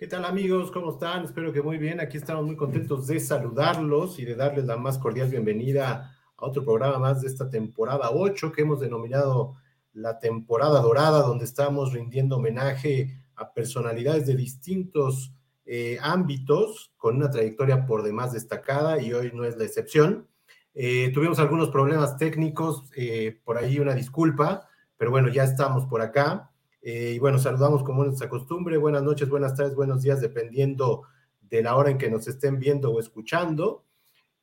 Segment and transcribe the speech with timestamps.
[0.00, 0.70] ¿Qué tal amigos?
[0.70, 1.26] ¿Cómo están?
[1.26, 2.00] Espero que muy bien.
[2.00, 6.64] Aquí estamos muy contentos de saludarlos y de darles la más cordial bienvenida a otro
[6.64, 9.56] programa más de esta temporada 8 que hemos denominado
[9.92, 15.34] la temporada dorada, donde estamos rindiendo homenaje a personalidades de distintos
[15.66, 20.26] eh, ámbitos con una trayectoria por demás destacada y hoy no es la excepción.
[20.72, 26.00] Eh, tuvimos algunos problemas técnicos, eh, por ahí una disculpa, pero bueno, ya estamos por
[26.00, 26.49] acá.
[26.82, 28.76] Eh, y bueno, saludamos como es nuestra costumbre.
[28.78, 31.02] Buenas noches, buenas tardes, buenos días, dependiendo
[31.42, 33.84] de la hora en que nos estén viendo o escuchando.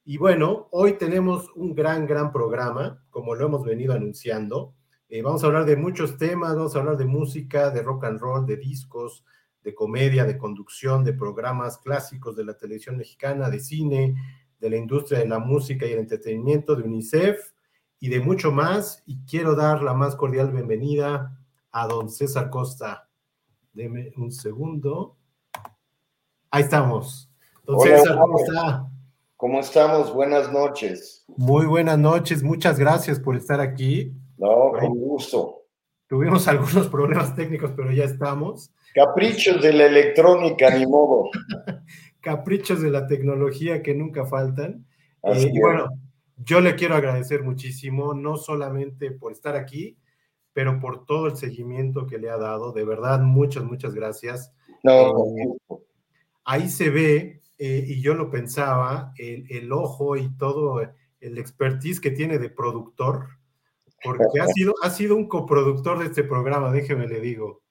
[0.05, 4.75] Y bueno, hoy tenemos un gran, gran programa, como lo hemos venido anunciando.
[5.09, 8.19] Eh, vamos a hablar de muchos temas, vamos a hablar de música, de rock and
[8.19, 9.25] roll, de discos,
[9.63, 14.15] de comedia, de conducción, de programas clásicos de la televisión mexicana, de cine,
[14.59, 17.53] de la industria de la música y el entretenimiento, de UNICEF
[17.99, 19.03] y de mucho más.
[19.05, 21.37] Y quiero dar la más cordial bienvenida
[21.71, 23.09] a don César Costa.
[23.73, 25.17] Deme un segundo.
[26.49, 27.29] Ahí estamos.
[27.63, 28.89] Don César, ¿cómo está?
[29.35, 30.13] ¿Cómo estamos?
[30.13, 31.25] Buenas noches.
[31.27, 34.13] Muy buenas noches, muchas gracias por estar aquí.
[34.37, 35.65] No, con gusto.
[36.07, 38.71] Tuvimos algunos problemas técnicos, pero ya estamos.
[38.95, 41.29] Caprichos de la electrónica, ni modo.
[42.21, 44.85] Caprichos de la tecnología que nunca faltan.
[45.23, 45.89] Eh, y bueno,
[46.37, 49.97] yo le quiero agradecer muchísimo, no solamente por estar aquí,
[50.57, 52.71] pero por todo el seguimiento que le ha dado.
[52.71, 54.51] De verdad, muchas, muchas gracias.
[54.81, 55.77] No, eh,
[56.45, 60.81] ahí se ve, eh, y yo lo pensaba, el, ojo y todo
[61.19, 63.27] el expertise que tiene de productor,
[64.03, 67.61] porque ha sido, ha sido un coproductor de este programa, déjeme le digo.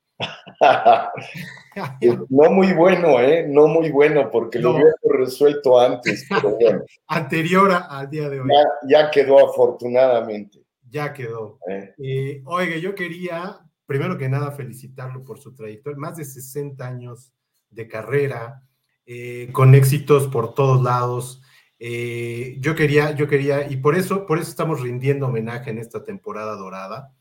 [2.30, 3.48] no muy bueno, ¿eh?
[3.48, 6.24] No muy bueno, porque lo había resuelto antes.
[7.08, 8.48] Anterior al día de hoy.
[8.88, 10.65] ya quedó afortunadamente.
[10.88, 11.58] Ya quedó.
[11.68, 11.94] Eh.
[11.98, 17.32] Eh, oiga, yo quería, primero que nada, felicitarlo por su trayectoria, más de 60 años
[17.70, 18.62] de carrera,
[19.04, 21.42] eh, con éxitos por todos lados.
[21.78, 26.56] yo quería, yo quería, y por eso, por eso estamos rindiendo homenaje en esta temporada
[26.56, 27.12] dorada.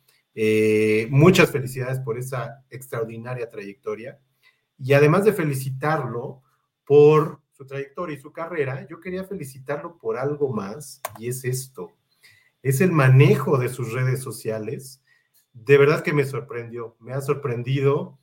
[1.10, 4.20] muchas felicidades por esa extraordinaria trayectoria.
[4.78, 6.44] Y además de felicitarlo
[6.86, 11.94] por su trayectoria y su carrera, yo quería felicitarlo por algo más, y es esto
[12.66, 15.00] es el manejo de sus redes sociales.
[15.54, 18.18] De verdad que me sorprendió, me ha sorprendido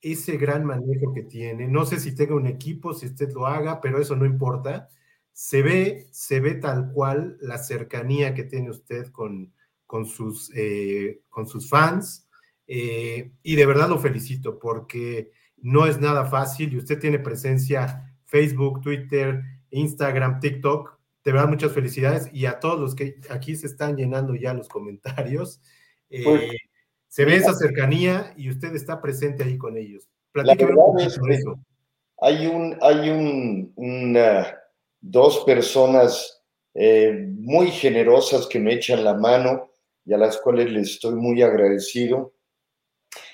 [0.00, 1.66] ese gran manejo que tiene.
[1.66, 4.88] No sé si tenga un equipo, si usted lo haga, pero eso no importa.
[5.32, 9.52] Se ve, se ve tal cual la cercanía que tiene usted con,
[9.86, 12.28] con, sus, eh, con sus fans.
[12.68, 18.16] Eh, y de verdad lo felicito porque no es nada fácil y usted tiene presencia
[18.24, 23.66] Facebook, Twitter, Instagram, TikTok de verdad, muchas felicidades y a todos los que aquí se
[23.66, 25.60] están llenando ya los comentarios.
[26.08, 26.42] Eh, pues,
[27.08, 30.08] se ve esa cercanía y usted está presente ahí con ellos.
[30.32, 31.60] Platíqueme eso.
[32.20, 34.16] Hay un, hay un,
[35.00, 36.42] dos personas
[36.74, 39.70] eh, muy generosas que me echan la mano
[40.04, 42.32] y a las cuales les estoy muy agradecido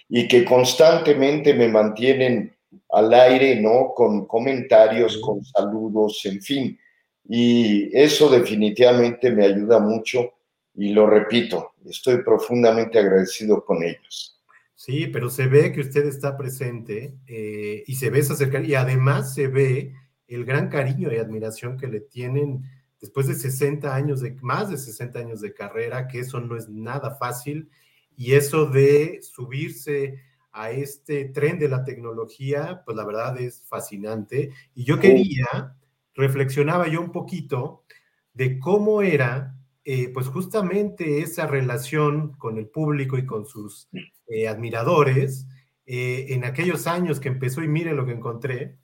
[0.09, 2.57] y que constantemente me mantienen
[2.91, 3.93] al aire, ¿no?
[3.95, 6.79] Con comentarios, con saludos, en fin.
[7.29, 10.35] Y eso definitivamente me ayuda mucho
[10.75, 14.41] y lo repito, estoy profundamente agradecido con ellos.
[14.75, 18.75] Sí, pero se ve que usted está presente eh, y se ve esa cercanía y
[18.75, 19.95] además se ve
[20.29, 22.65] el gran cariño y admiración que le tienen
[23.01, 26.69] después de 60 años, de más de 60 años de carrera, que eso no es
[26.69, 27.71] nada fácil
[28.17, 30.21] y eso de subirse
[30.53, 34.51] a este tren de la tecnología, pues la verdad es fascinante.
[34.75, 35.77] Y yo quería
[36.17, 37.85] reflexionaba yo un poquito
[38.33, 39.55] de cómo era,
[39.85, 43.89] eh, pues justamente esa relación con el público y con sus
[44.27, 45.47] eh, admiradores
[45.87, 48.79] eh, en aquellos años que empezó y mire lo que encontré.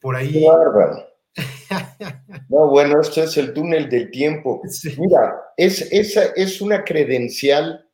[0.00, 0.44] por ahí...
[2.48, 4.62] No, bueno, esto es el túnel del tiempo.
[4.98, 7.88] Mira, es, esa es una credencial.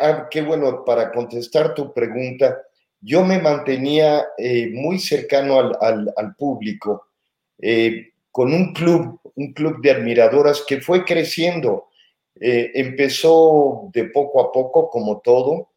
[0.00, 2.62] Ah, qué bueno, para contestar tu pregunta,
[3.00, 4.26] yo me mantenía
[4.72, 7.06] muy cercano al, al público
[7.58, 11.88] eh, con un club, un club de admiradoras que fue creciendo.
[12.40, 15.70] Eh, empezó de poco a poco, como todo,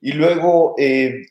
[0.00, 1.22] y luego eh,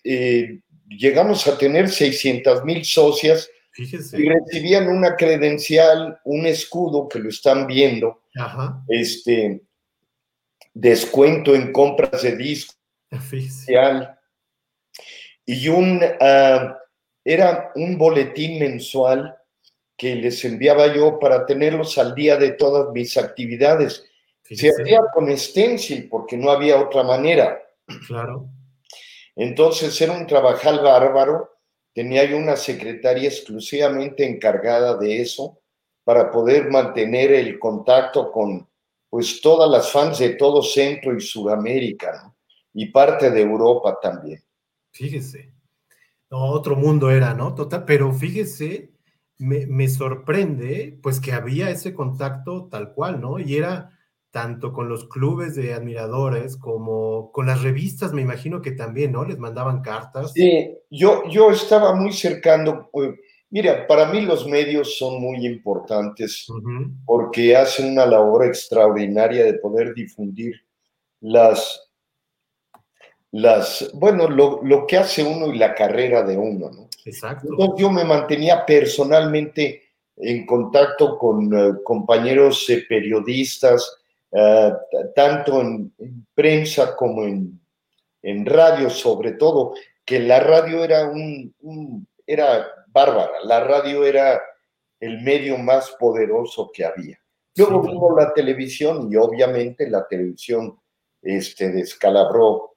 [0.87, 7.67] llegamos a tener 600 mil socias y recibían una credencial, un escudo que lo están
[7.67, 8.23] viendo,
[8.87, 9.61] este
[10.73, 12.73] descuento en compras de disco
[15.45, 16.77] y un ah,
[17.23, 19.35] era un boletín mensual
[19.99, 24.05] que les enviaba yo para tenerlos al día de todas mis actividades.
[24.43, 27.61] Se hacía con stencil porque no había otra manera.
[28.07, 28.47] Claro.
[29.35, 31.49] Entonces era un trabajal bárbaro.
[31.93, 35.59] tenía yo una secretaria exclusivamente encargada de eso
[36.05, 38.67] para poder mantener el contacto con
[39.09, 42.33] pues todas las fans de todo Centro y Sudamérica
[42.73, 44.41] y parte de Europa también.
[44.91, 45.51] Fíjese,
[46.29, 47.53] otro mundo era, ¿no?
[47.53, 48.88] Total, pero fíjese,
[49.39, 53.39] me, me, sorprende pues que había ese contacto tal cual, ¿no?
[53.39, 53.91] Y era
[54.31, 59.25] tanto con los clubes de admiradores como con las revistas, me imagino que también, ¿no?
[59.25, 60.33] Les mandaban cartas.
[60.33, 62.89] Sí, yo, yo estaba muy cercano.
[62.93, 63.15] Eh,
[63.49, 66.47] mira, para mí los medios son muy importantes
[67.05, 70.53] porque hacen una labor extraordinaria de poder difundir
[71.21, 71.89] las,
[73.31, 76.88] las bueno, lo, lo que hace uno y la carrera de uno, ¿no?
[77.05, 77.47] Exacto.
[77.49, 79.83] Entonces yo me mantenía personalmente
[80.17, 83.99] en contacto con eh, compañeros eh, periodistas,
[84.31, 84.71] eh,
[85.15, 85.93] tanto en,
[86.33, 87.59] prensa como en,
[88.21, 89.73] en, radio, sobre todo,
[90.03, 94.41] que la radio era un, era bárbara, la radio era
[94.99, 97.19] el medio más poderoso que había.
[97.55, 100.79] Luego vino la televisión y obviamente la televisión
[101.21, 102.68] este, descalabró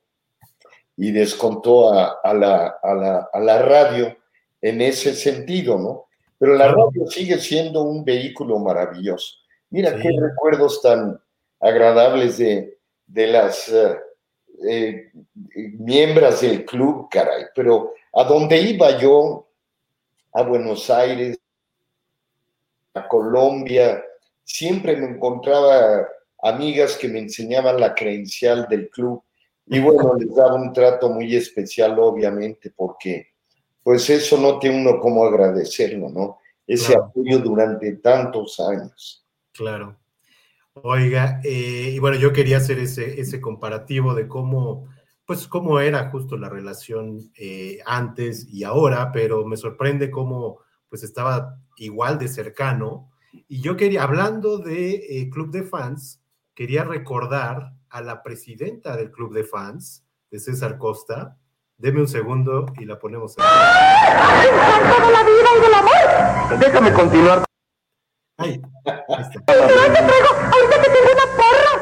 [0.97, 4.17] y descontó a, a, la, a, la, a la radio
[4.61, 6.07] en ese sentido, ¿no?
[6.39, 9.37] Pero la radio sigue siendo un vehículo maravilloso.
[9.71, 11.19] Mira qué recuerdos tan,
[11.63, 13.97] agradables de, de las uh,
[14.69, 15.11] eh,
[15.79, 17.45] miembros del club, caray.
[17.55, 19.47] Pero a donde iba yo,
[20.33, 21.39] a Buenos Aires,
[22.95, 24.03] a Colombia,
[24.45, 26.09] siempre me encontraba
[26.43, 29.23] amigas que me enseñaban la credencial del club
[29.67, 33.29] y bueno, les daba un trato muy especial, obviamente, porque
[33.83, 36.39] pues eso no tiene uno como agradecerlo, ¿no?
[36.67, 39.27] Ese apoyo durante tantos años.
[39.53, 39.99] Claro.
[40.75, 44.89] Oiga, eh, y bueno, yo quería hacer ese, ese comparativo de cómo,
[45.27, 51.03] pues, cómo era justo la relación eh, antes y ahora, pero me sorprende cómo, pues,
[51.03, 53.11] estaba igual de cercano.
[53.49, 56.23] Y yo quería, hablando de eh, Club de Fans,
[56.55, 61.37] quería recordar a la presidenta del Club de Fans, de César Costa.
[61.77, 63.47] Deme un segundo y la ponemos aquí.
[64.43, 66.59] de la vida y del amor!
[66.59, 67.45] Déjame continuar.
[68.39, 69.53] Ay, ahí está.
[69.53, 71.75] ahorita que tengo una porra.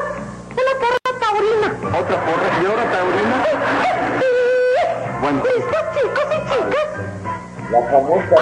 [0.51, 1.97] Una porra taurina.
[1.99, 2.55] ¿Otra porra?
[2.57, 3.45] ¿Señora taurina?
[4.19, 4.27] Sí.
[5.21, 5.43] Bueno.
[5.45, 6.89] ¿Listos, chicos y chicas?
[7.71, 8.35] La famosa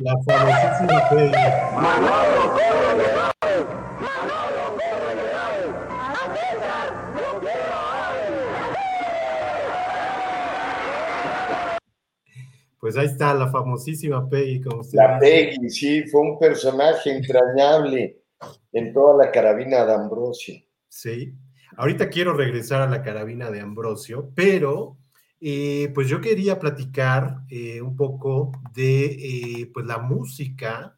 [0.00, 1.44] La famosísima Peggy.
[1.76, 3.26] Manolo, corre,
[12.86, 18.22] Pues ahí está la famosísima Peggy, como usted La Peggy, sí, fue un personaje entrañable
[18.70, 20.62] en toda la carabina de Ambrosio.
[20.86, 21.34] Sí,
[21.76, 24.98] ahorita quiero regresar a la carabina de Ambrosio, pero
[25.40, 30.96] eh, pues yo quería platicar eh, un poco de eh, pues la música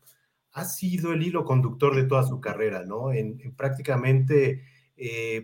[0.52, 3.14] ha sido el hilo conductor de toda su carrera, ¿no?
[3.14, 4.62] En, en prácticamente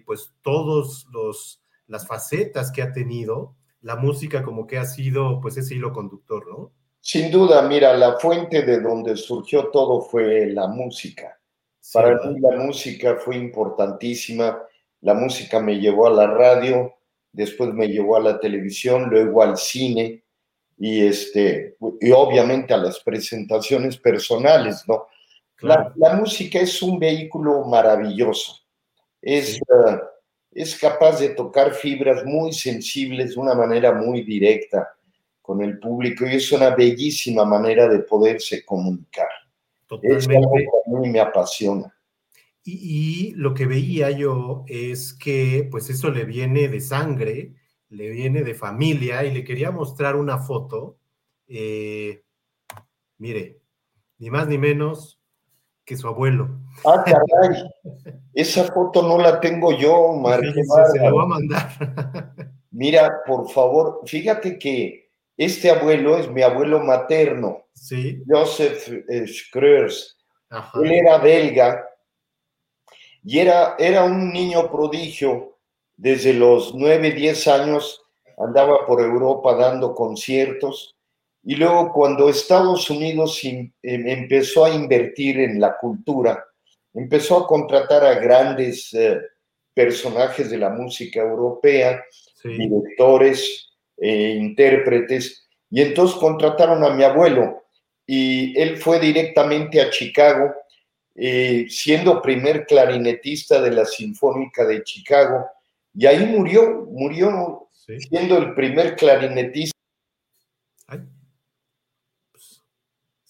[0.04, 5.56] pues todos los las facetas que ha tenido la música como que ha sido pues
[5.58, 6.72] ese hilo conductor, ¿no?
[7.00, 11.38] Sin duda, mira, la fuente de donde surgió todo fue la música.
[11.92, 14.58] Para mí la música fue importantísima.
[15.02, 16.94] La música me llevó a la radio,
[17.30, 20.24] después me llevó a la televisión, luego al cine
[20.78, 25.06] y este y obviamente a las presentaciones personales, ¿no?
[25.60, 28.62] La, música es un vehículo maravilloso.
[29.20, 29.98] Es uh,
[30.54, 34.96] es capaz de tocar fibras muy sensibles de una manera muy directa
[35.42, 39.28] con el público y es una bellísima manera de poderse comunicar.
[40.02, 41.94] Es algo que a mí me apasiona.
[42.66, 47.52] Y, lo que veía yo es que pues eso le viene de sangre,
[47.90, 50.96] le viene de familia y le quería mostrar una foto.
[51.46, 52.22] Eh,
[53.18, 53.60] mire,
[54.18, 55.20] ni más ni menos
[55.84, 56.48] que su abuelo.
[56.84, 57.64] Ah, caray.
[58.32, 60.52] Esa foto no la tengo yo, María.
[60.92, 62.32] se la voy a mandar.
[62.70, 67.66] Mira, por favor, fíjate que este abuelo es mi abuelo materno.
[67.74, 68.22] Sí.
[68.26, 70.16] Joseph eh, Schreurs.
[70.82, 71.84] Él era belga
[73.24, 75.58] y era, era un niño prodigio.
[75.96, 78.02] Desde los 9, 10 años
[78.36, 80.96] andaba por Europa dando conciertos
[81.44, 86.42] y luego cuando Estados Unidos em, empezó a invertir en la cultura,
[86.94, 89.20] empezó a contratar a grandes eh,
[89.74, 92.02] personajes de la música europea,
[92.42, 97.64] directores, eh, intérpretes, y entonces contrataron a mi abuelo
[98.06, 100.52] y él fue directamente a Chicago,
[101.14, 105.46] eh, siendo primer clarinetista de la Sinfónica de Chicago,
[105.94, 107.68] y ahí murió, murió
[108.08, 109.73] siendo el primer clarinetista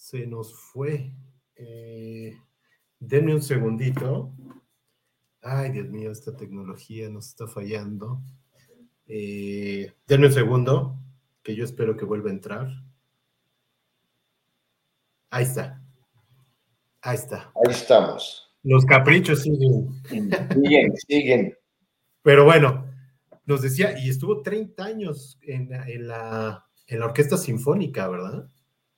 [0.05, 1.11] se nos fue.
[1.55, 2.37] Eh,
[2.99, 4.31] denme un segundito.
[5.41, 8.21] Ay, Dios mío, esta tecnología nos está fallando.
[9.07, 10.99] Eh, denme un segundo,
[11.41, 12.67] que yo espero que vuelva a entrar.
[15.31, 15.81] Ahí está.
[17.01, 17.51] Ahí está.
[17.55, 18.55] Ahí estamos.
[18.61, 19.89] Los caprichos siguen.
[20.07, 21.57] Siguen, siguen.
[22.21, 22.85] Pero bueno,
[23.45, 25.67] nos decía, y estuvo 30 años en,
[26.07, 28.47] la, en la Orquesta Sinfónica, ¿verdad?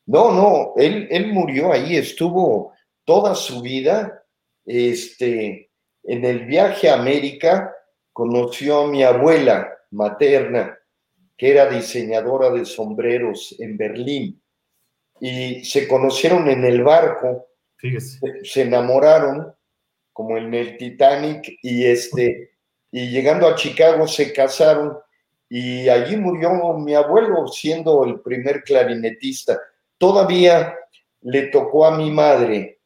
[0.07, 2.73] No, no, él, él murió ahí, estuvo
[3.03, 4.23] toda su vida,
[4.65, 5.69] este,
[6.03, 7.75] en el viaje a América,
[8.13, 10.77] conoció a mi abuela materna,
[11.35, 14.41] que era diseñadora de sombreros en Berlín,
[15.19, 17.49] y se conocieron en el barco,
[18.43, 19.53] se enamoraron,
[20.13, 22.51] como en el Titanic, y este,
[22.91, 24.97] y llegando a Chicago se casaron,
[25.49, 29.59] y allí murió mi abuelo siendo el primer clarinetista
[29.97, 30.75] Todavía
[31.21, 32.79] le tocó a mi madre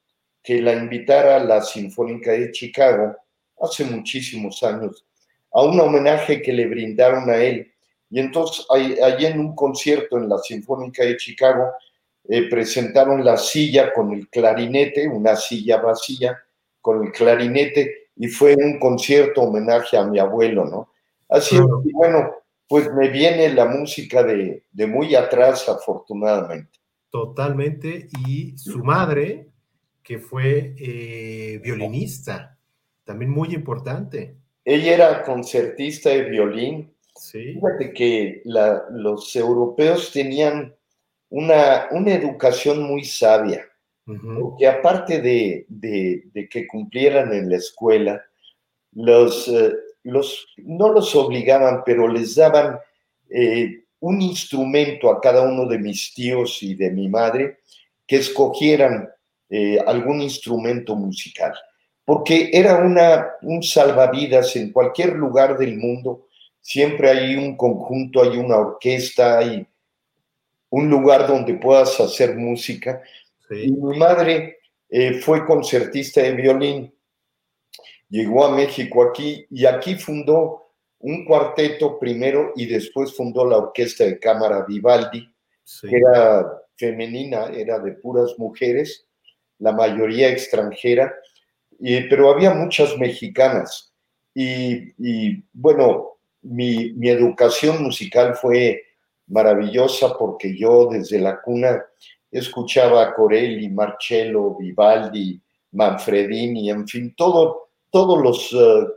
[0.43, 3.15] que la invitara a la Sinfónica de Chicago
[3.59, 5.05] hace muchísimos años,
[5.53, 7.71] a un homenaje que le brindaron a él.
[8.09, 11.71] Y entonces, allí en un concierto en la Sinfónica de Chicago,
[12.27, 16.37] eh, presentaron la silla con el clarinete, una silla vacía
[16.81, 20.91] con el clarinete, y fue un concierto homenaje a mi abuelo, ¿no?
[21.29, 21.61] Así es,
[21.93, 22.31] bueno,
[22.67, 26.80] pues me viene la música de, de muy atrás, afortunadamente.
[27.11, 28.07] Totalmente.
[28.25, 29.49] Y su madre,
[30.01, 32.57] que fue eh, violinista,
[33.03, 34.35] también muy importante.
[34.63, 36.93] Ella era concertista de violín.
[37.15, 37.53] Sí.
[37.53, 40.73] Fíjate que los europeos tenían
[41.29, 43.67] una, una educación muy sabia,
[44.05, 48.23] porque aparte de, que cumplieran en la escuela,
[48.93, 52.79] los, eh, los, no los obligaban, pero les daban
[53.29, 57.59] eh, un instrumento a cada uno de mis tíos y de mi madre
[58.05, 59.09] que escogieran
[59.49, 61.53] eh, algún instrumento musical,
[62.03, 66.27] porque era una, un salvavidas en cualquier lugar del mundo.
[66.59, 69.65] Siempre hay un conjunto, hay una orquesta, hay
[70.69, 73.01] un lugar donde puedas hacer música.
[73.49, 74.57] Y mi madre
[74.89, 76.93] eh, fue concertista de violín,
[78.09, 80.70] llegó a México aquí y aquí fundó
[81.01, 85.27] un cuarteto primero y después fundó la Orquesta de Cámara Vivaldi,
[85.81, 89.07] que era femenina, era de puras mujeres,
[89.59, 91.13] la mayoría extranjera,
[91.79, 93.93] y, pero había muchas mexicanas.
[94.33, 94.93] Y,
[95.53, 98.81] bueno, mi, mi, educación musical fue
[99.27, 101.83] maravillosa porque yo desde la cuna
[102.31, 105.41] escuchaba a Corelli, Marcello, Vivaldi,
[105.71, 108.53] Manfredini, en fin, todo, todos los...
[108.53, 108.87] Eh,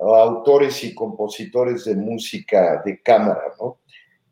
[0.00, 3.78] autores y compositores de música de cámara, ¿no?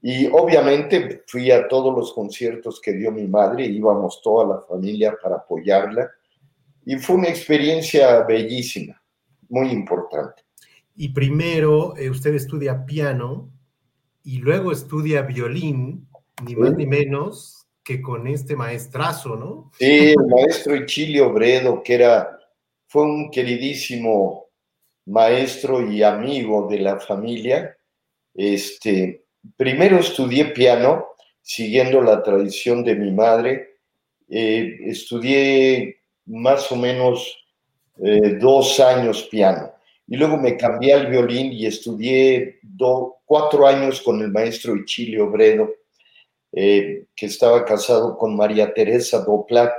[0.02, 5.16] Y obviamente fui a todos los conciertos que dio mi madre, íbamos toda la familia
[5.22, 6.10] para apoyarla,
[6.84, 9.02] y fue una experiencia bellísima,
[9.48, 10.42] muy importante.
[10.94, 13.50] Y primero eh, usted estudia piano
[14.22, 16.06] y luego estudia violín,
[16.44, 19.70] ni más ni menos que con este maestrazo, ¿no?
[19.78, 22.38] Sí, el maestro Ichilio Bredo, que era,
[22.86, 24.43] fue un queridísimo
[25.06, 27.76] maestro y amigo de la familia.
[28.34, 29.24] Este,
[29.56, 31.06] primero estudié piano,
[31.42, 33.78] siguiendo la tradición de mi madre.
[34.28, 37.44] Eh, estudié más o menos
[38.02, 39.70] eh, dos años piano.
[40.06, 42.60] Y luego me cambié al violín y estudié
[43.24, 45.72] cuatro años con el maestro Ichilio Bredo,
[46.52, 49.72] eh, que estaba casado con María Teresa Doplat.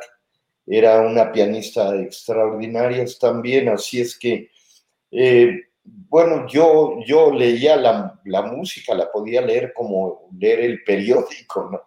[0.66, 4.50] Era una pianista extraordinaria también, así es que
[5.12, 11.82] eh, bueno, yo, yo leía la, música, la podía leer como leer el periódico, ¿no?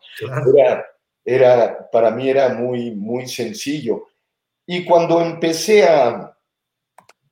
[0.56, 0.86] Era,
[1.24, 4.06] era, para mí era muy, muy sencillo.
[4.66, 6.36] Y cuando empecé a,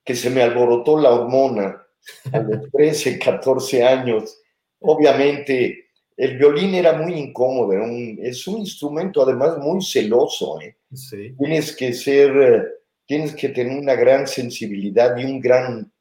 [0.03, 1.85] que se me alborotó la hormona
[2.31, 4.41] a los 13, 14 años,
[4.79, 7.73] obviamente el violín era muy incómodo,
[8.21, 10.59] es un instrumento además muy celoso.
[10.61, 10.75] ¿eh?
[11.37, 12.63] Tienes que ser eh,
[13.07, 15.91] tienes que tener una gran sensibilidad y un gran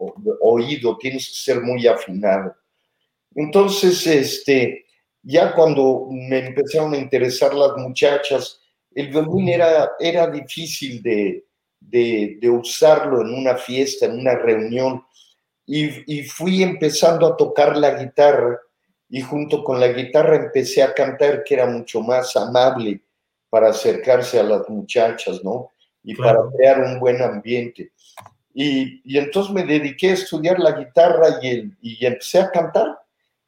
[0.40, 2.54] oído, tienes que ser muy afinado.
[3.34, 4.86] Entonces, este,
[5.22, 8.60] ya cuando me empezaron a interesar las muchachas,
[8.92, 11.44] el violín era, era difícil de,
[11.78, 15.04] de, usarlo en una fiesta, en una reunión,
[15.64, 18.58] y, y fui empezando a tocar la guitarra,
[19.08, 23.00] y junto con la guitarra empecé a cantar, que era mucho más amable
[23.48, 25.72] para acercarse a las muchachas, ¿no?
[26.06, 27.90] Y para crear un buen ambiente.
[28.54, 32.96] Y, y, entonces me dediqué a estudiar la guitarra y, el, y empecé a cantar.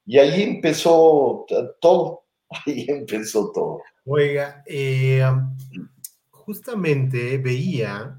[0.05, 1.47] Y ahí empezó
[1.81, 2.25] todo.
[2.67, 3.83] Ahí empezó todo.
[4.07, 5.23] Oiga, eh,
[6.31, 8.19] justamente veía,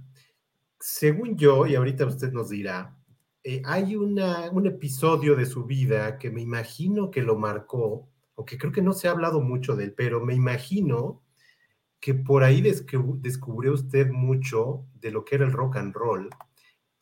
[0.80, 2.96] según yo, y ahorita usted nos dirá,
[3.44, 8.60] eh, hay una, un episodio de su vida que me imagino que lo marcó, aunque
[8.60, 11.24] creo que no se ha hablado mucho de él, pero me imagino
[12.00, 16.30] que por ahí descubrió usted mucho de lo que era el rock and roll,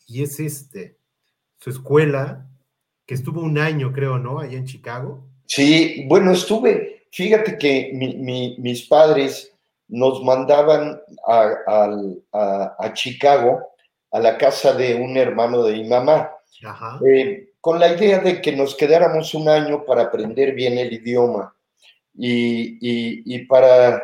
[0.08, 0.98] y es este,
[1.60, 2.50] su escuela,
[3.06, 4.40] que estuvo un año, creo, ¿no?
[4.40, 5.28] Allá en Chicago.
[5.46, 7.92] Sí, bueno, estuve, fíjate que
[8.60, 9.54] mis padres
[9.88, 13.62] nos mandaban a, Chicago,
[14.12, 16.32] a la casa de un hermano de mi mamá,
[17.06, 21.56] eh, con la idea de que nos quedáramos un año para aprender bien el idioma
[22.14, 24.04] y, para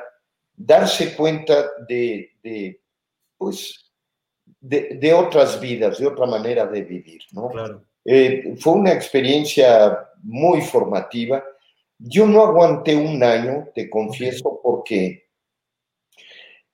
[0.65, 2.79] darse cuenta de,
[3.37, 3.91] pues,
[4.59, 7.51] de, otras vidas, de otra manera de vivir, ¿no?
[8.05, 11.43] Eh, fue una experiencia muy formativa.
[11.97, 15.27] Yo no aguanté un año, te confieso, porque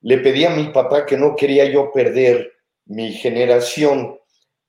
[0.02, 2.52] le pedí a mi papá que no quería yo perder
[2.86, 4.18] mi generación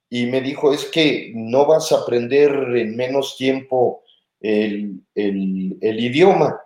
[0.10, 4.04] y me dijo, es que no vas a aprender en menos tiempo
[4.42, 6.60] el, idioma.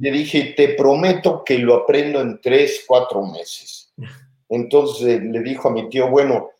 [0.00, 3.92] Le dije, te prometo que lo aprendo en tres, cuatro meses.
[4.48, 6.50] Entonces le dijo a mi tío, bueno,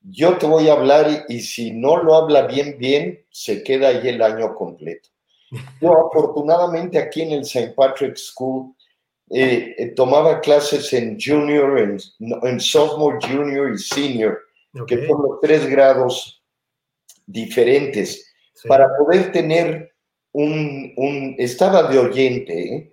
[0.00, 4.08] yo te voy a hablar y, si no lo habla bien, bien, se queda ahí
[4.08, 5.08] el año completo.
[5.80, 7.72] Yo afortunadamente aquí en el St.
[7.74, 8.74] Patrick's School
[9.30, 14.38] eh, eh, tomaba clases en junior, en, sophomore, junior y senior,
[14.86, 16.42] que son los tres grados
[17.26, 18.32] diferentes,
[18.66, 19.87] para poder tener
[20.32, 22.92] un, estaba de oyente, ¿eh?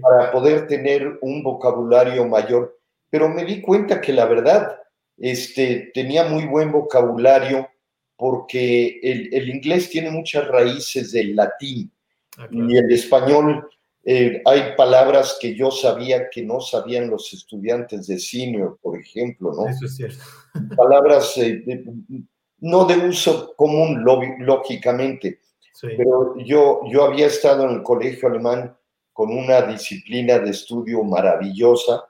[0.00, 2.78] para poder tener un vocabulario mayor,
[3.10, 4.78] pero me di cuenta que la verdad,
[5.18, 7.68] este, tenía muy buen vocabulario
[8.16, 11.90] porque el, inglés tiene muchas raíces del latín
[12.38, 13.68] ah, y el español
[14.08, 19.52] eh, hay palabras que yo sabía que no sabían los estudiantes de senior, por ejemplo,
[19.52, 19.68] ¿no?
[19.68, 20.22] Eso es cierto.
[20.76, 21.84] Palabras eh,
[22.60, 24.04] no de uso común,
[24.38, 25.40] lógicamente,
[25.80, 28.76] pero yo, yo había estado en el colegio alemán
[29.12, 32.04] con una disciplina de estudio maravillosa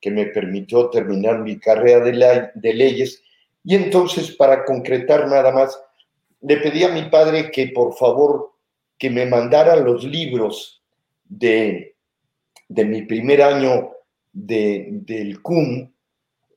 [0.00, 3.22] que me permitió terminar mi carrera de, de leyes.
[3.62, 5.78] Y entonces, para concretar nada más,
[6.40, 8.52] le pedí a mi padre que por favor
[8.98, 10.82] que me mandara los libros
[11.24, 11.94] de,
[12.68, 13.92] de mi primer año
[14.32, 15.90] de, del CUM,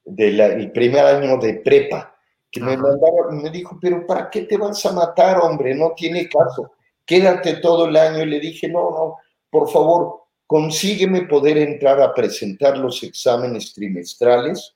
[0.05, 2.12] del primer año de prepa,
[2.53, 5.73] que me mandara, me dijo, pero ¿para qué te vas a matar, hombre?
[5.73, 8.21] No tiene caso, quédate todo el año.
[8.21, 9.15] Y le dije, no, no,
[9.49, 14.75] por favor, consígueme poder entrar a presentar los exámenes trimestrales,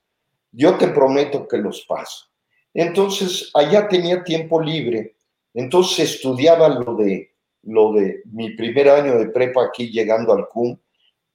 [0.51, 2.25] yo te prometo que los paso.
[2.73, 5.15] Entonces, allá tenía tiempo libre,
[5.53, 10.75] entonces estudiaba lo de, lo de mi primer año de prepa aquí llegando al CUM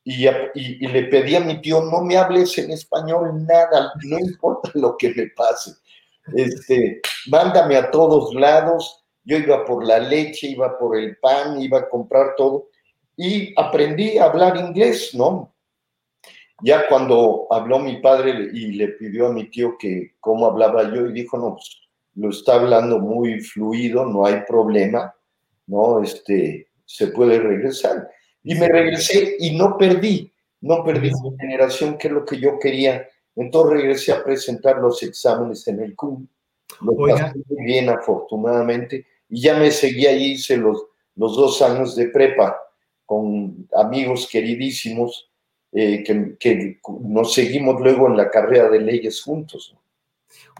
[0.02, 4.72] y, y, le pedí a mi tío, no me hables en español nada, no importa
[4.74, 5.74] lo que me pase,
[6.34, 11.78] este, mándame a todos lados, yo iba por la leche, iba por el pan, iba
[11.78, 12.68] a comprar todo
[13.16, 15.54] y aprendí a hablar inglés, ¿no?
[16.62, 21.06] Ya cuando habló mi padre y le pidió a mi tío que cómo hablaba yo
[21.06, 21.82] y dijo, no, pues,
[22.14, 25.14] lo está hablando muy fluido, no hay problema,
[25.66, 26.02] ¿no?
[26.02, 28.08] Este, se puede regresar.
[28.44, 32.58] Y me regresé y no perdí, no perdí mi generación, que es lo que yo
[32.58, 33.08] quería.
[33.36, 36.26] Entonces regresé a presentar los exámenes en el CUM.
[36.80, 40.84] Lo pasé muy bien, afortunadamente, y ya me seguí ahí, hice los,
[41.16, 42.58] los dos años de prepa
[43.04, 45.30] con amigos queridísimos
[45.72, 49.74] eh, que, nos seguimos luego en la carrera de leyes juntos.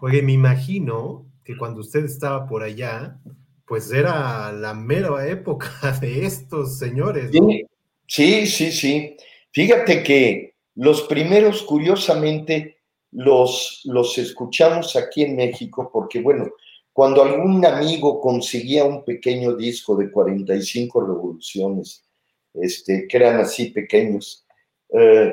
[0.01, 3.19] Oye, me imagino que cuando usted estaba por allá,
[3.67, 7.31] pues era la mera época de estos señores.
[8.07, 9.17] Sí, sí, sí,
[9.51, 12.79] Fíjate que los primeros, curiosamente,
[13.11, 16.49] los, los escuchamos aquí en México, porque bueno,
[16.93, 22.05] cuando algún amigo conseguía un pequeño disco de 45 revoluciones,
[22.55, 24.45] este, que eran así pequeños,
[24.91, 25.33] eh,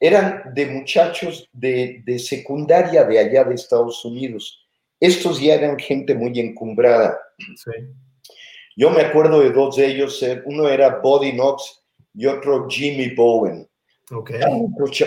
[0.00, 4.66] eran de muchachos de, secundaria de allá de Estados Unidos.
[5.00, 7.18] Estos ya eran gente muy encumbrada.
[8.76, 11.82] Yo me acuerdo de dos de ellos, eh, uno era Buddy Knox
[12.14, 13.68] y otro Jimmy Bowen.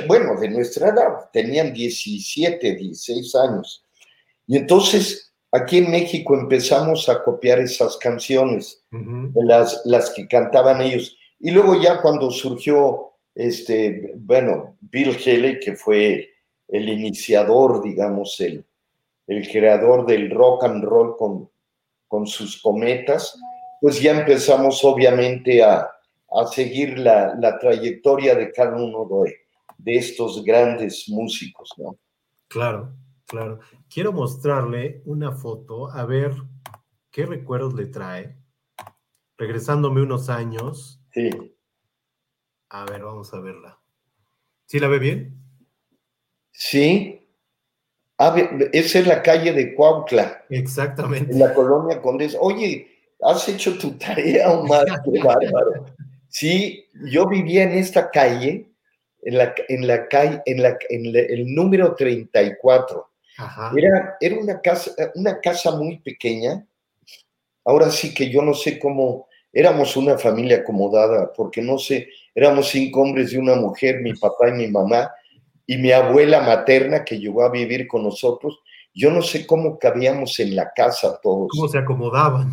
[0.07, 3.85] Bueno, de nuestra edad, tenían 17, 16 años.
[4.45, 8.83] Y entonces aquí en México empezamos a copiar esas canciones,
[9.35, 11.15] las, las que cantaban ellos.
[11.39, 16.29] Y luego ya cuando surgió, este, bueno, Bill Haley, que fue
[16.67, 18.65] el iniciador, digamos, el,
[19.27, 21.49] el creador del rock and roll con,
[22.07, 23.39] con sus cometas,
[23.79, 25.89] pues ya empezamos obviamente a,
[26.31, 29.35] a seguir la, la trayectoria de cada uno de,
[29.77, 31.97] de estos grandes músicos, ¿no?
[32.47, 32.93] Claro,
[33.25, 33.59] claro.
[33.89, 36.33] Quiero mostrarle una foto, a ver
[37.11, 38.37] qué recuerdos le trae.
[39.37, 41.01] Regresándome unos años.
[41.11, 41.29] Sí.
[42.69, 43.79] A ver, vamos a verla.
[44.65, 45.41] ¿Sí la ve bien?
[46.51, 47.27] Sí.
[48.17, 48.35] Ah,
[48.73, 50.43] esa es la calle de Cuautla.
[50.49, 51.31] Exactamente.
[51.31, 52.35] En la colonia Condés.
[52.39, 52.87] Oye,
[53.21, 55.85] has hecho tu tarea, Omar, qué bárbaro.
[56.29, 58.69] Sí, yo vivía en esta calle,
[59.23, 63.09] en la, en la calle, en, la, en el número 34.
[63.37, 63.71] Ajá.
[63.75, 66.65] Era, era una, casa, una casa muy pequeña.
[67.65, 72.69] Ahora sí que yo no sé cómo, éramos una familia acomodada, porque no sé, éramos
[72.69, 75.11] cinco hombres y una mujer, mi papá y mi mamá,
[75.65, 78.59] y mi abuela materna que llegó a vivir con nosotros.
[78.99, 81.47] Yo no sé cómo cabíamos en la casa todos.
[81.51, 82.51] ¿Cómo se acomodaban?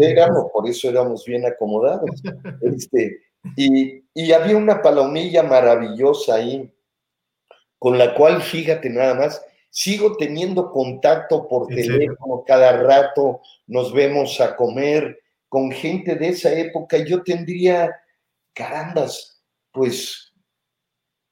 [0.00, 2.10] Éramos, por eso éramos bien acomodados.
[2.62, 3.18] Este,
[3.56, 6.72] y, y había una palomilla maravillosa ahí,
[7.78, 14.40] con la cual, fíjate nada más, sigo teniendo contacto por teléfono, cada rato nos vemos
[14.40, 16.96] a comer con gente de esa época.
[17.04, 17.94] Yo tendría,
[18.54, 20.32] carambas, pues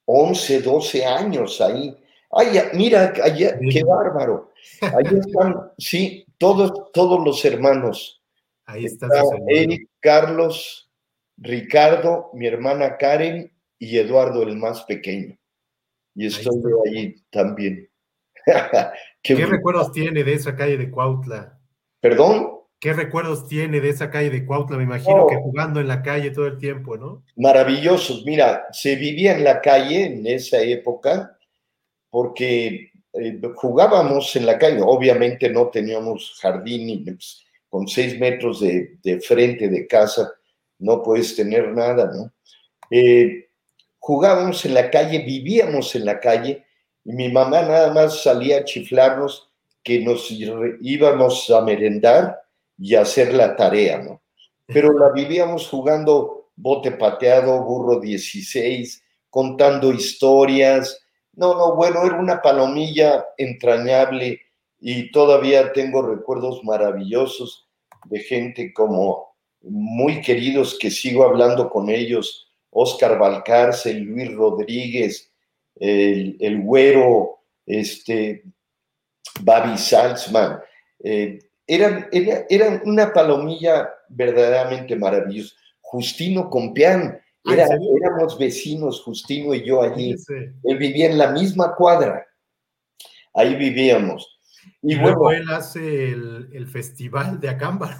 [0.04, 1.96] 11, 12 años ahí.
[2.36, 4.52] Ay, mira, allá, qué bárbaro.
[4.80, 8.22] Ahí están, sí, todos, todos los hermanos.
[8.66, 9.08] Ahí está.
[9.48, 10.90] Eric, Carlos,
[11.36, 15.36] Ricardo, mi hermana Karen y Eduardo, el más pequeño.
[16.14, 17.88] Y estoy ahí también.
[19.22, 21.58] ¿Qué, recuerdos tiene de esa calle de Cuautla?
[22.00, 22.50] ¿Perdón?
[22.78, 24.76] ¿Qué recuerdos tiene de esa calle de Cuautla?
[24.76, 27.24] Me imagino que jugando en la calle todo el tiempo, ¿no?
[27.36, 28.24] Maravillosos.
[28.26, 31.33] Mira, se vivía en la calle en esa época
[32.14, 34.80] porque eh, jugábamos en la calle.
[34.80, 40.30] Obviamente no teníamos jardín y pues, con seis metros de, frente de casa
[40.78, 42.32] no puedes tener nada, ¿no?
[42.88, 43.48] Eh,
[43.98, 46.64] jugábamos en la calle, vivíamos en la calle
[47.04, 49.50] y mi mamá nada más salía a chiflarnos
[49.82, 52.42] que nos íbamos a merendar
[52.78, 54.22] y a hacer la tarea, ¿no?
[54.66, 61.00] Pero la vivíamos jugando bote pateado, burro 16, contando historias.
[61.36, 64.40] No, no, bueno, era una palomilla entrañable
[64.80, 67.68] y todavía tengo recuerdos maravillosos
[68.04, 75.32] de gente como muy queridos que sigo hablando con ellos, Oscar Valcárcel, Luis Rodríguez,
[75.76, 78.44] el, el Güero, este,
[79.40, 80.60] Babi Salzman,
[81.02, 85.54] eh, eran, eran una palomilla verdaderamente maravillosa.
[85.80, 90.14] Justino Compián, era, éramos vecinos, Justino y yo allí.
[90.62, 92.26] Él vivía en la misma cuadra.
[93.34, 94.34] Ahí vivíamos.
[94.82, 97.96] Y, luego él hace el, festival de Acámbaro,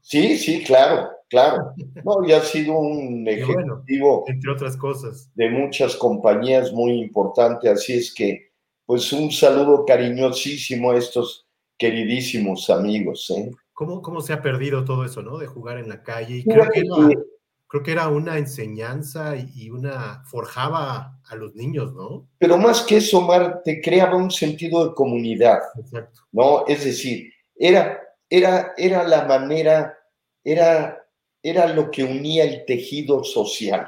[0.00, 1.72] Sí, sí, claro, claro.
[2.04, 4.24] No, y ha sido un ejecutivo.
[4.26, 5.30] entre otras cosas.
[5.34, 8.50] De muchas compañías muy importantes, así es que,
[8.84, 11.46] pues un saludo cariñosísimo a estos
[11.78, 13.30] queridísimos amigos.
[13.30, 13.50] ¿eh?
[13.72, 15.38] ¿Cómo, ¿Cómo se ha perdido todo eso, no?
[15.38, 16.38] De jugar en la calle.
[16.38, 16.82] Y creo, que
[17.68, 20.22] creo que era una enseñanza y una.
[20.26, 22.28] forjaba a los niños, ¿no?
[22.38, 25.58] Pero más que eso, Mar, te creaba un sentido de comunidad.
[25.78, 26.20] Exacto.
[26.32, 26.66] ¿No?
[26.66, 29.98] Es decir, era era, era la manera,
[30.42, 31.06] era,
[31.42, 33.86] era lo que unía el tejido social.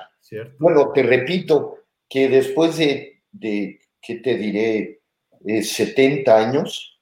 [0.59, 5.01] Bueno, te repito que después de, de ¿qué te diré?
[5.41, 7.01] 70 eh, años,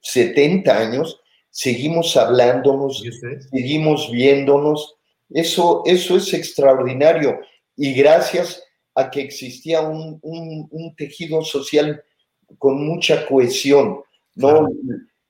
[0.00, 3.02] 70 años, seguimos hablándonos,
[3.50, 4.96] seguimos viéndonos.
[5.30, 7.40] Eso, eso es extraordinario.
[7.76, 8.62] Y gracias
[8.94, 12.02] a que existía un, un, tejido social
[12.58, 14.02] con mucha cohesión,
[14.34, 14.68] ¿no?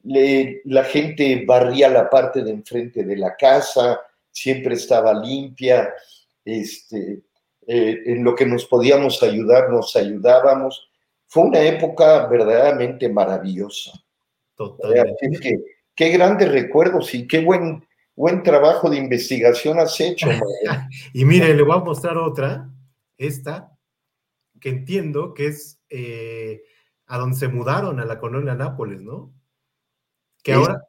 [0.04, 5.92] la gente barría la parte de enfrente de la casa, siempre estaba limpia,
[6.44, 7.22] este,
[7.66, 10.88] eh, en lo que nos podíamos ayudar, nos ayudábamos.
[11.26, 13.92] Fue una época verdaderamente maravillosa.
[14.56, 15.62] Totalmente.
[15.94, 17.84] qué grandes recuerdos y qué buen,
[18.18, 20.28] buen trabajo de investigación has hecho.
[21.14, 22.68] y mire, le voy a mostrar otra,
[23.16, 23.72] esta,
[24.60, 26.62] que entiendo que es eh,
[27.06, 29.32] a donde se mudaron, a la colonia Nápoles, ¿no?
[30.42, 30.82] Que ahora.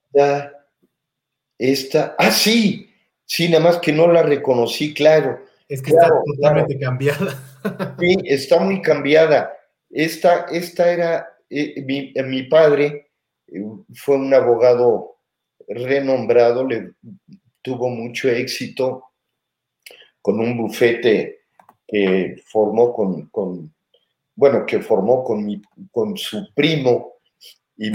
[1.59, 2.89] Esta, ah, sí,
[3.25, 5.45] sí, nada más que no la reconocí, claro.
[5.67, 7.45] Es que está totalmente cambiada.
[7.99, 9.51] Sí, está muy cambiada.
[9.89, 13.11] Esta, esta era, eh, mi, mi, padre
[13.47, 13.61] eh,
[13.95, 15.18] fue un abogado
[15.69, 16.93] renombrado, le
[17.62, 19.05] tuvo mucho éxito
[20.21, 21.41] con un bufete
[21.88, 23.73] que formó con, con
[24.36, 27.19] bueno, que formó con, mi, con su primo,
[27.79, 27.91] y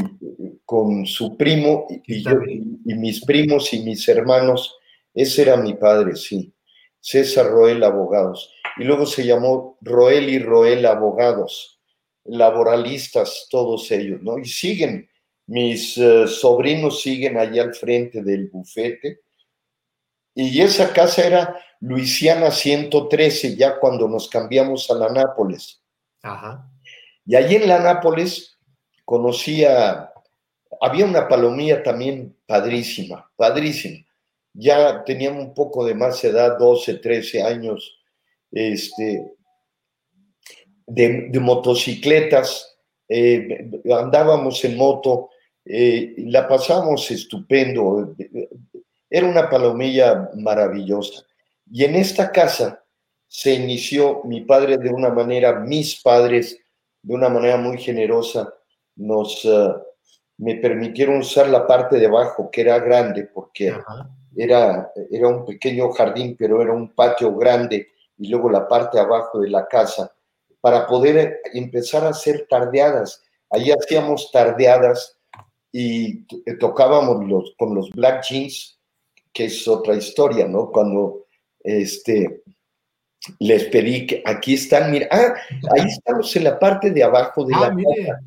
[0.65, 4.79] con su primo y, yo, y, mis primos y mis hermanos.
[5.13, 6.55] Ese era mi padre, sí.
[7.01, 8.51] César Roel Abogados.
[8.79, 11.81] Y luego se llamó Roel y Roel Abogados,
[12.25, 14.39] laboralistas todos ellos, ¿no?
[14.39, 15.09] Y siguen,
[15.47, 19.21] mis eh, sobrinos siguen allá al frente del bufete.
[20.35, 25.83] Y esa casa era Luisiana 113, ya cuando nos cambiamos a la Nápoles.
[26.23, 26.69] Ajá.
[27.27, 28.59] Y allí en la Nápoles
[29.05, 30.11] conocía,
[30.81, 34.05] había una palomilla también padrísima, padrísima.
[34.55, 37.99] Ya teníamos un poco de más edad, 12, 13 años,
[38.51, 39.35] este,
[40.87, 42.77] de, motocicletas,
[43.09, 45.31] eh, andábamos en moto,
[45.65, 48.15] eh, la pasamos estupendo,
[49.09, 51.25] era una palomilla maravillosa.
[51.71, 52.85] Y en esta casa
[53.27, 56.59] se inició mi padre de una manera, mis padres
[57.03, 58.53] de una manera muy generosa,
[58.97, 59.75] nos eh,
[60.39, 63.75] me permitieron usar la parte de abajo, que era grande, porque
[64.37, 69.05] era, era un pequeño jardín, pero era un patio grande, y luego la parte de
[69.05, 70.13] abajo de la casa,
[70.61, 73.23] para poder empezar a hacer tardeadas.
[73.51, 75.19] Allí hacíamos tardeadas
[75.77, 76.25] y
[76.61, 78.79] tocábamos los, con los black jeans,
[79.33, 80.71] que es otra historia, ¿no?
[80.71, 81.27] Cuando
[81.65, 82.45] este,
[83.41, 85.35] les pedí que aquí están, mira, ah,
[85.73, 88.21] ahí estamos en la parte de abajo de ah, la casa.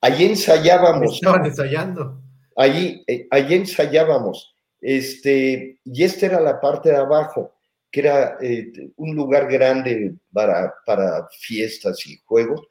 [0.00, 1.16] Allí ensayábamos.
[1.16, 2.18] Estaban ensayando.
[2.56, 4.54] Allí, eh, allí ensayábamos.
[4.80, 7.52] Este, y esta era la parte de abajo,
[7.90, 12.62] que era eh, un lugar grande para, para fiestas y juegos.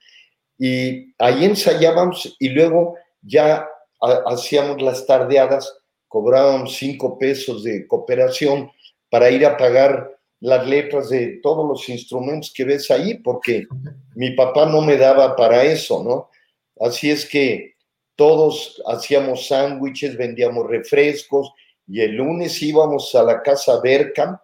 [0.58, 3.68] Y ahí ensayábamos y luego ya
[4.26, 8.72] hacíamos las tardeadas, cobrábamos cinco pesos de cooperación
[9.10, 13.66] para ir a pagar las letras de todos los instrumentos que ves ahí, porque
[14.16, 16.30] mi papá no me daba para eso, ¿no?
[16.86, 17.76] Así es que
[18.16, 21.52] todos hacíamos sándwiches, vendíamos refrescos
[21.88, 24.40] y el lunes íbamos a la casa Berkamp,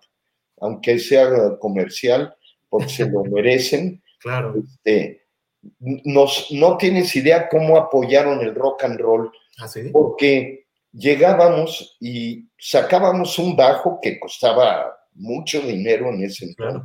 [0.59, 2.35] aunque sea comercial,
[2.69, 4.01] porque se lo merecen.
[4.19, 4.55] Claro.
[4.57, 5.25] Este,
[5.79, 13.37] nos, no tienes idea cómo apoyaron el rock and roll, ¿Ah, porque llegábamos y sacábamos
[13.39, 16.81] un bajo que costaba mucho dinero en ese entonces.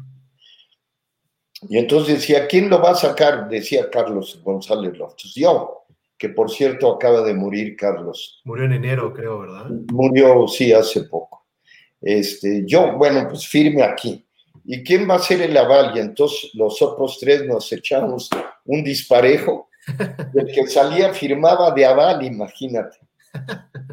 [1.69, 3.49] Y entonces decía, ¿quién lo va a sacar?
[3.49, 5.35] Decía Carlos González Loftus.
[5.35, 5.87] Yo,
[6.19, 8.41] que por cierto acaba de morir Carlos.
[8.45, 9.67] Murió en enero, creo, ¿verdad?
[9.91, 11.47] Murió, sí, hace poco.
[12.01, 14.23] Este, yo, bueno, pues firme aquí.
[14.65, 15.97] ¿Y quién va a ser el aval?
[15.97, 18.29] Y entonces los otros tres nos echamos
[18.65, 19.71] un disparejo.
[20.35, 22.99] El que salía firmaba de aval, imagínate.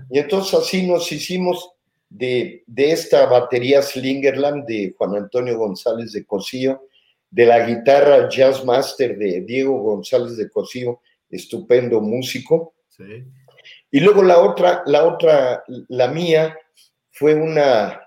[0.10, 1.72] Y entonces así nos hicimos
[2.10, 6.88] de, esta batería Slingerland de Juan Antonio González de Cosío,
[7.30, 12.76] de la guitarra Jazz Master de Diego González de Cosío, estupendo músico.
[13.90, 16.58] Y luego la otra, la otra, la mía,
[17.12, 18.02] fue una,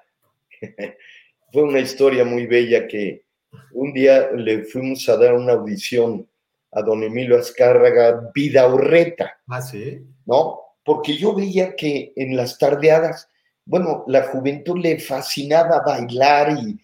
[1.52, 3.24] fue una historia muy bella que
[3.72, 6.28] un día le fuimos a dar una audición
[6.72, 9.38] a don Emilio Azcárraga, Vida Urreta.
[9.48, 10.00] Ah, sí.
[10.24, 10.60] ¿No?
[10.84, 13.28] Porque yo veía que en las tardeadas
[13.66, 16.78] bueno, la juventud le fascinaba bailar y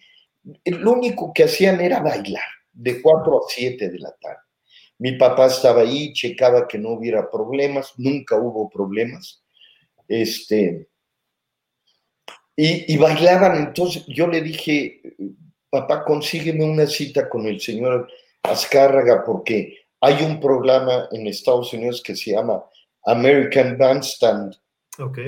[0.69, 2.43] lo único que hacían era bailar,
[2.73, 4.41] de 4 a 7 de la tarde.
[4.99, 9.41] Mi papá estaba ahí, checaba que no hubiera problemas, nunca hubo problemas.
[10.09, 10.89] Este,
[12.55, 15.01] y, y bailaban, entonces yo le dije,
[15.69, 18.09] papá, consígueme una cita con el señor
[18.43, 22.63] Azcárraga porque hay un programa en Estados Unidos que se llama
[23.05, 24.55] American Bandstand.
[24.99, 25.19] Ok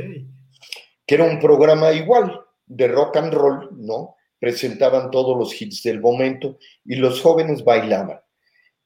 [1.06, 4.15] que era un programa igual de rock and roll, ¿no?
[4.39, 8.19] Presentaban todos los hits del momento y los jóvenes bailaban.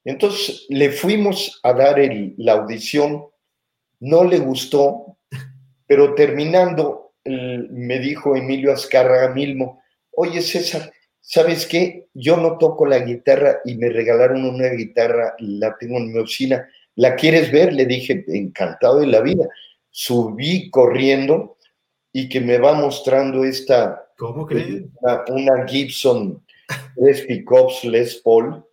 [0.03, 1.97] Entonces le fuimos a dar
[2.37, 3.25] la audición,
[3.99, 5.17] no le gustó,
[5.87, 12.07] pero terminando me dijo Emilio Azcárraga Milmo, oye César, ¿sabes qué?
[12.13, 16.67] Yo no toco la guitarra y me regalaron una guitarra, la tengo en mi oficina,
[16.95, 17.73] ¿la quieres ver?
[17.73, 19.47] Le dije, encantado de la vida.
[19.89, 21.57] Subí corriendo
[22.11, 24.07] y que me va mostrando esta.
[24.17, 24.83] ¿Cómo crees?
[25.29, 26.43] Una, Gibson
[26.95, 28.63] Les Pickups Les Paul.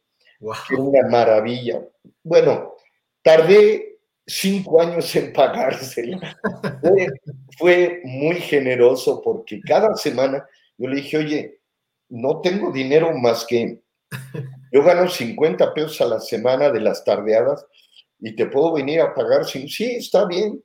[0.41, 1.83] Una maravilla.
[2.23, 2.75] Bueno,
[3.23, 6.37] tardé cinco años en pagársela.
[7.59, 11.56] fue, muy generoso porque cada semana yo le dije, oye,
[12.09, 13.81] no tengo dinero más que
[14.73, 17.64] yo gano 50 pesos a la semana de las tardeadas
[18.21, 19.45] y te puedo venir a pagar.
[19.45, 19.66] Sí,
[19.97, 20.62] está bien.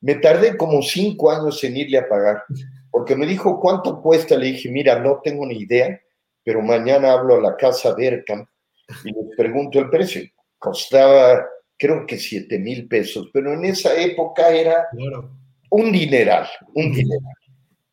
[0.00, 2.42] Me tardé como cinco años en irle a pagar,
[2.90, 4.36] porque me dijo, ¿cuánto cuesta?
[4.36, 6.00] Le dije, mira, no tengo ni idea,
[6.42, 8.46] pero mañana hablo a la casa Berkham
[9.04, 10.22] y les pregunto el precio.
[10.58, 11.44] Costaba,
[11.76, 14.88] creo que siete mil pesos, pero en esa época era
[15.70, 17.34] un dineral, un dineral.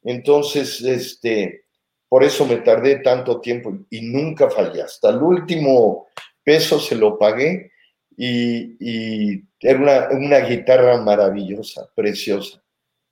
[0.03, 1.66] Entonces, este,
[2.09, 4.81] por eso me tardé tanto tiempo y nunca fallé.
[4.81, 6.07] Hasta el último
[6.43, 7.71] peso se lo pagué
[8.15, 12.61] y, era una, guitarra maravillosa, preciosa.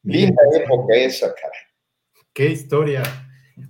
[0.04, 1.54] Linda época esa, cara.
[2.34, 3.04] Qué historia.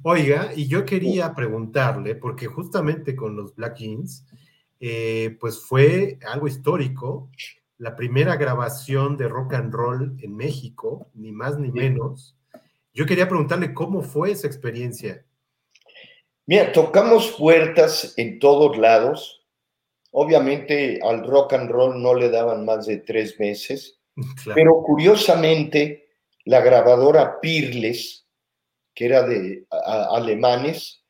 [0.03, 4.25] Oiga, y yo quería preguntarle, porque justamente con los Black Jeans,
[4.79, 7.29] eh, pues fue algo histórico,
[7.77, 12.35] la primera grabación de rock and roll en México, ni más ni menos.
[12.95, 15.25] Yo quería preguntarle cómo fue esa experiencia.
[16.45, 19.45] Mira, tocamos puertas en todos lados.
[20.11, 23.99] Obviamente al rock and roll no le daban más de tres meses,
[24.55, 26.07] pero curiosamente
[26.45, 28.25] la grabadora Pirles,
[28.93, 31.03] que era de alemanes,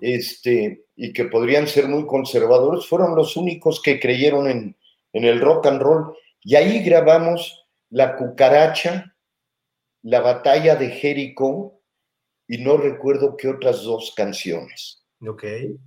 [0.00, 4.76] este, y que podrían ser muy conservadores, fueron los únicos que creyeron en,
[5.12, 6.16] en el rock and roll.
[6.42, 9.11] Y ahí grabamos La Cucaracha,
[10.02, 11.80] La Batalla de Jericó
[12.48, 15.02] y no recuerdo qué otras dos canciones.
[15.26, 15.44] Ok.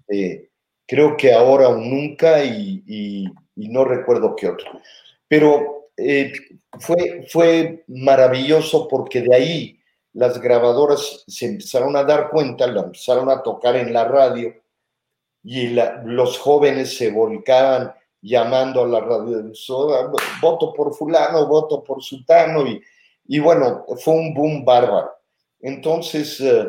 [0.07, 0.49] Eh,
[0.87, 3.25] creo que ahora o nunca y,
[3.55, 4.81] no recuerdo qué otra.
[5.27, 6.33] Pero eh,
[6.79, 9.79] fue, fue maravilloso porque de ahí
[10.13, 14.53] las grabadoras se empezaron a dar cuenta, la empezaron a tocar en la radio
[15.43, 15.75] y
[16.05, 19.51] los jóvenes se volcaban llamando a la radio,
[20.41, 22.81] voto por fulano, voto por sultano, y,
[23.27, 25.11] y bueno, fue un boom bárbaro.
[25.59, 26.67] Entonces, eh,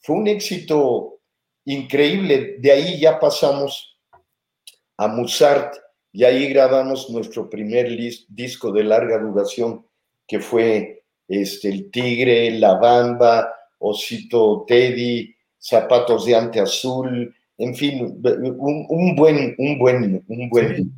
[0.00, 1.18] fue un éxito
[1.64, 2.56] increíble.
[2.58, 3.98] De ahí ya pasamos
[4.96, 5.76] a Mozart
[6.12, 7.88] y ahí grabamos nuestro primer
[8.28, 9.84] disco de larga duración,
[10.26, 18.20] que fue este, El Tigre, La Bamba, Osito Teddy, Zapatos de Ante Azul, en fin,
[18.58, 20.92] un, buen, un buen, un buen.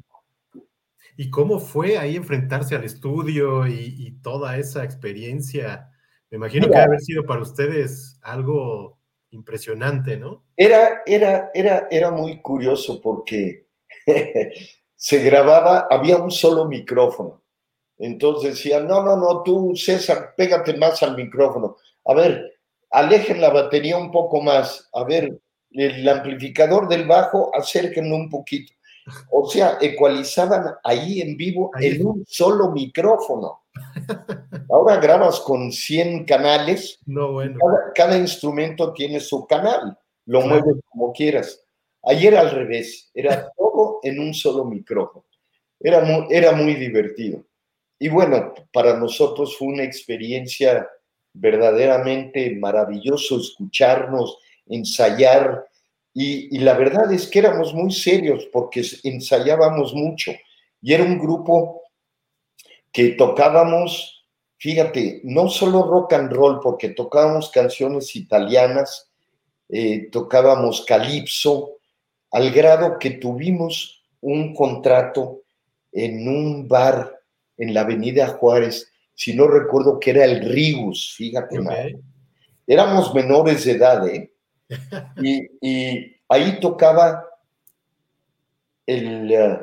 [1.20, 5.90] ¿Y cómo fue ahí enfrentarse al estudio y, toda esa experiencia?
[6.30, 9.00] Me imagino que debe haber sido para ustedes algo
[9.30, 10.44] impresionante, ¿no?
[10.56, 13.66] Era, era, era, era muy curioso porque
[14.94, 17.42] se grababa, había un solo micrófono.
[17.98, 21.78] Entonces decían, no, no, no, tú, César, pégate más al micrófono.
[22.04, 22.60] A ver,
[22.92, 24.88] alejen la batería un poco más.
[24.92, 25.36] A ver,
[25.72, 28.72] el amplificador del bajo, acérquenlo un poquito.
[29.30, 33.62] O sea, ecualizaban ahí en vivo en un solo micrófono.
[34.70, 36.98] Ahora grabas con 100 canales.
[37.06, 37.58] No, bueno.
[37.94, 39.96] Cada, instrumento tiene su canal.
[40.26, 41.62] Lo mueves como quieras.
[42.02, 45.24] Ayer al revés, era todo en un solo micrófono.
[45.80, 47.44] Era muy, era muy divertido.
[47.98, 50.88] Y bueno, para nosotros fue una experiencia
[51.32, 55.67] verdaderamente maravilloso escucharnos, ensayar,
[56.20, 60.32] y, la verdad es que éramos muy serios porque ensayábamos mucho
[60.82, 61.82] y era un grupo
[62.90, 64.26] que tocábamos,
[64.56, 69.08] fíjate, no solo rock and roll, porque tocábamos canciones italianas,
[69.68, 71.76] eh, tocábamos calipso,
[72.32, 75.42] al grado que tuvimos un contrato
[75.92, 77.16] en un bar
[77.56, 81.60] en la Avenida Juárez, si no recuerdo que era el Rigus, fíjate.
[82.66, 84.32] Éramos menores de edad, ¿eh?
[85.22, 87.24] Y, ahí tocaba
[88.86, 89.58] el, eh,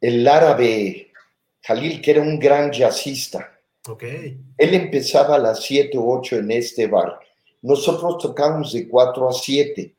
[0.00, 1.12] el árabe
[1.62, 3.52] Jalil, que era un gran jazzista.
[3.86, 4.38] Okay.
[4.56, 7.18] Él empezaba a las 7 o 8 en este bar.
[7.62, 9.94] Nosotros tocábamos de 4 a 7.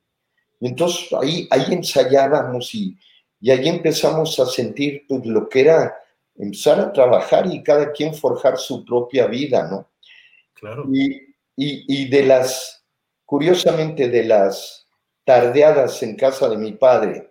[0.62, 2.98] Entonces ahí, ahí ensayábamos y,
[3.40, 5.96] y ahí empezamos a sentir pues, lo que era
[6.36, 9.90] empezar a trabajar y cada quien forjar su propia vida, ¿no?
[10.54, 10.86] Claro.
[10.92, 12.86] Y, y, y de las
[13.28, 14.88] Curiosamente, de las
[15.26, 17.30] tardeadas en casa de mi padre,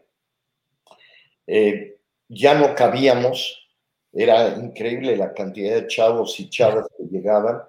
[1.47, 1.97] eh,
[2.29, 3.67] ya no cabíamos,
[4.13, 7.63] era increíble la cantidad de chavos y chavas que llegaban.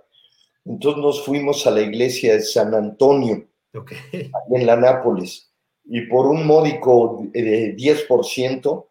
[0.66, 3.48] Entonces nos fuimos a la iglesia de San Antonio,
[4.52, 5.54] en la Nápoles,
[5.86, 8.88] y por un módico de 10%,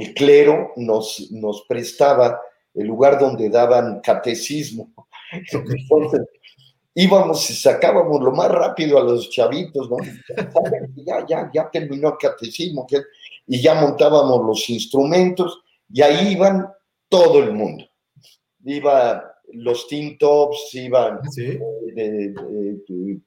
[0.00, 2.40] el clero nos, nos prestaba
[2.74, 4.92] el lugar donde daban catecismo.
[5.30, 6.22] Entonces,
[6.94, 9.96] íbamos y sacábamos lo más rápido a los chavitos, ¿no?
[11.04, 12.86] Ya, ya, ya terminó el catecismo,
[13.46, 15.60] y ya montábamos los instrumentos,
[15.92, 16.66] y ahí iban
[17.08, 17.84] todo el mundo.
[18.64, 21.20] Iba los Teen Tops, iban
[21.96, 22.34] eh,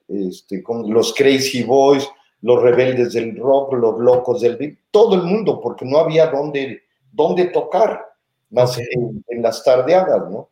[0.07, 2.07] este, con los Crazy Boys,
[2.41, 6.83] los rebeldes del rock, los locos del beat, todo el mundo, porque no había dónde,
[7.11, 8.05] dónde tocar,
[8.49, 10.49] más en, en, las tardeadas, ¿no?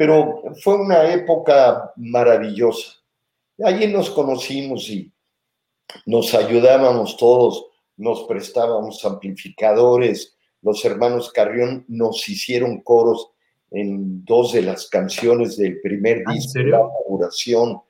[0.00, 2.92] Pero fue una época maravillosa.
[3.62, 5.12] Allí nos conocimos y
[6.06, 7.66] nos ayudábamos todos,
[7.98, 13.28] nos prestábamos amplificadores, los hermanos Carrión nos hicieron coros
[13.70, 17.82] en dos de las canciones del primer ¿Ah, disco, de la inauguración.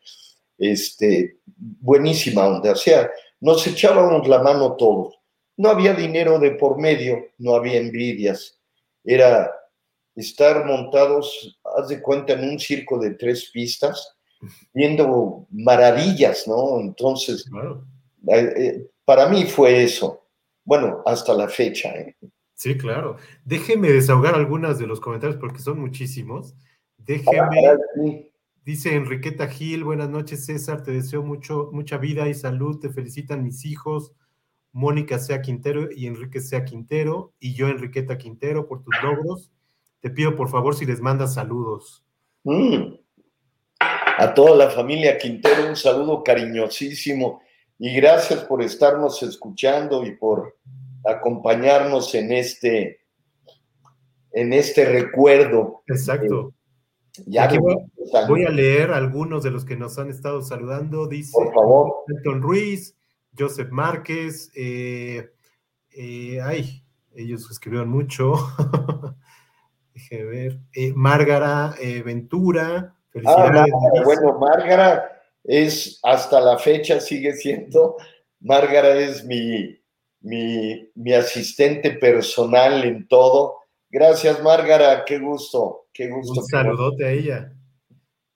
[0.58, 3.08] este, buenísima onda, o sea,
[3.38, 5.14] nos echábamos la mano todos.
[5.56, 8.58] No había dinero de por medio, no había envidias,
[9.04, 9.48] era
[10.20, 14.16] estar montados, haz de cuenta, en un circo de tres pistas,
[14.72, 16.80] viendo maravillas, ¿no?
[16.80, 17.44] Entonces,
[18.28, 20.26] eh, eh, para mí fue eso.
[20.64, 21.90] Bueno, hasta la fecha.
[21.90, 22.16] ¿eh?
[22.54, 23.16] Sí, claro.
[23.44, 26.54] Déjeme desahogar algunas de los comentarios porque son muchísimos.
[26.96, 28.30] Déjeme.
[28.62, 33.42] Dice Enriqueta Gil, buenas noches César, te deseo mucho, mucha vida y salud, te felicitan
[33.42, 34.12] mis hijos,
[34.70, 39.50] Mónica Sea Quintero y Enrique Sea Quintero, y yo Enriqueta Quintero por tus logros.
[40.00, 42.04] Te pido por favor si les mandas saludos.
[42.44, 42.94] Mm.
[44.18, 47.40] A toda la familia Quintero un saludo cariñosísimo
[47.78, 50.58] y gracias por estarnos escuchando y por
[51.04, 53.00] acompañarnos en este,
[54.32, 55.82] en este recuerdo.
[55.86, 56.52] Exacto.
[57.26, 57.48] ya
[58.28, 61.06] voy, a leer algunos de los que nos han estado saludando.
[61.06, 61.92] Dice por favor.
[62.16, 62.94] Anton Ruiz,
[63.38, 65.30] Joseph Márquez, eh,
[65.96, 66.84] eh, ay,
[67.14, 68.34] ellos escribieron mucho.
[70.08, 70.58] Deje ver.
[70.74, 71.74] Eh, Márgara
[72.04, 72.94] Ventura,
[73.26, 73.66] Ah,
[74.04, 77.96] bueno, Márgara es, hasta la fecha sigue siendo,
[78.40, 79.76] Márgara es mi,
[80.20, 83.56] mi, asistente personal en todo.
[83.88, 86.40] Gracias, Márgara, qué gusto, qué gusto.
[86.40, 87.52] Un saludote a ella.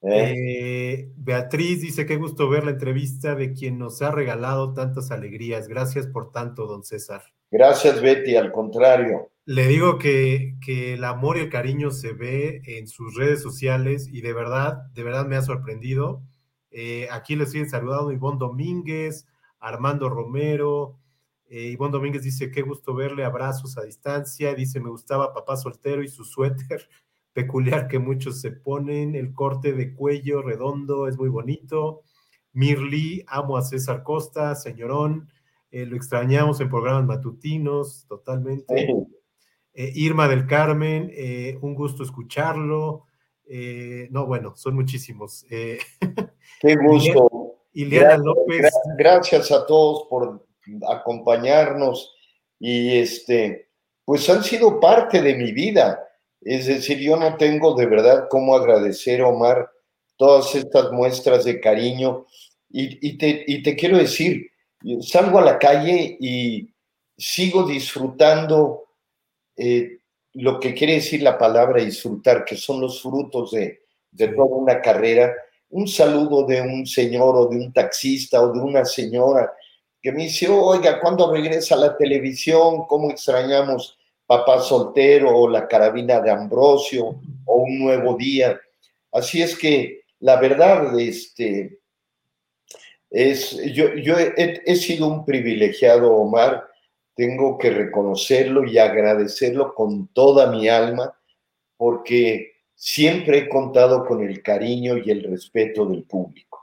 [0.02, 0.34] ¿Eh?
[0.36, 5.68] Eh, Beatriz dice, qué gusto ver la entrevista de quien nos ha regalado tantas alegrías.
[5.68, 7.22] Gracias por tanto, don César.
[7.50, 9.30] Gracias, Betty, al contrario.
[9.46, 14.22] Le digo que, el amor y el cariño se ve en sus redes sociales y
[14.22, 16.22] de verdad, de verdad me ha sorprendido.
[16.70, 19.26] Eh, aquí le siguen saludando Ivonne Domínguez,
[19.60, 20.98] Armando Romero.
[21.46, 24.54] Eh, Ivonne Domínguez dice, qué gusto verle, abrazos a distancia.
[24.54, 26.88] Dice, me gustaba papá soltero y su suéter
[27.34, 29.14] peculiar que muchos se ponen.
[29.14, 32.02] El corte de cuello redondo es muy bonito.
[32.54, 35.28] Mirli, amo a César Costa, señorón.
[35.74, 38.94] Eh, lo extrañamos en programas matutinos, totalmente.
[39.74, 43.06] Eh, Irma del Carmen, eh, un gusto escucharlo.
[44.10, 45.44] No, bueno, son muchísimos.
[45.50, 47.56] Qué gusto.
[47.72, 48.70] Ileana López.
[48.96, 50.46] Gracias a todos por
[50.88, 52.14] acompañarnos
[52.60, 53.70] y este,
[54.04, 56.06] pues han sido parte de mi vida.
[56.40, 59.68] Es decir, yo no tengo de verdad cómo agradecer, Omar,
[60.16, 62.26] todas estas muestras de cariño.
[62.70, 64.52] Y, te, y te quiero decir,
[65.00, 66.68] salgo a la calle y
[67.16, 68.84] sigo disfrutando
[69.56, 69.98] eh,
[70.34, 74.80] lo que quiere decir la palabra disfrutar, que son los frutos de, de toda una
[74.80, 75.32] carrera.
[75.70, 79.52] Un saludo de un señor o de un taxista o de una señora
[80.04, 82.84] que me dice, oiga, ¿cuándo regresa la televisión?
[82.86, 88.60] ¿Cómo extrañamos Papá Soltero o La Carabina de Ambrosio o Un Nuevo Día?
[89.12, 91.78] Así es que la verdad, este,
[93.14, 96.66] es, yo, yo he, sido un privilegiado, Omar,
[97.14, 101.16] tengo que reconocerlo y agradecerlo con toda mi alma,
[101.76, 106.58] porque siempre he contado con el cariño y el respeto del público.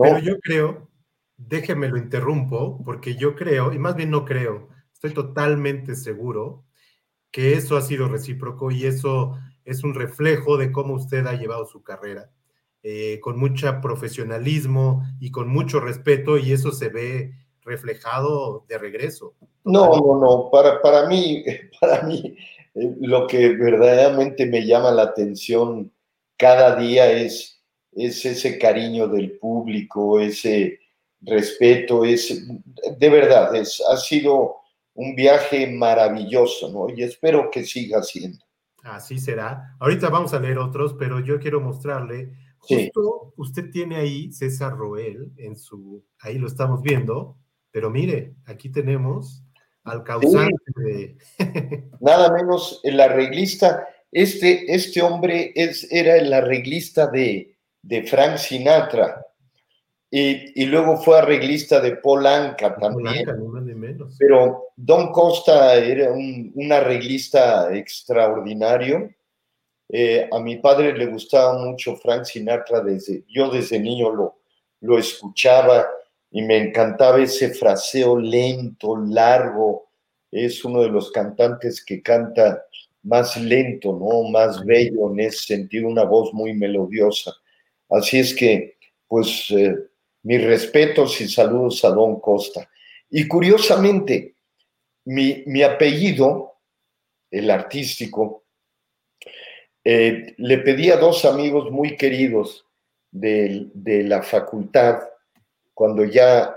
[0.00, 0.88] Pero yo creo,
[1.36, 6.64] déjeme lo interrumpo, porque yo creo, y más bien no creo, estoy totalmente seguro
[7.32, 11.66] que eso ha sido recíproco y eso es un reflejo de cómo usted ha llevado
[11.66, 12.30] su carrera,
[12.82, 19.34] eh, con mucho profesionalismo y con mucho respeto, y eso se ve reflejado de regreso.
[19.64, 21.44] No, no, no, para, para mí,
[21.80, 22.36] para mí
[22.74, 25.92] eh, lo que verdaderamente me llama la atención
[26.36, 27.62] cada día es,
[27.92, 30.78] es ese cariño del público, ese
[31.20, 32.46] respeto, es,
[32.98, 34.56] de verdad, es, ha sido
[34.94, 36.94] un viaje maravilloso, ¿no?
[36.94, 38.44] Y espero que siga siendo.
[38.82, 39.76] Así será.
[39.80, 42.32] Ahorita vamos a leer otros, pero yo quiero mostrarle,
[42.68, 47.36] justo usted tiene ahí César Roel en su, ahí lo estamos viendo,
[47.70, 49.42] pero mire, aquí tenemos
[49.84, 51.16] al causante de...
[52.00, 53.88] Nada menos el arreglista.
[54.12, 59.24] Este, este hombre es, era el arreglista de, de Frank Sinatra.
[60.10, 63.26] Y, y, luego fue arreglista de Paul Anka también.
[64.18, 69.10] Pero Don Costa era un, un arreglista extraordinario.
[69.88, 74.38] Eh, a mi padre le gustaba mucho Frank Sinatra desde, yo desde niño lo,
[74.80, 75.86] lo escuchaba
[76.30, 79.88] y me encantaba ese fraseo lento, largo.
[80.30, 82.64] Es uno de los cantantes que canta
[83.02, 84.28] más lento, ¿no?
[84.28, 87.32] Más bello en ese sentido, una voz muy melodiosa.
[87.88, 88.76] Así es que,
[89.06, 89.74] pues, eh,
[90.22, 92.68] mis respetos y saludos a Don Costa.
[93.08, 94.34] Y curiosamente,
[95.06, 96.56] mi, mi apellido,
[97.30, 98.44] el artístico,
[99.90, 102.66] eh, le pedí a dos amigos muy queridos
[103.10, 104.98] de, de la facultad,
[105.72, 106.54] cuando ya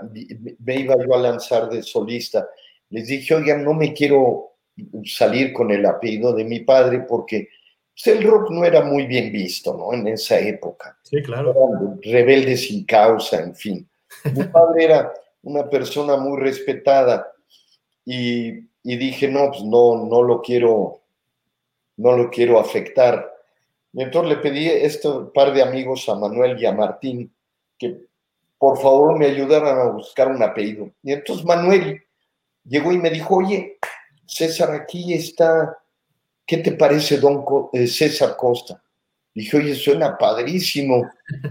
[0.58, 2.46] me iba yo a lanzar de solista,
[2.90, 4.50] les dije, oigan, no me quiero
[5.06, 7.48] salir con el apellido de mi padre porque
[7.94, 9.94] pues, el rock no era muy bien visto, ¿no?
[9.94, 10.98] En esa época.
[11.02, 11.54] Sí, claro.
[12.02, 13.88] rebelde sin causa, en fin.
[14.34, 15.12] Mi padre era
[15.42, 17.32] una persona muy respetada
[18.04, 21.01] y, y, dije, no, pues no, no lo quiero,
[21.96, 23.32] no lo quiero afectar.
[23.92, 27.32] Y entonces le pedí a este par de amigos, a Manuel y a Martín,
[27.78, 28.06] que
[28.58, 30.90] por favor me ayudaran a buscar un apellido.
[31.02, 32.02] Y entonces Manuel
[32.64, 33.78] llegó y me dijo, oye,
[34.24, 35.78] César, aquí está,
[36.46, 38.82] ¿qué te parece don eh, César Costa?
[39.34, 41.10] Dije, oye, suena padrísimo,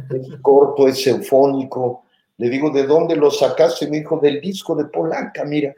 [0.10, 2.06] es corto, es eufónico.
[2.38, 3.88] Le digo, ¿de dónde lo sacaste?
[3.88, 5.74] Me dijo, del disco de Polanca, mira,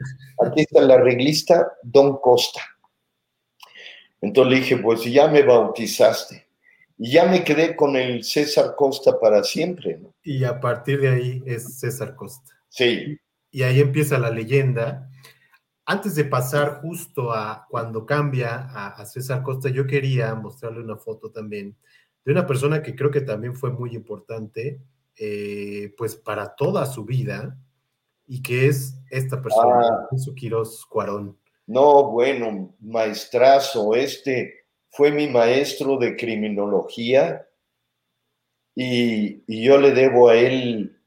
[0.46, 2.60] aquí está la reglista Don Costa.
[4.24, 6.46] Entonces le dije, pues ya me bautizaste.
[6.96, 9.98] Y ya me quedé con el César Costa para siempre.
[9.98, 10.14] ¿no?
[10.22, 12.54] Y a partir de ahí es César Costa.
[12.68, 13.18] Sí.
[13.50, 15.08] Y ahí empieza la leyenda
[15.86, 21.30] antes de pasar justo a cuando cambia a, César Costa, yo quería mostrarle una foto
[21.30, 21.76] también
[22.24, 24.80] de una persona que creo que también fue muy importante,
[25.18, 27.58] eh, pues para toda su vida,
[28.26, 31.36] y que es esta persona, ah, Quiroz Cuarón.
[31.66, 37.46] No, bueno, maestrazo, este fue mi maestro de criminología
[38.74, 41.00] y, y yo le debo a él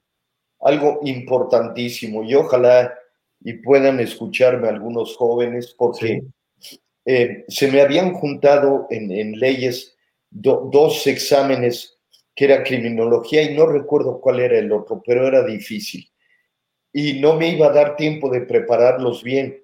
[0.60, 2.93] algo importantísimo y ojalá
[3.41, 6.24] y puedan escucharme algunos jóvenes, porque
[7.05, 9.95] eh, se me habían juntado en, leyes
[10.30, 11.97] dos exámenes
[12.36, 16.10] que era criminología y no recuerdo cuál era el otro, pero era difícil.
[16.91, 19.64] Y no me iba a dar tiempo de prepararlos bien.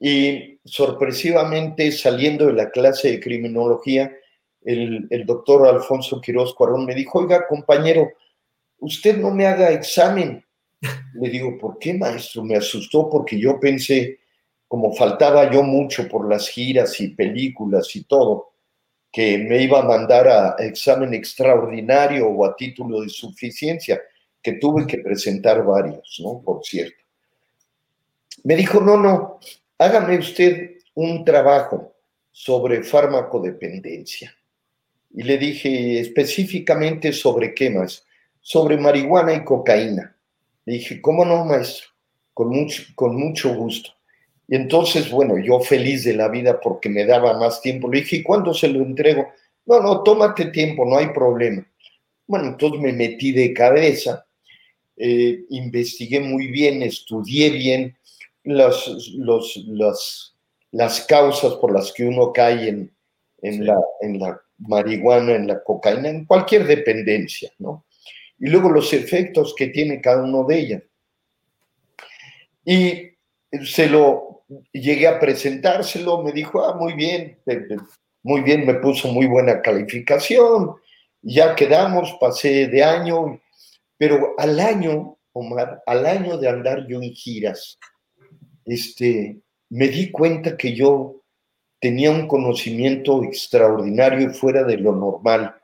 [0.00, 4.12] Y sorpresivamente, saliendo de la clase de criminología,
[4.62, 8.10] el, el doctor Alfonso Quiroz Cuarón me dijo, oiga, compañero,
[8.78, 10.44] usted no me haga examen,
[11.14, 12.44] le digo, ¿por qué, maestro?
[12.44, 14.20] Me asustó porque yo pensé,
[14.68, 18.52] como faltaba yo mucho por las giras y películas y todo,
[19.12, 24.02] que me iba a mandar a examen extraordinario o a título de suficiencia,
[24.42, 26.42] que tuve que presentar varios, ¿no?
[26.42, 27.02] Por cierto.
[28.42, 29.38] Me dijo, no, no,
[29.78, 31.94] hágame usted un trabajo
[32.30, 34.34] sobre farmacodependencia.
[35.12, 38.04] Y le dije específicamente sobre qué más,
[38.40, 40.16] sobre marihuana y cocaína.
[40.64, 41.88] Le dije, ¿cómo no, maestro?
[42.32, 43.90] Con mucho, con mucho gusto.
[44.48, 47.90] Y entonces, bueno, yo feliz de la vida porque me daba más tiempo.
[47.90, 49.28] Le dije, ¿y cuándo se lo entrego?
[49.66, 51.66] No, no, tómate tiempo, no hay problema.
[52.26, 54.26] Bueno, entonces me metí de cabeza,
[54.96, 57.96] eh, investigué muy bien, estudié bien
[58.44, 58.86] las,
[59.16, 60.34] los,
[60.70, 62.94] las causas por las que uno cae en,
[63.42, 67.84] en, la, en la marihuana, en la cocaína, en cualquier dependencia, ¿no?
[68.38, 70.82] y luego los efectos que tiene cada uno de ellas.
[72.64, 73.10] Y
[73.64, 77.38] se lo llegué a presentárselo, me dijo, ah, muy bien,
[78.22, 80.74] muy bien, me puso muy buena calificación,
[81.22, 83.40] ya quedamos, pasé de año,
[83.96, 87.78] pero al año, Omar, al año de andar yo en giras,
[88.66, 89.40] este,
[89.70, 91.22] me di cuenta que yo
[91.80, 95.54] tenía un conocimiento extraordinario y fuera de lo normal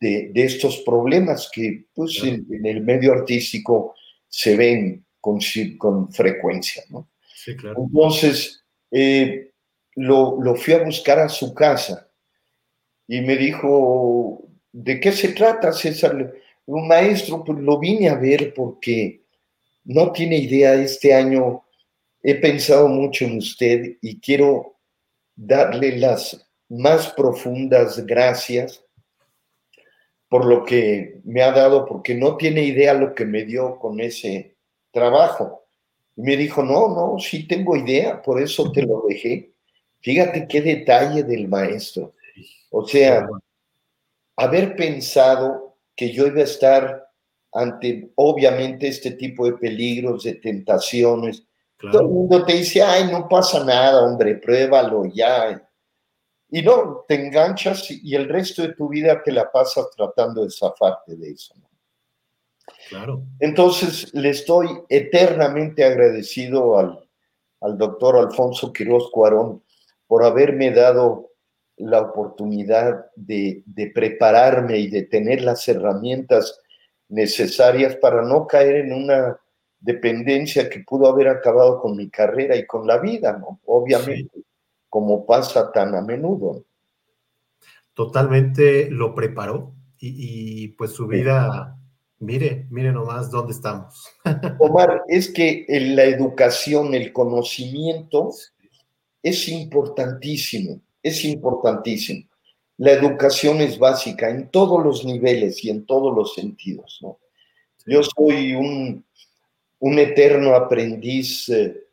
[0.00, 3.94] de, estos problemas que pues, en, el medio artístico
[4.28, 5.38] se ven con,
[5.78, 6.82] con frecuencia.
[6.90, 7.08] ¿no?
[7.34, 7.84] Sí, claro.
[7.86, 9.52] Entonces, eh,
[9.94, 12.08] lo, lo, fui a buscar a su casa
[13.06, 16.34] y me dijo, ¿de qué se trata, César?
[16.66, 19.22] Un maestro, pues lo vine a ver porque
[19.84, 21.63] no tiene idea, este año
[22.24, 24.78] he pensado mucho en usted y quiero
[25.36, 28.82] darle las más profundas gracias
[30.30, 34.00] por lo que me ha dado, porque no tiene idea lo que me dio con
[34.00, 34.56] ese
[34.90, 35.66] trabajo.
[36.16, 39.52] Y me dijo, no, no, sí tengo idea, por eso te lo dejé.
[40.00, 42.14] Fíjate qué detalle del maestro.
[42.70, 43.28] O sea,
[44.36, 47.06] haber pensado que yo iba a estar
[47.52, 51.44] ante, obviamente, este tipo de peligros, de tentaciones.
[51.78, 55.60] Todo el mundo te dice, ay, no pasa nada, hombre, pruébalo ya.
[56.50, 60.50] Y no, te enganchas y el resto de tu vida te la pasas tratando de
[60.50, 61.54] zafarte de eso.
[62.88, 63.22] Claro.
[63.40, 67.08] Entonces, le estoy eternamente agradecido al,
[67.60, 69.62] al doctor Alfonso Quiroz Cuarón
[70.06, 71.30] por haberme dado
[71.76, 76.60] la oportunidad de, de, prepararme y de tener las herramientas
[77.08, 79.40] necesarias para no caer en una
[79.84, 83.60] dependencia que pudo haber acabado con mi carrera y con la vida, ¿no?
[83.66, 84.40] Obviamente
[84.88, 86.64] como pasa tan a menudo.
[87.94, 91.76] Totalmente lo preparó y, pues su vida,
[92.20, 94.06] mire, mire nomás dónde estamos.
[94.60, 98.30] Omar, es que la educación, el conocimiento
[99.22, 102.28] es importantísimo, es importantísimo.
[102.76, 107.18] La educación es básica en todos los niveles y en todos los sentidos, ¿no?
[107.86, 109.04] Yo soy un,
[109.84, 111.84] un eterno aprendiz eh,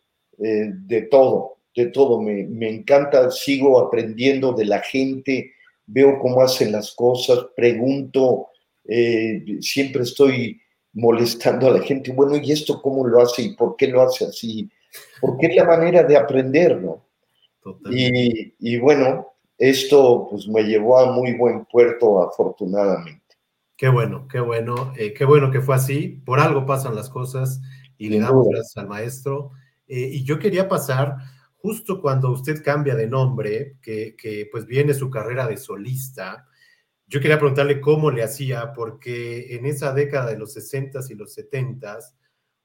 [0.41, 2.21] eh, de todo, de todo.
[2.21, 5.51] Me, me, encanta, sigo aprendiendo de la gente,
[5.85, 8.47] veo cómo hacen las cosas, pregunto,
[8.85, 10.61] eh, siempre estoy
[10.93, 14.23] molestando a la gente, bueno, ¿y esto cómo lo hace y por qué lo hace
[14.23, 14.69] así?
[15.19, 17.05] Porque es la manera de aprender, ¿no?
[17.91, 23.21] Y, y, bueno, esto pues me llevó a muy buen puerto afortunadamente.
[23.81, 26.21] Qué bueno, qué bueno, eh, qué bueno que fue así.
[26.23, 27.61] Por algo pasan las cosas
[28.01, 29.51] y le damos gracias al maestro.
[29.87, 31.17] Eh, y yo quería pasar
[31.57, 36.47] justo cuando usted cambia de nombre, que, que, pues viene su carrera de solista.
[37.05, 41.37] Yo quería preguntarle cómo le hacía, porque en esa década de los 60s y los
[41.37, 42.15] 70s,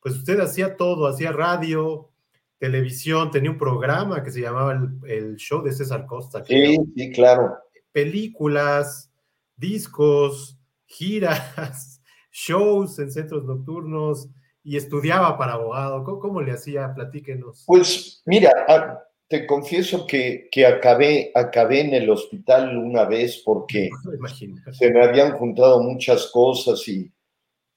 [0.01, 2.09] pues usted hacía todo, hacía radio,
[2.57, 6.43] televisión, tenía un programa que se llamaba el, el show de César Costa.
[6.47, 7.59] Sí, sí, claro.
[7.93, 9.13] Películas,
[9.55, 12.01] discos, giras,
[12.33, 14.31] shows en centros nocturnos
[14.67, 16.03] y estudiaba para abogado.
[16.03, 16.93] ¿Cómo, le hacía?
[16.93, 17.63] Platíquenos.
[17.69, 23.89] Pues mira, ah, te confieso que, que, acabé, acabé en el hospital una vez porque
[24.73, 27.09] se me habían juntado muchas cosas y,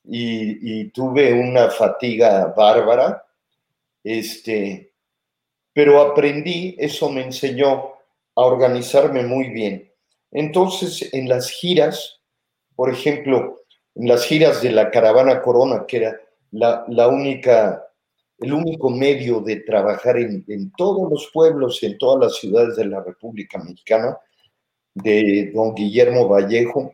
[0.03, 3.23] y, y, tuve una fatiga bárbara.
[4.03, 4.91] Este,
[5.71, 7.83] pero aprendí, eso me enseñó
[8.35, 9.91] a organizarme muy bien.
[10.31, 12.19] Entonces, en las giras,
[12.75, 13.59] por ejemplo,
[13.93, 16.19] en las giras de la Caravana Corona, que era
[16.51, 17.85] la, única,
[18.39, 23.03] el único medio de trabajar en, todos los pueblos, en todas las ciudades de la
[23.03, 24.17] República Mexicana,
[24.93, 26.93] de don Guillermo Vallejo,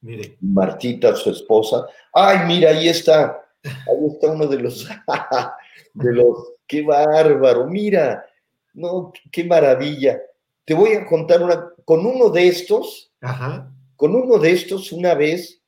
[0.00, 0.36] Mire.
[0.40, 1.86] Martita, su esposa.
[2.12, 4.88] Ay, mira, ahí está, ahí está uno de los,
[5.94, 8.26] de los, qué bárbaro, mira,
[8.74, 10.20] no, qué maravilla.
[10.64, 13.72] Te voy a contar una, con uno de estos, Ajá.
[13.96, 15.62] Con uno de estos, una vez,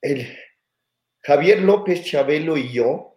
[0.00, 0.26] el
[1.28, 3.14] Javier López Chabelo y yo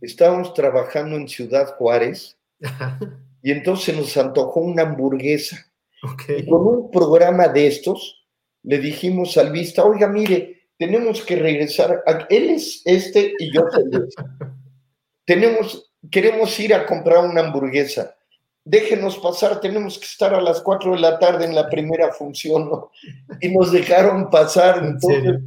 [0.00, 2.38] estábamos trabajando en Ciudad Juárez
[3.42, 5.70] y entonces nos antojó una hamburguesa.
[6.26, 8.26] Y con un programa de estos,
[8.62, 12.02] le dijimos al vista, oiga, mire, tenemos que regresar.
[12.30, 13.84] Él es este y yo soy
[15.26, 18.14] tenemos, queremos ir a comprar una hamburguesa
[18.64, 22.68] déjenos pasar, tenemos que estar a las 4 de la tarde en la primera función,
[22.68, 22.90] ¿no?
[23.40, 24.84] Y nos dejaron pasar.
[24.84, 25.40] Entonces,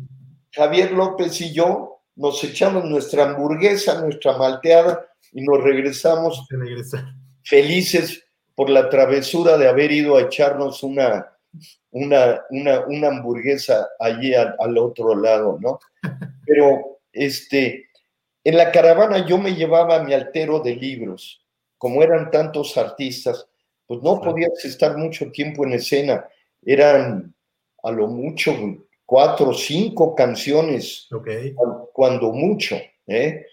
[0.52, 6.45] Javier López y yo nos echamos nuestra hamburguesa, nuestra malteada y nos regresamos
[7.43, 8.24] felices
[8.56, 11.32] por la travesura de haber ido a echarnos una,
[11.91, 15.80] una, una, hamburguesa allí al, al, otro lado, ¿no?
[16.45, 17.89] Pero este,
[18.43, 21.41] en la caravana yo me llevaba mi altero de libros
[21.82, 23.47] como eran tantos artistas,
[23.88, 26.28] pues no podías estar mucho tiempo en escena.
[26.62, 27.34] Eran
[27.82, 28.56] a lo mucho
[29.12, 31.09] cuatro o cinco canciones,
[31.91, 32.78] cuando mucho.
[33.05, 33.45] ¿eh?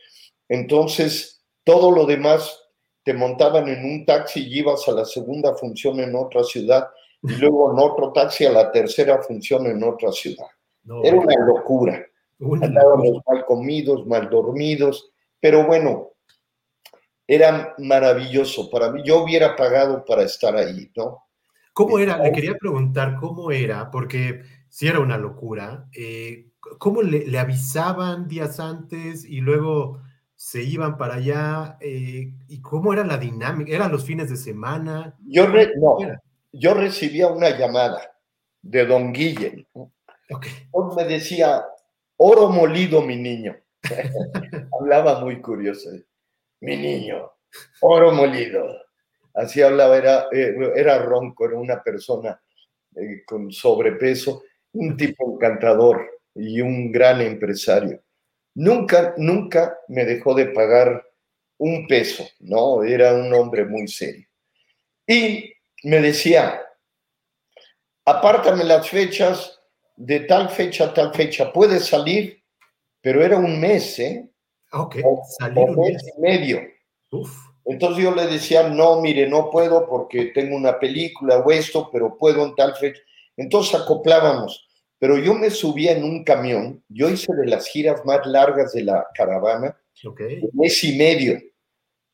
[0.49, 2.63] Entonces, todo lo demás
[3.03, 6.89] te montaban en un taxi y ibas a la segunda función en otra ciudad
[7.25, 10.47] y luego en otro taxi a la tercera función en otra ciudad.
[11.03, 12.07] Era una locura.
[12.63, 16.13] Andábamos mal comidos, mal dormidos, pero bueno,
[17.27, 19.03] era maravilloso para mí.
[19.05, 21.25] Yo hubiera pagado para estar ahí, ¿no?
[21.73, 22.19] ¿Cómo era?
[22.19, 25.89] Le quería preguntar cómo era, porque si era una locura.
[25.93, 30.03] Eh, ¿Cómo le, avisaban días antes y luego
[30.37, 31.79] se iban para allá?
[31.81, 33.73] Eh, ¿Y cómo era la dinámica?
[33.73, 35.17] ¿Eran los fines de semana?
[35.25, 35.99] Yo, no,
[36.53, 38.13] yo recibía una llamada
[38.63, 39.65] de don Guillem.
[40.31, 40.53] Okay.
[40.97, 41.65] me decía,
[42.17, 43.57] oro molido, mi niño.
[44.79, 45.91] Hablaba muy curioso
[46.61, 47.31] mi niño,
[47.81, 48.67] oro molido.
[49.35, 52.41] Así hablaba, era, eh, era ronco, era una persona
[53.27, 54.43] con sobrepeso,
[54.73, 58.03] un tipo encantador y un gran empresario.
[58.55, 61.05] Nunca, nunca me dejó de pagar
[61.59, 62.83] un peso, ¿no?
[62.83, 64.27] Era un hombre muy serio.
[65.07, 65.53] Y
[65.85, 66.61] me decía,
[68.05, 69.61] apártame las fechas,
[69.97, 72.43] de tal fecha a tal fecha, puedes salir,
[73.01, 74.29] pero era un mes, ¿eh?
[74.73, 74.97] Ok,
[75.39, 76.61] salir un mes y medio.
[77.65, 82.17] Entonces yo le decía, no, mire, no puedo porque tengo una película o esto, pero
[82.17, 83.01] puedo en tal fecha.
[83.39, 84.69] Entonces acoplábamos.
[84.99, 88.83] Pero yo me subía en un camión, yo hice de las giras más largas de
[88.83, 91.41] la caravana, un mes y medio,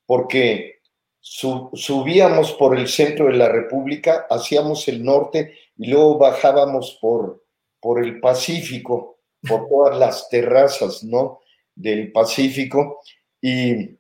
[0.05, 0.81] porque
[1.21, 7.43] subíamos por el centro de la República, hacíamos el norte y luego bajábamos por,
[7.81, 11.41] por el Pacífico, por todas las terrazas, ¿no?
[11.75, 13.01] Del Pacífico
[13.41, 13.99] y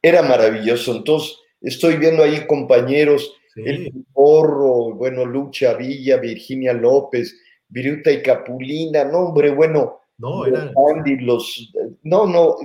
[0.00, 0.94] era maravilloso.
[0.96, 7.38] Entonces, estoy viendo ahí compañeros, el Porro, bueno, Lucha Villa, Virginia López,
[7.68, 11.72] Viruta y Capulina, no, hombre, bueno, no, los,
[12.02, 12.56] no, no,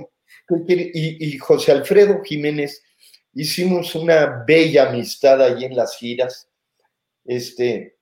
[0.66, 2.82] y, y José Alfredo Jiménez,
[3.34, 6.48] hicimos una bella amistad ahí en las giras.
[7.24, 7.98] Este,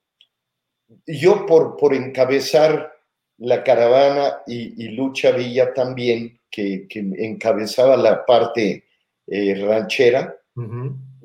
[1.07, 2.93] yo por, por encabezar
[3.39, 8.85] la caravana y, Lucha Villa también, que, encabezaba la parte
[9.27, 10.35] eh, ranchera,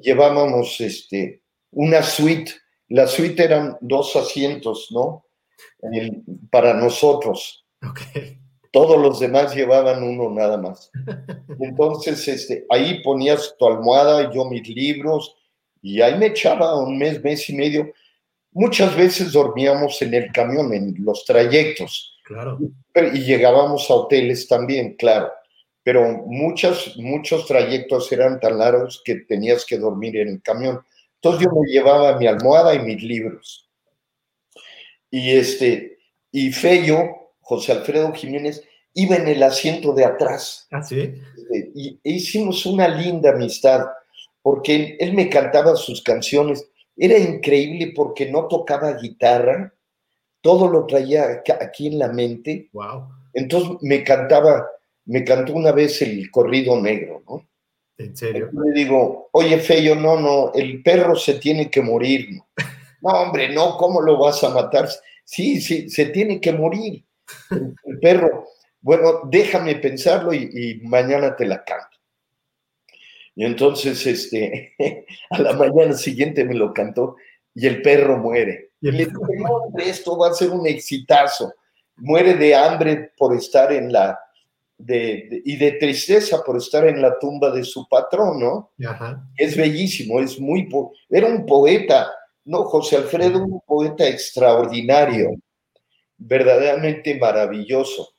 [0.01, 1.40] llevábamos este,
[1.71, 2.51] una suite.
[2.89, 5.25] La suite eran dos asientos, ¿no?
[6.49, 7.65] para nosotros.
[8.71, 10.91] Todos los demás llevaban uno nada más.
[11.59, 15.35] Entonces, este, ahí ponías tu almohada, y yo mis libros,
[15.81, 17.91] y ahí me echaba un mes, mes y medio.
[18.53, 22.17] Muchas veces dormíamos en el camión, en los trayectos.
[22.23, 22.59] Claro.
[23.13, 25.31] Y llegábamos a hoteles también, claro.
[25.83, 30.81] Pero muchas, muchos trayectos eran tan largos que tenías que dormir en el camión.
[31.21, 33.69] Entonces yo me llevaba mi almohada y mis libros.
[35.09, 35.99] Y este,
[36.31, 38.63] y Fello, José Alfredo Jiménez,
[38.93, 40.67] iba en el asiento de atrás.
[40.71, 40.99] Ah, sí.
[41.01, 43.85] Este, y hicimos una linda amistad,
[44.41, 46.65] porque él me cantaba sus canciones
[46.97, 49.73] era increíble porque no tocaba guitarra,
[50.41, 52.69] todo lo traía aquí en la mente.
[52.73, 53.07] Wow.
[53.33, 54.67] Entonces me cantaba,
[55.05, 57.47] me cantó una vez el corrido negro, ¿no?
[57.97, 58.49] ¿En serio?
[58.51, 62.39] le digo, oye, Feyo, no, no, el perro se tiene que morir.
[63.03, 64.87] No, hombre, no, ¿cómo lo vas a matar?
[65.25, 67.03] Sí, sí, se tiene que morir.
[67.49, 68.45] El, perro,
[68.79, 71.97] bueno, déjame pensarlo y, y mañana te la canto.
[73.35, 74.75] Y entonces, este,
[75.29, 77.15] a la mañana siguiente me lo cantó
[77.53, 78.71] y el perro muere.
[78.81, 81.53] Y le dije, no, esto va a ser un exitazo.
[81.97, 84.19] Muere de hambre por estar en la,
[84.85, 88.71] de, y de tristeza por estar en la tumba de su patrón, ¿no?
[89.37, 90.67] Es bellísimo, es muy,
[91.09, 92.11] era un poeta,
[92.45, 92.63] ¿no?
[92.63, 95.31] José Alfredo, un poeta extraordinario,
[96.17, 98.09] verdaderamente maravilloso.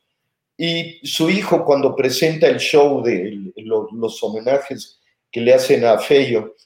[0.56, 5.00] Y su hijo, cuando presenta el show de los homenajes
[5.30, 6.56] que le hacen a Feyo,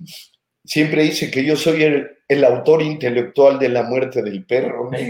[0.64, 1.84] siempre dice que yo soy
[2.28, 4.90] el, autor intelectual de la muerte del perro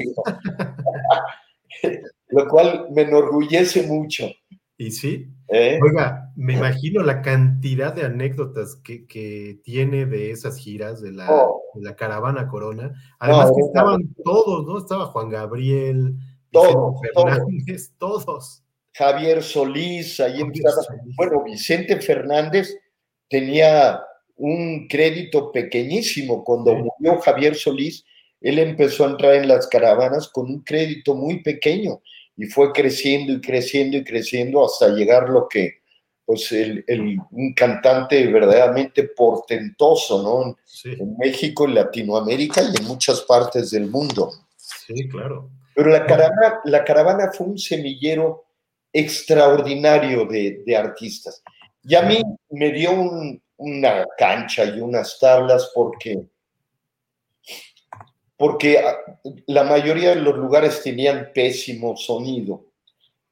[2.29, 4.31] lo cual me enorgullece mucho.
[4.79, 5.79] Y sí, ¿Eh?
[5.83, 11.63] oiga, me imagino la cantidad de anécdotas que, tiene de esas giras de la, oh.
[11.81, 12.93] la caravana Corona.
[13.19, 14.79] Además que estaban todos, ¿no?
[14.79, 16.15] Estaba Juan Gabriel,
[16.51, 18.63] todos, Fernández, todos.
[18.93, 20.83] Javier Solís, ahí empezaba.
[21.17, 22.77] Bueno, Vicente Fernández
[23.29, 24.01] tenía
[24.37, 26.45] un crédito pequeñísimo.
[26.45, 28.05] Cuando murió Javier Solís,
[28.41, 32.01] él empezó a entrar en las caravanas con un crédito muy pequeño
[32.37, 35.81] y fue creciendo y creciendo y creciendo hasta llegar lo que,
[36.25, 36.85] pues, el,
[37.31, 40.57] un cantante verdaderamente portentoso, ¿no?
[40.85, 44.33] En México, en Latinoamérica y en muchas partes del mundo.
[44.57, 45.51] Sí, claro.
[45.75, 48.45] Pero la caravana, la caravana fue un semillero
[48.93, 51.43] extraordinario de, de artistas.
[51.83, 52.21] Y a mí
[52.51, 52.91] me dio
[53.59, 56.29] una cancha y unas tablas porque,
[58.37, 58.97] porque ah,
[59.47, 62.67] la mayoría de los lugares tenían pésimo sonido,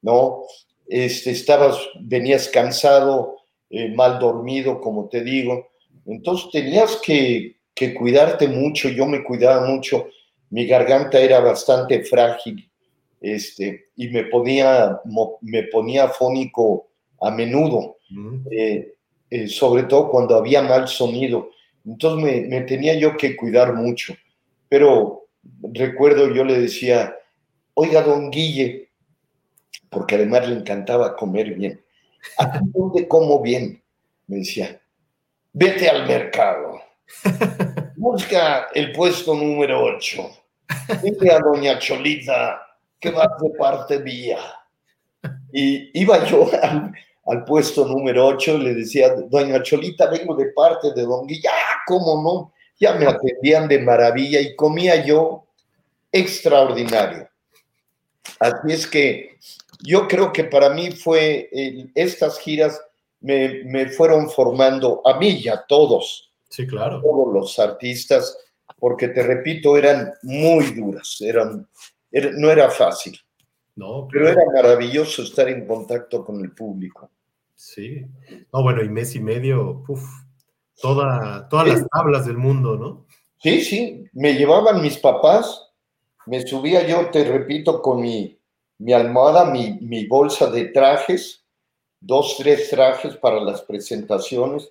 [0.03, 0.43] ¿no?
[0.87, 3.37] Este, estabas, venías cansado,
[3.71, 5.69] eh, mal dormido, como te digo.
[6.07, 10.09] Entonces tenías que, que cuidarte mucho, yo me cuidaba mucho,
[10.51, 12.71] mi garganta era bastante frágil
[13.21, 15.01] este, y me ponía,
[15.41, 16.89] me ponía fónico
[17.21, 17.97] a menudo.
[18.51, 18.95] Eh,
[19.31, 21.51] eh, sobre todo cuando había mal sonido.
[21.85, 24.15] Entonces me, tenía yo que cuidar mucho.
[24.69, 25.27] Pero
[25.73, 27.17] recuerdo, yo le decía,
[27.75, 28.91] oiga, don Guille,
[29.91, 31.85] porque además le encantaba comer bien.
[32.39, 33.83] ¿A dónde como bien?
[34.27, 34.81] Me decía,
[35.53, 36.81] vete al mercado,
[37.97, 40.31] busca el puesto número 8,
[41.03, 42.61] dile a doña Cholita
[42.99, 44.39] que va de parte mía.
[45.53, 46.93] Y iba yo al,
[47.27, 51.81] al puesto número 8, le decía, doña Cholita, vengo de parte de don Guilla, ah,
[51.87, 52.54] ¿cómo no?
[52.79, 55.47] Ya me atendían de maravilla y comía yo
[56.11, 57.29] extraordinario.
[58.39, 59.39] Así es que
[59.83, 61.49] yo creo que para mí fue,
[61.95, 62.81] estas giras
[63.21, 66.33] me, fueron formando a mí y a todos.
[66.49, 67.01] Sí, claro.
[67.01, 68.37] Todos los artistas,
[68.79, 71.69] porque te repito, eran muy duras, eran,
[72.13, 73.19] no era fácil.
[73.77, 77.11] No, pero era maravilloso estar en contacto con el público.
[77.57, 78.07] Sí.
[78.53, 80.05] No, bueno, y mes y medio, uf,
[80.81, 83.07] toda, todas las tablas del mundo, ¿no?
[83.39, 84.05] Sí, sí.
[84.13, 85.65] Me llevaban mis papás
[86.27, 88.39] me subía yo, te repito, con mi,
[88.79, 91.45] mi almohada, mi, mi bolsa de trajes,
[92.01, 94.71] dos, tres trajes para las presentaciones,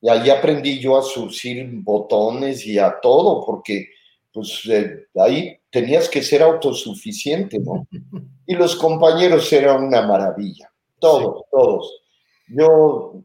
[0.00, 3.88] y ahí aprendí yo a surcir botones y a todo, porque
[4.32, 7.86] pues eh, ahí tenías que ser autosuficiente, ¿no?
[8.48, 10.70] Y los compañeros eran una maravilla,
[11.00, 12.00] todos, todos.
[12.46, 13.24] Yo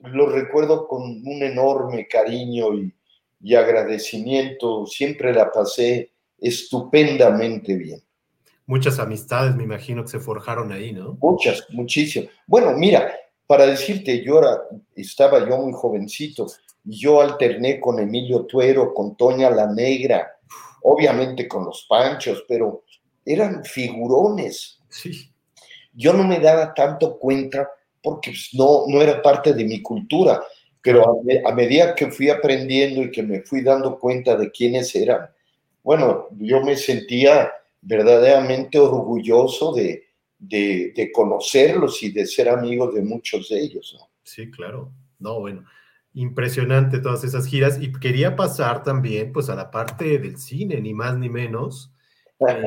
[0.00, 2.94] lo recuerdo con un enorme cariño y,
[3.40, 8.02] y agradecimiento, siempre la pasé estupendamente bien.
[8.66, 11.18] Muchas amistades, me imagino, que se forjaron ahí, ¿no?
[11.20, 12.30] Muchas, muchísimas.
[12.46, 13.12] Bueno, mira,
[13.46, 14.60] para decirte, yo era,
[14.94, 16.46] estaba yo muy jovencito,
[16.84, 20.38] y yo alterné con Emilio Tuero, con Toña la Negra,
[20.82, 22.84] obviamente con los Panchos, pero
[23.24, 24.80] eran figurones.
[24.88, 25.30] Sí.
[25.92, 27.68] Yo no me daba tanto cuenta
[28.02, 30.42] porque pues, no, no era parte de mi cultura,
[30.82, 35.28] pero a, medida que fui aprendiendo y que me fui dando cuenta de quiénes eran,
[35.82, 40.04] bueno, yo me sentía verdaderamente orgulloso de,
[40.38, 43.96] de, conocerlos y de ser amigos de muchos de ellos.
[43.98, 44.08] ¿no?
[44.22, 44.90] Sí, claro.
[45.18, 45.64] No, bueno,
[46.14, 47.78] impresionante todas esas giras.
[47.80, 51.92] Y quería pasar también, pues, a la parte del cine, ni más ni menos.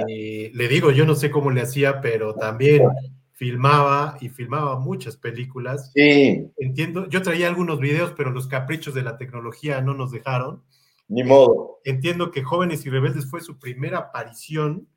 [0.07, 2.83] Eh, le digo, yo no sé cómo le hacía, pero también
[3.33, 5.91] filmaba y filmaba muchas películas.
[5.93, 6.51] Sí.
[6.57, 10.63] Entiendo, yo traía algunos videos, pero los caprichos de la tecnología no nos dejaron.
[11.07, 11.79] Ni modo.
[11.83, 14.87] Entiendo que Jóvenes y Rebeldes fue su primera aparición,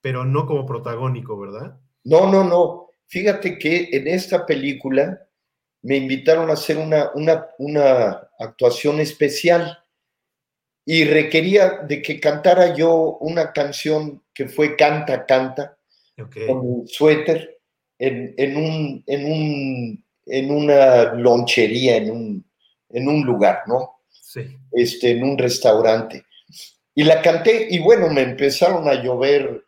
[0.00, 1.78] pero no como protagónico, ¿verdad?
[2.04, 2.88] No, no, no.
[3.08, 5.26] Fíjate que en esta película
[5.82, 9.78] me invitaron a hacer una, una, una actuación especial
[10.84, 15.76] y requería de que cantara yo una canción que fue Canta, Canta,
[16.16, 17.59] con un suéter
[18.00, 22.44] en, en, un, en, un, en una lonchería, en un,
[22.88, 24.00] en un lugar, ¿no?
[24.10, 24.40] Sí.
[24.72, 26.24] Este, en un restaurante.
[26.94, 29.64] Y la canté y bueno, me empezaron a llover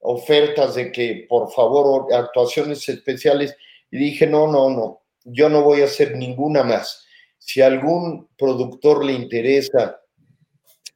[0.00, 3.56] ofertas de que por favor actuaciones especiales
[3.90, 7.06] y dije, no, no, no, yo no voy a hacer ninguna más.
[7.38, 10.00] Si a algún productor le interesa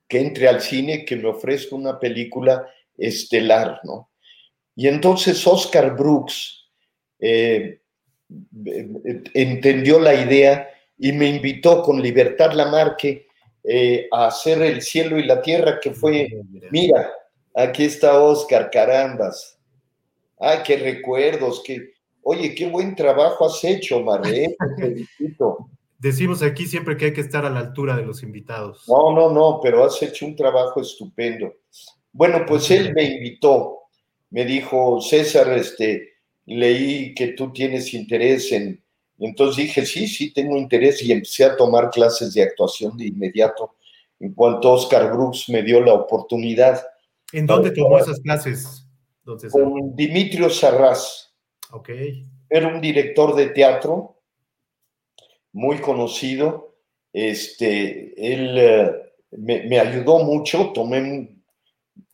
[0.06, 2.66] que entre al cine, que me ofrezca una película
[2.96, 4.10] estelar, ¿no?
[4.76, 6.63] Y entonces Oscar Brooks
[7.18, 7.80] eh,
[9.34, 13.26] entendió la idea y me invitó con Libertad Lamarque
[13.62, 16.28] eh, a hacer El cielo y la tierra, que fue,
[16.70, 17.10] mira,
[17.54, 19.58] Aquí está Oscar, carambas.
[20.38, 21.94] Ay, qué recuerdos, qué...
[22.22, 24.56] Oye, qué buen trabajo has hecho, Maré.
[25.98, 28.84] Decimos aquí siempre que hay que estar a la altura de los invitados.
[28.88, 31.54] No, no, no, pero has hecho un trabajo estupendo.
[32.12, 33.78] Bueno, pues él me invitó,
[34.30, 36.13] me dijo, César, este,
[36.46, 38.82] leí que tú tienes interés en...
[39.18, 43.76] Entonces dije, sí, sí, tengo interés y empecé a tomar clases de actuación de inmediato
[44.20, 46.82] en cuanto Oscar Brooks me dio la oportunidad.
[47.32, 48.86] ¿En dónde tomó esas clases?
[49.50, 51.34] Con Dimitrio Sarraz.
[51.72, 51.90] Ok.
[52.48, 54.22] Era un director de teatro
[55.52, 56.76] muy conocido.
[57.12, 58.92] Este, él eh,
[59.32, 61.42] me, ayudó mucho, tomé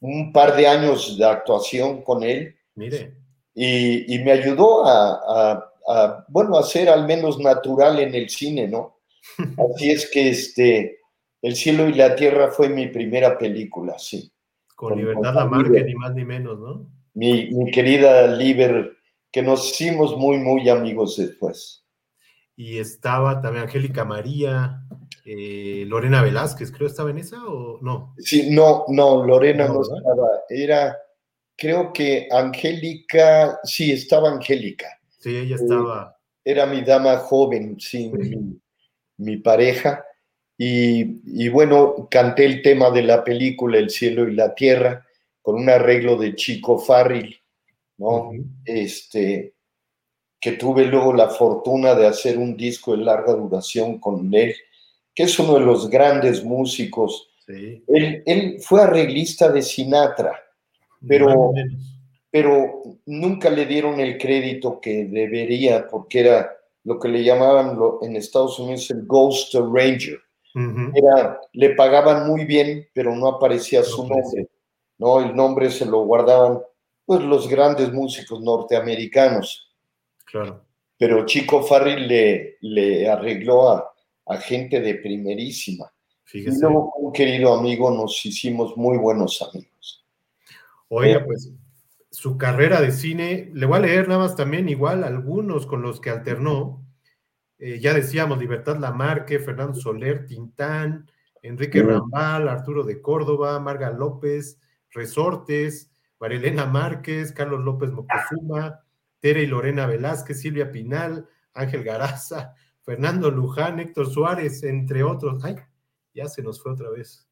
[0.01, 2.57] un, par de años de actuación con él.
[2.75, 3.20] Mire.
[3.55, 8.99] Y, me ayudó a, a, bueno, a ser al menos natural en el cine, ¿no?
[9.75, 10.99] Así es que este,
[11.43, 14.33] El cielo y la tierra fue mi primera película, sí.
[14.77, 16.87] Con, Libertad Lamarque, ni más ni menos, ¿no?
[17.15, 18.97] Mi, mi querida Liber,
[19.31, 21.85] que nos hicimos muy, muy amigos después.
[22.57, 24.83] Y estaba también Angélica María,
[25.25, 28.15] eh, Lorena Velázquez, creo estaba en esa o no?
[28.19, 30.97] Sí, no, no, Lorena no, estaba, era,
[31.61, 34.99] creo que Angélica, sí, estaba Angélica.
[35.19, 36.17] Sí, ella estaba.
[36.17, 38.59] Eh, era mi dama joven, sí, mi,
[39.19, 40.03] mi, pareja.
[40.57, 45.07] Y, bueno, canté el tema de la película El cielo y la tierra
[45.43, 47.41] con un arreglo de Chico Farril,
[47.99, 48.31] ¿no?
[48.65, 49.55] Este,
[50.41, 54.55] que tuve luego la fortuna de hacer un disco de larga duración con él,
[55.15, 57.29] que es uno de los grandes músicos.
[57.47, 60.39] Él, fue arreglista de Sinatra,
[61.07, 61.53] pero,
[62.31, 68.17] pero nunca le dieron el crédito que debería, porque era lo que le llamaban en
[68.17, 70.19] Estados Unidos el Ghost Ranger
[70.55, 74.49] era, le pagaban muy bien, pero no aparecía su nombre,
[74.99, 75.21] ¿no?
[75.21, 76.61] El nombre se lo guardaban,
[77.05, 79.73] pues, los grandes músicos norteamericanos.
[80.25, 80.65] Claro.
[80.99, 83.87] Pero Chico Farrell le, le arregló a,
[84.41, 85.93] gente de primerísima.
[86.33, 89.70] Y luego, un querido amigo, nos hicimos muy buenos amigos.
[90.93, 91.53] Oye, pues
[92.11, 96.01] su carrera de cine, le voy a leer nada más también igual algunos con los
[96.01, 96.85] que alternó.
[97.59, 101.09] Eh, ya decíamos, Libertad Lamarque, Fernando Soler, Tintán,
[101.43, 104.59] Enrique Rambal, Arturo de Córdoba, Marga López,
[104.91, 108.81] Resortes, Marilena Márquez, Carlos López Moctezuma,
[109.21, 115.45] Tere y Lorena Velázquez, Silvia Pinal, Ángel Garaza, Fernando Luján, Héctor Suárez, entre otros.
[115.45, 115.55] Ay,
[116.13, 117.29] ya se nos fue otra vez.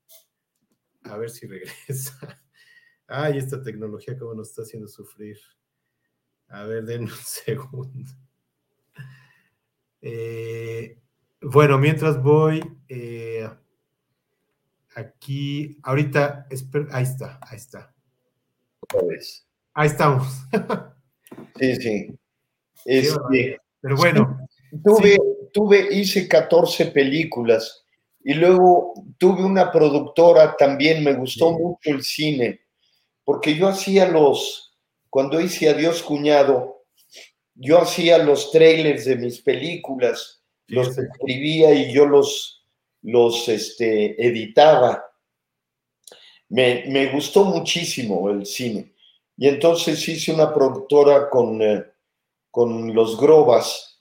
[1.02, 2.40] A ver si regresa.
[3.10, 5.38] Ay, esta tecnología cómo nos está haciendo sufrir.
[6.48, 8.10] A ver, den un segundo.
[10.02, 10.98] Eh,
[11.40, 13.48] bueno, mientras voy, eh,
[14.94, 16.46] aquí, ahorita,
[16.90, 17.94] ahí está, ahí está.
[19.72, 20.26] Ahí estamos.
[21.58, 22.18] sí, sí.
[22.84, 24.38] Este, pero bueno.
[24.84, 25.18] Tuve,
[25.52, 27.86] tuve, hice 14 películas
[28.22, 32.60] y luego tuve una productora también, me gustó mucho el cine,
[33.28, 34.74] porque yo hacía los,
[35.10, 36.86] cuando hice Adiós Cuñado,
[37.54, 42.64] yo hacía los trailers de mis películas, los escribía y yo los,
[43.02, 45.04] los este, editaba.
[46.48, 48.94] Me, me, gustó muchísimo el cine.
[49.36, 51.84] Y entonces hice una productora con, eh,
[52.50, 54.00] con los Grobas,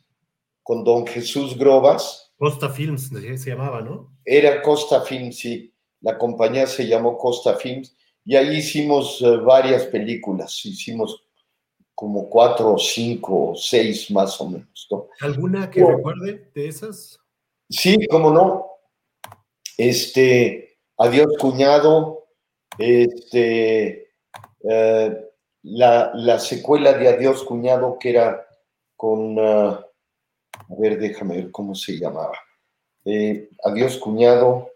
[0.64, 2.32] con don Jesús Grobas.
[2.38, 4.10] Costa Films se llamaba, ¿no?
[4.24, 5.74] Era Costa Films, sí.
[6.00, 7.97] La compañía se llamó Costa Films.
[8.30, 10.66] Y ahí hicimos eh, varias películas.
[10.66, 11.24] Hicimos
[11.96, 14.90] como cuatro o cinco o seis más o menos.
[15.22, 17.18] ¿Alguna que recuerde de esas?
[17.70, 18.68] Sí, cómo no.
[19.78, 22.28] Este, Adiós Cuñado,
[22.78, 24.12] este,
[24.70, 25.26] eh,
[25.64, 28.46] la, secuela de Adiós Cuñado que era
[28.98, 29.88] con, ah,
[30.52, 32.38] a ver, déjame ver cómo se llamaba.
[33.06, 34.70] Eh, Adiós Cuñado.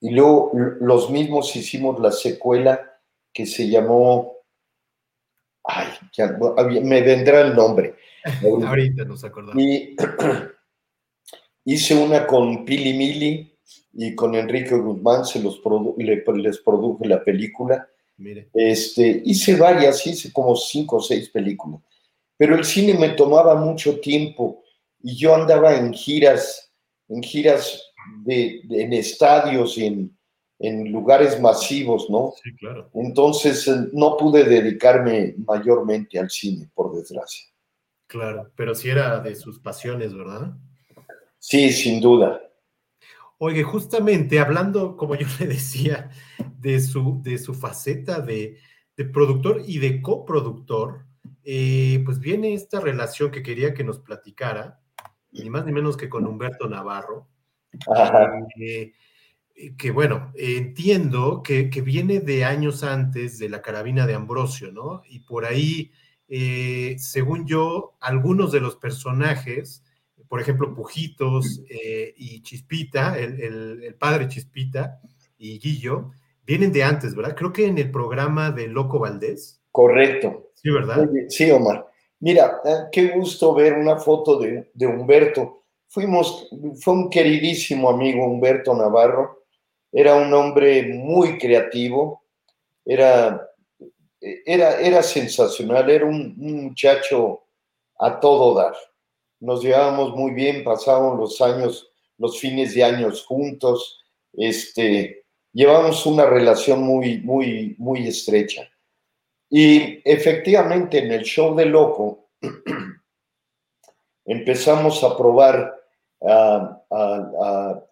[0.00, 3.00] Y luego los mismos hicimos la secuela
[3.32, 4.32] que se llamó
[5.64, 5.88] Ay,
[6.82, 7.94] me vendrá el nombre.
[8.66, 9.62] Ahorita nos acordamos.
[9.62, 9.96] Y
[11.64, 13.58] hice una con Pili Mili
[13.92, 15.60] y con Enrique Guzmán, se los
[15.98, 17.88] les produje la película.
[18.16, 18.50] Mire.
[18.54, 21.80] Este, hice varias, hice como cinco o seis películas.
[22.36, 24.62] Pero el cine me tomaba mucho tiempo
[25.00, 26.72] y yo andaba en giras,
[27.08, 27.91] en giras
[28.24, 30.18] de, en estadios y en,
[30.58, 32.32] en lugares masivos, ¿no?
[32.42, 32.90] Sí, claro.
[32.94, 37.46] Entonces eh, no pude dedicarme mayormente al cine, por desgracia.
[38.06, 40.54] Claro, pero sí era de sus pasiones, ¿verdad?
[41.38, 42.40] Sí, sin duda.
[43.38, 46.10] Oye, justamente hablando, como yo le decía,
[46.60, 48.58] de su, de su faceta de,
[49.12, 51.06] productor y de coproductor,
[51.42, 54.80] eh, pues viene esta relación que quería que nos platicara,
[55.32, 57.26] ni más ni menos que con Humberto Navarro.
[58.58, 58.92] Eh,
[59.54, 65.02] eh, que bueno, entiendo que, viene de años antes de la carabina de Ambrosio, ¿no?
[65.08, 65.92] Y por ahí,
[66.28, 69.82] eh, según yo, algunos de los personajes,
[70.28, 71.62] por ejemplo, Pujitos
[72.16, 74.98] y Chispita, el, padre Chispita
[75.36, 76.12] y Guillo,
[76.46, 77.36] vienen de antes, ¿verdad?
[77.36, 79.60] Creo que en el programa de Loco Valdés.
[79.70, 80.52] Correcto.
[80.54, 81.06] Sí, ¿verdad?
[81.28, 81.86] Sí, Omar.
[82.20, 82.60] Mira,
[82.90, 85.61] qué gusto ver una foto de, de Humberto.
[85.92, 86.48] Fuimos,
[86.80, 89.42] fue un queridísimo amigo Humberto Navarro
[89.92, 92.24] era un hombre muy creativo,
[92.84, 93.46] era,
[94.20, 97.42] era, era sensacional, era un, muchacho
[97.98, 98.74] a todo dar.
[99.38, 106.24] Nos llevábamos muy bien, pasábamos los años, los fines de años juntos, este, llevamos una
[106.24, 108.66] relación muy, muy, muy estrecha.
[109.50, 112.30] Y efectivamente en el show de Loco
[114.24, 115.81] empezamos a probar
[116.26, 116.82] a,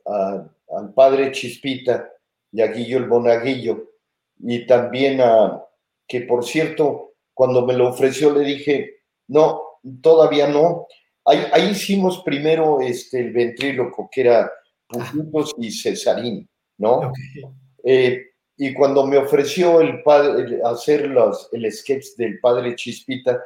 [0.08, 2.10] al padre Chispita
[2.52, 3.90] y a Guillo el Bonaguillo,
[4.38, 5.62] y también a,
[6.06, 9.62] que por cierto, cuando me lo ofreció le dije, no,
[10.02, 10.86] todavía no.
[11.24, 14.50] Ahí, hicimos primero este, el ventríloco, que era
[14.88, 17.12] Pujitos y Cesarín, ¿no?
[17.84, 23.42] Eh, y cuando me ofreció el padre hacer los, el sketch del padre Chispita,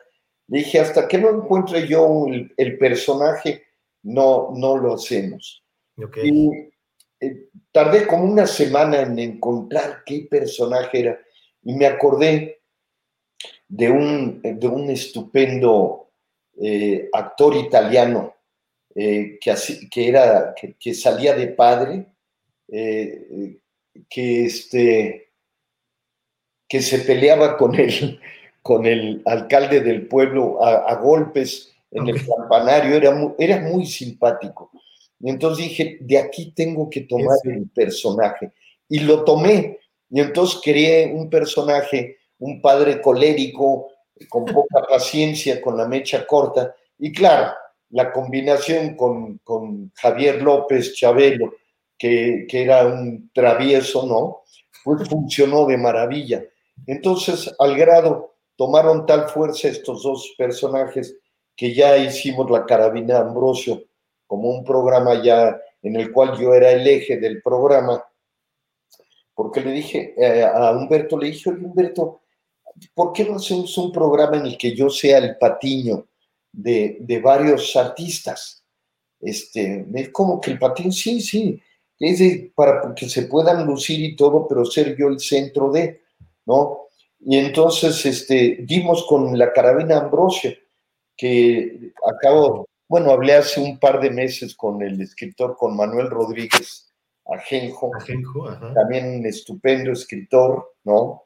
[0.49, 3.64] le dije, hasta que no encuentre yo el, personaje,
[4.05, 5.63] no, no lo hacemos.
[5.97, 6.71] Okay.
[7.21, 11.21] Eh, tardé como una semana en encontrar qué personaje era
[11.63, 12.61] y me acordé
[13.69, 16.11] de un, de un estupendo
[16.61, 18.35] eh, actor italiano
[18.95, 19.55] eh, que,
[19.91, 22.07] que, era, que, salía de padre,
[22.69, 23.61] que,
[24.45, 25.33] este,
[26.69, 28.21] que se peleaba con el,
[28.63, 34.71] con el alcalde del pueblo a, golpes en el campanario, era era muy simpático.
[35.21, 38.53] Y entonces dije, de aquí tengo que tomar el personaje.
[38.89, 39.79] Y lo tomé.
[40.11, 43.89] Y entonces creé un personaje, un padre colérico,
[44.29, 46.75] con poca paciencia, con la mecha corta.
[46.99, 47.53] Y claro,
[47.91, 51.55] la combinación con, con Javier López Chabelo,
[51.97, 54.43] que, que, era un travieso, ¿no?
[54.85, 56.45] pues funcionó de maravilla.
[56.87, 61.17] Entonces, al grado, tomaron tal fuerza estos dos personajes
[61.57, 63.85] que ya hicimos la carabina Ambrosio
[64.27, 68.05] como un programa ya en el cual yo era el eje del programa,
[69.35, 72.23] porque le dije eh, a Humberto, le dije, oye Humberto,
[72.95, 76.07] ¿por qué no hacemos un programa en el que yo sea el patiño
[76.51, 78.65] de, de varios artistas?
[79.21, 81.61] Este, es como que el patiño, sí, sí,
[81.99, 86.03] es para que se puedan lucir y todo, pero ser yo el centro de,
[86.47, 86.89] ¿no?
[87.21, 90.53] Y entonces este, dimos con la carabina Ambrosio,
[91.17, 96.93] que acabo, bueno, hablé hace un par de meses con el escritor, con Manuel Rodríguez
[97.27, 97.91] Ajenjo,
[98.75, 101.23] también un estupendo escritor, ¿no?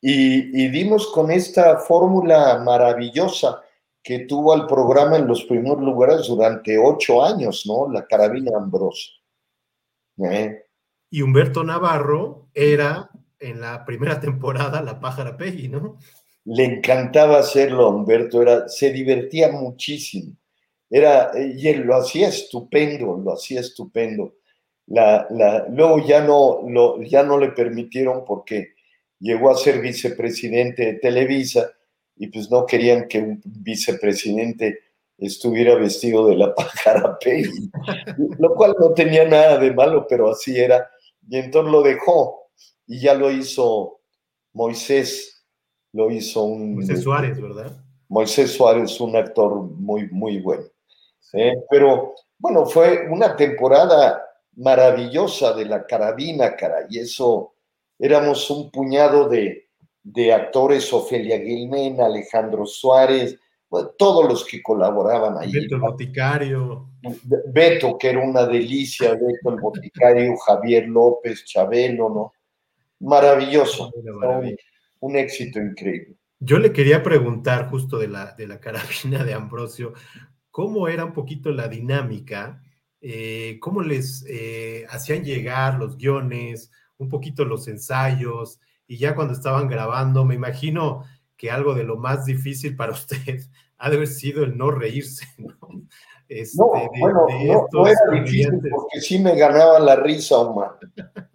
[0.00, 3.62] Y, y dimos con esta fórmula maravillosa
[4.02, 7.90] que tuvo al programa en los primeros lugares durante ocho años, ¿no?
[7.90, 9.14] La carabina Ambrosio.
[10.18, 10.64] ¿Eh?
[11.10, 15.98] Y Humberto Navarro era en la primera temporada la pájara Peggy, ¿no?
[16.44, 20.36] Le encantaba hacerlo Humberto, era, se divertía muchísimo.
[20.90, 24.34] Era, y él lo hacía estupendo, lo hacía estupendo.
[24.86, 28.74] La, la, luego ya no, lo, ya no le permitieron porque
[29.20, 31.70] llegó a ser vicepresidente de Televisa
[32.16, 34.80] y pues no querían que un vicepresidente
[35.18, 37.18] estuviera vestido de la pájara
[38.38, 40.90] lo cual no tenía nada de malo, pero así era.
[41.28, 42.50] Y entonces lo dejó
[42.86, 44.00] y ya lo hizo
[44.52, 45.31] Moisés,
[45.92, 46.74] lo hizo un...
[46.74, 47.72] Moisés Suárez, ¿verdad?
[48.08, 50.64] Moisés Suárez, un actor muy, muy bueno.
[51.32, 51.54] ¿eh?
[51.70, 54.22] pero bueno, fue una temporada
[54.56, 57.54] maravillosa de la carabina, cara, y eso
[57.98, 59.68] éramos un puñado de,
[60.02, 63.38] de actores, Ofelia Gilmen, Alejandro Suárez,
[63.96, 65.52] todos los que colaboraban ahí.
[65.52, 66.88] Beto el Boticario.
[67.46, 72.32] Beto, que era una delicia, Beto el Boticario, Javier López, Chabelo, ¿no?
[73.00, 73.90] Maravilloso.
[75.02, 76.16] Un, éxito increíble.
[76.38, 79.92] Yo le quería preguntar justo de la, de la carabina de Ambrosio,
[80.50, 82.62] ¿cómo era un poquito la dinámica?
[83.00, 88.60] Eh, ¿Cómo les eh, hacían llegar los guiones, un poquito los ensayos?
[88.86, 91.04] Y ya cuando estaban grabando, me imagino
[91.36, 93.40] que algo de lo más difícil para usted
[93.78, 95.58] ha de haber sido el no reírse, ¿no?
[96.28, 97.26] Este, no, bueno,
[97.72, 100.78] no, era difícil porque sí me ganaba la risa, Omar.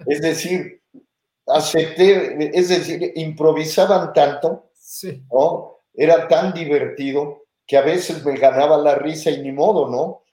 [0.08, 0.82] Es decir,
[1.48, 4.72] acepté, es decir, improvisaban tanto,
[5.32, 5.78] ¿no?
[5.94, 10.24] Era tan divertido que a veces me ganaba la risa y ni modo, ¿no?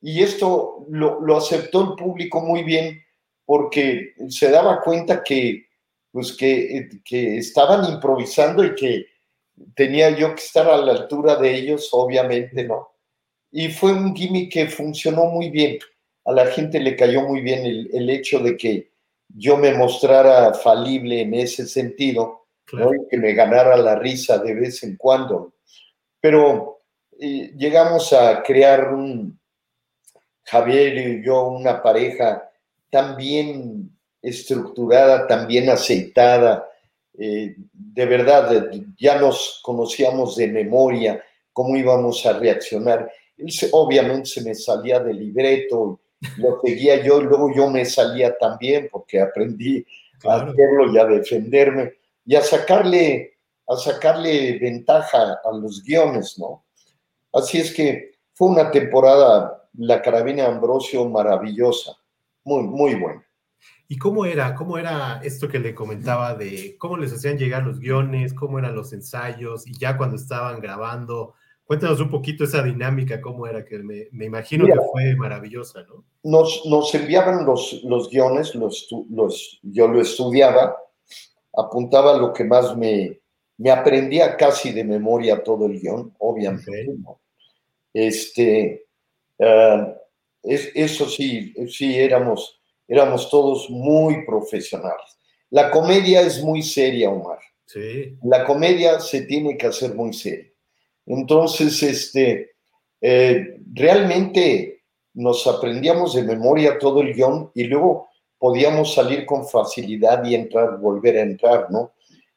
[0.00, 3.00] Y esto lo, lo aceptó el público muy bien
[3.46, 5.66] porque se daba cuenta que,
[6.12, 9.06] pues que, que estaban improvisando y que
[9.74, 12.88] tenía yo que estar a la altura de ellos, obviamente no.
[13.50, 15.78] Y fue un gimmick que funcionó muy bien.
[16.24, 18.90] A la gente le cayó muy bien el, hecho de que
[19.28, 24.82] yo me mostrara falible en ese sentido, y que me ganara la risa de vez
[24.82, 25.54] en cuando.
[26.20, 26.80] Pero
[27.20, 29.38] eh, llegamos a crear un,
[30.44, 32.50] Javier y yo, una pareja
[32.90, 36.68] tan bien estructurada, tan bien aceitada,
[37.16, 41.22] eh, de verdad ya nos conocíamos de memoria,
[41.52, 43.10] cómo íbamos a reaccionar.
[43.36, 46.00] Él obviamente se me salía del libreto,
[46.36, 49.84] lo seguía yo y luego yo me salía también porque aprendí
[50.24, 51.94] a hacerlo y a defenderme
[52.24, 53.38] y a sacarle,
[53.68, 56.64] a sacarle ventaja a los guiones, ¿no?
[57.32, 61.96] Así es que fue una temporada, la Carabina Ambrosio, maravillosa,
[62.44, 63.24] muy, muy buena.
[63.86, 64.54] ¿Y cómo era?
[64.54, 68.74] ¿Cómo era esto que le comentaba de cómo les hacían llegar los guiones, cómo eran
[68.74, 71.34] los ensayos y ya cuando estaban grabando?
[71.64, 76.04] Cuéntanos un poquito esa dinámica, cómo era, que me, imagino que fue maravillosa, ¿no?
[76.22, 80.76] Nos, nos enviaban los, los guiones, los, los, yo lo estudiaba,
[81.56, 83.20] apuntaba lo que más me,
[83.56, 86.86] me aprendía casi de memoria todo el guion, obviamente.
[87.94, 88.86] Este,
[89.40, 89.94] ah,
[90.42, 95.18] es, eso sí, sí éramos éramos todos muy profesionales.
[95.50, 97.38] La comedia es muy seria, Omar.
[97.66, 98.16] Sí.
[98.22, 100.52] La comedia se tiene que hacer muy seria.
[101.06, 102.52] Entonces, este,
[103.00, 108.08] eh, realmente nos aprendíamos de memoria todo el guion y luego
[108.38, 111.92] podíamos salir con facilidad y entrar, volver a entrar, ¿no?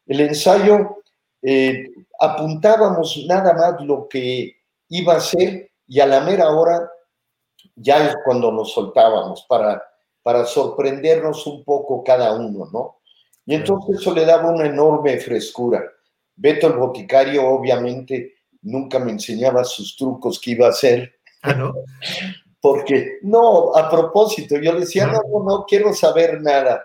[0.05, 1.03] El ensayo,
[1.41, 1.85] eh,
[2.19, 4.55] apuntábamos nada más lo que
[4.89, 6.89] iba a ser y a la mera hora
[7.75, 9.83] ya es cuando nos soltábamos para
[10.27, 12.97] para sorprendernos un poco cada uno, ¿no?
[13.45, 15.81] Y entonces eso le daba una enorme frescura.
[16.35, 18.33] Beto el boticario obviamente
[18.67, 21.13] nunca me enseñaba sus trucos que iba a hacer.
[21.41, 21.73] Ah, ¿no?
[22.59, 26.83] porque, no, a propósito, yo le decía, no, no, no quiero saber nada.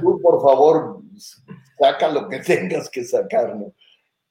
[0.00, 1.00] Tú, por favor,
[1.78, 3.72] saca lo que tengas que sacar, ¿no?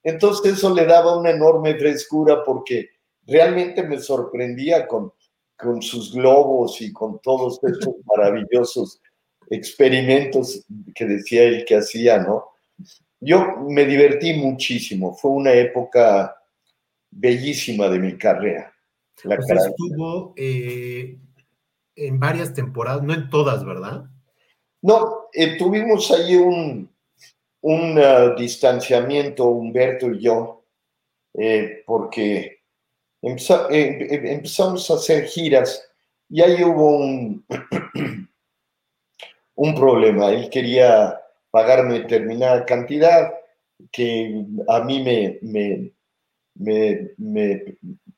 [0.03, 2.89] Entonces eso le daba una enorme frescura porque
[3.25, 5.13] realmente me sorprendía con,
[5.57, 9.01] con sus globos y con todos estos maravillosos
[9.49, 10.65] experimentos
[10.95, 12.45] que decía él que hacía, ¿no?
[13.19, 16.35] Yo me divertí muchísimo, fue una época
[17.11, 18.73] bellísima de mi carrera.
[19.23, 21.17] La Usted estuvo eh,
[21.95, 24.05] en varias temporadas, no en todas, ¿verdad?
[24.81, 26.89] No, eh, tuvimos ahí un,
[27.61, 30.65] un uh, distanciamiento, Humberto y yo,
[31.33, 32.61] eh, porque
[33.21, 35.87] empezamos a hacer giras
[36.27, 37.45] y ahí hubo un,
[39.55, 40.31] un problema.
[40.31, 41.21] Él quería
[41.51, 43.31] pagarme determinada cantidad
[43.91, 45.91] que a mí me, me,
[46.55, 47.11] me,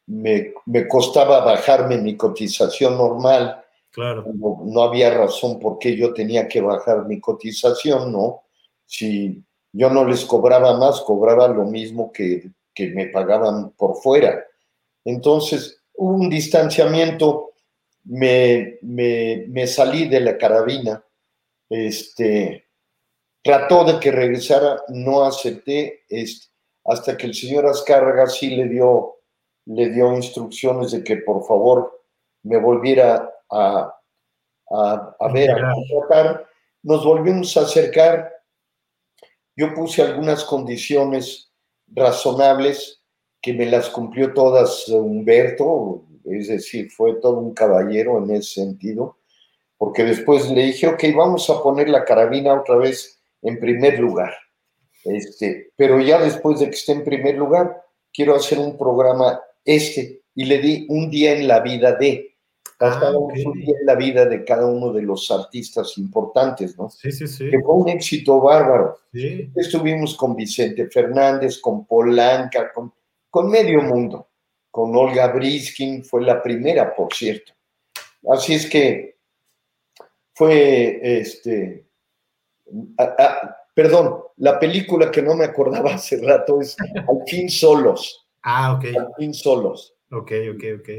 [0.08, 3.64] me, costaba bajarme mi cotización normal.
[3.92, 4.26] Claro.
[4.34, 8.44] No, había razón por qué yo tenía que bajar mi cotización, ¿no?
[8.86, 14.44] Si yo no les cobraba más, cobraba lo mismo que, que me pagaban por fuera.
[15.06, 17.52] Entonces, hubo un distanciamiento,
[18.06, 21.04] me, me, me salí de la carabina,
[21.70, 22.68] este,
[23.44, 26.53] trató de que regresara, no acepté, este,
[26.86, 29.18] hasta que el señor Azcárraga sí le dio,
[29.66, 32.04] le dio instrucciones de que por favor
[32.44, 33.96] me volviera a,
[34.70, 36.48] a, ver, a contratar.
[36.82, 38.32] Nos volvimos a acercar.
[39.56, 41.52] Yo puse algunas condiciones
[41.88, 43.02] razonables
[43.42, 49.18] que me las cumplió todas Humberto, es decir, fue todo un caballero en ese sentido,
[49.78, 54.34] porque después le dije, ok, vamos a poner la carabina otra vez en primer lugar.
[55.04, 60.22] Este, pero ya después de que esté en primer lugar, quiero hacer un programa este
[60.36, 62.36] y le di un día en la vida de,
[62.80, 66.90] ah, un día en la vida de cada uno de los artistas importantes, ¿no?
[66.90, 67.50] Sí, sí, sí.
[67.50, 69.00] Que fue un éxito bárbaro.
[69.56, 72.94] Estuvimos con Vicente Fernández, con Polanca, con,
[73.30, 74.30] con medio mundo,
[74.72, 77.54] con Olga Briskin, fue la primera, por cierto.
[78.30, 79.18] Así es que
[80.34, 81.86] fue, este,
[83.74, 88.28] Perdón, la película que no me acordaba hace rato es Al fin solos.
[88.44, 88.86] Ah, ok.
[88.98, 89.96] Al fin solos.
[90.12, 90.90] Ok, ok, ok.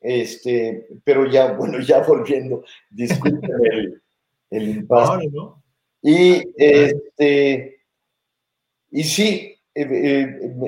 [0.00, 4.02] Este, pero ya, bueno, ya volviendo, disculpen el,
[4.50, 5.28] el impasse.
[5.28, 5.62] ¿no?
[6.02, 7.78] Y este,
[8.90, 10.26] y sí, eh, eh,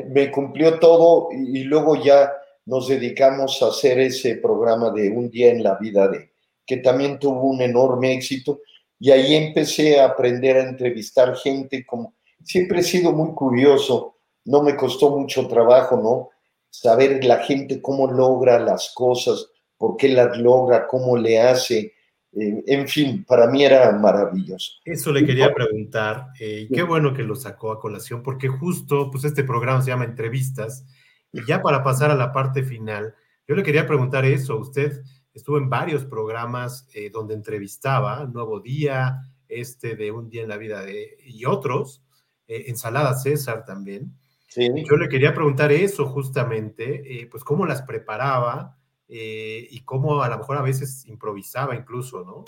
[0.09, 2.33] me cumplió todo y, luego ya
[2.67, 6.31] nos dedicamos a hacer ese programa de Un día en la vida de,
[6.67, 8.61] que también tuvo un enorme éxito
[9.01, 12.15] y ahí empecé a aprender a entrevistar gente, como
[12.45, 16.29] siempre he sido muy curioso, no me costó mucho trabajo, ¿no?
[16.69, 21.95] Saber la gente cómo logra las cosas, por qué las logra, cómo le hace,
[22.33, 24.73] eh, en fin, para mí era maravilloso.
[24.85, 29.25] Eso le quería preguntar, eh, qué bueno que lo sacó a colación, porque justo, pues
[29.25, 30.85] este programa se llama Entrevistas,
[31.33, 33.15] y ya para pasar a la parte final,
[33.49, 35.03] yo le quería preguntar eso, usted
[35.35, 40.57] estuvo en varios programas eh, donde entrevistaba, Nuevo Día, este de Un Día en la
[40.57, 42.03] Vida de, y otros,
[42.47, 44.17] eh, Ensalada César también.
[44.57, 48.77] Yo le quería preguntar eso justamente, eh, pues cómo las preparaba
[49.13, 52.45] y cómo a lo mejor a veces improvisaba incluso, ¿no?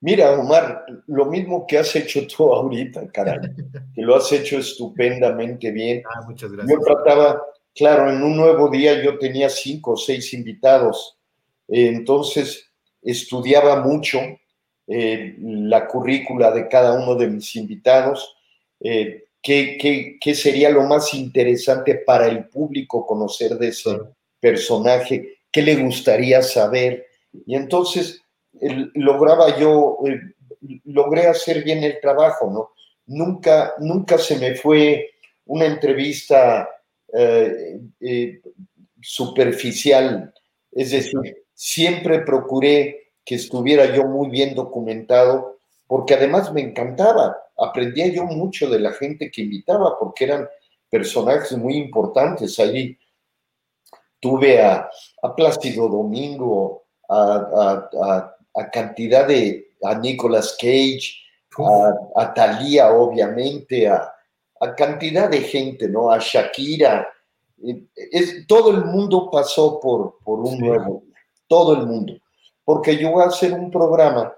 [0.00, 3.38] Mira, Omar, lo mismo que has hecho tú ahorita, caray,
[3.94, 6.02] que lo has hecho estupendamente bien.
[6.12, 6.78] Ah, muchas gracias.
[6.78, 7.42] Yo trataba,
[7.74, 11.18] claro, en un nuevo día yo tenía cinco o seis invitados
[11.72, 12.70] entonces,
[13.02, 14.18] estudiaba mucho
[14.86, 18.36] eh, la currícula de cada uno de mis invitados,
[18.80, 23.98] eh, qué, sería lo más interesante para el público conocer de ese
[24.38, 27.06] personaje, qué le gustaría saber.
[27.46, 28.20] Y entonces
[28.94, 30.20] lograba yo, eh,
[30.84, 32.70] logré hacer bien el trabajo, ¿no?
[33.06, 35.10] Nunca, nunca se me fue
[35.46, 36.68] una entrevista
[39.02, 40.32] superficial,
[40.70, 48.08] es decir, siempre procuré que estuviera yo muy bien documentado, porque además me encantaba, aprendía
[48.08, 50.48] yo mucho de la gente que invitaba, porque eran
[50.90, 52.58] personajes muy importantes.
[52.58, 52.98] Ahí
[54.18, 54.90] tuve a,
[55.36, 58.34] Plácido Domingo, a,
[58.72, 61.14] cantidad de, a Nicolas Cage,
[62.16, 64.12] a, Thalía, obviamente, a,
[64.76, 66.10] cantidad de gente, ¿no?
[66.10, 67.06] A Shakira.
[67.94, 71.04] Es, todo el mundo pasó por, por un nuevo
[71.52, 72.14] todo el mundo,
[72.64, 74.34] porque yo voy a hacer un programa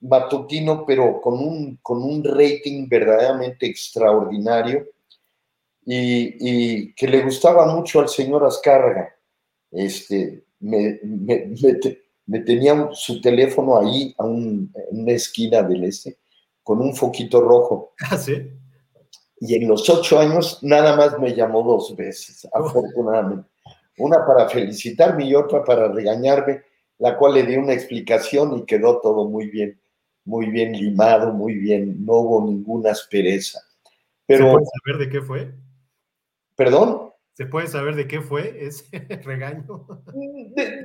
[0.00, 4.86] matutino, pero con un, con un rating verdaderamente extraordinario
[5.84, 9.14] y, que le gustaba mucho al señor Azcárraga.
[9.70, 11.00] Este, me,
[12.24, 16.16] me tenía su teléfono ahí a en una esquina del este
[16.62, 17.92] con un foquito rojo.
[18.10, 18.36] ¿Ah, sí?
[19.38, 23.53] Y en los ocho años nada más me llamó dos veces, afortunadamente.
[23.98, 26.62] Una para felicitarme y otra para regañarme,
[26.98, 29.80] la cual le di una explicación y quedó todo muy bien,
[30.24, 33.60] muy bien limado, muy bien, no hubo ninguna aspereza.
[34.26, 35.54] Pero, ¿Se puede saber de qué fue?
[36.56, 37.10] ¿Perdón?
[37.34, 38.84] ¿Se puede saber de qué fue ese
[39.24, 39.86] regaño?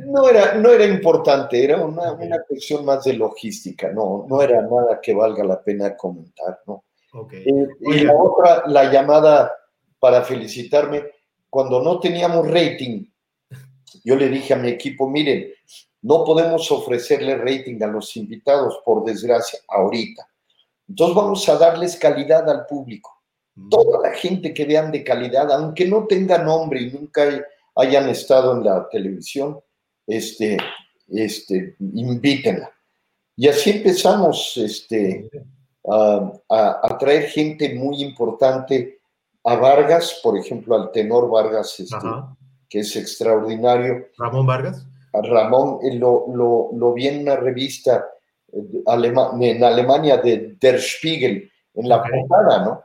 [0.05, 4.61] No era, no era importante, era una, una, cuestión más de logística, no, no era
[4.61, 6.85] nada que valga la pena comentar, ¿no?
[7.13, 7.43] Okay.
[7.43, 9.51] Eh, y la otra, la llamada
[9.99, 11.03] para felicitarme,
[11.49, 13.05] cuando no teníamos rating,
[14.03, 15.51] yo le dije a mi equipo, miren,
[16.01, 20.27] no podemos ofrecerle rating a los invitados, por desgracia, ahorita.
[20.87, 23.19] Entonces vamos a darles calidad al público
[23.69, 27.45] toda la gente que vean de calidad, aunque no tenga nombre y nunca
[27.75, 29.59] hayan estado en la televisión,
[30.07, 30.57] este,
[31.07, 32.71] este, invítenla.
[33.35, 35.29] Y así empezamos este,
[35.89, 38.98] a, traer gente muy importante
[39.49, 41.97] a Vargas, por ejemplo, al tenor Vargas, este,
[42.69, 44.05] que es extraordinario.
[44.19, 44.85] Ramón Vargas.
[45.11, 46.27] A Ramón eh, lo,
[46.71, 48.05] lo, vi en una revista
[48.53, 48.83] eh,
[49.41, 52.83] en Alemania de Der Spiegel, en la portada, ¿no?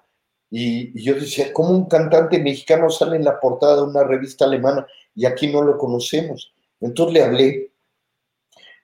[0.51, 4.87] Y, yo decía, ¿cómo un cantante mexicano sale en la portada de una revista alemana
[5.15, 6.55] y aquí no lo conocemos?
[6.81, 7.73] Entonces le hablé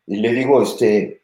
[0.06, 1.22] y le digo, este,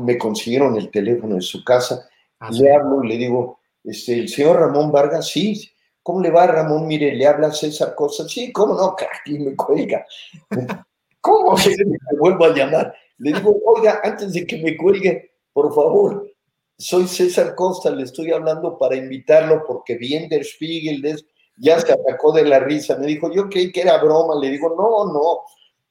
[0.00, 2.06] me consiguieron el teléfono de su casa,
[2.38, 5.70] ah, le hablo y le digo, este, el señor Ramón Vargas, sí,
[6.02, 6.86] ¿cómo le va Ramón?
[6.86, 8.96] Mire, le habla César Cosa, sí, ¿cómo no?
[9.26, 10.04] Y me cuelga.
[11.20, 12.94] ¿Cómo que me vuelvo a llamar?
[13.18, 16.30] Le digo, oiga, antes de que me cuelgue, por favor,
[16.76, 21.02] soy César Costa, le estoy hablando para invitarlo porque bien Der Spiegel
[21.56, 22.96] ya se atacó de la risa.
[22.96, 24.40] Me dijo, yo creí que era broma.
[24.40, 25.42] Le digo, no, no.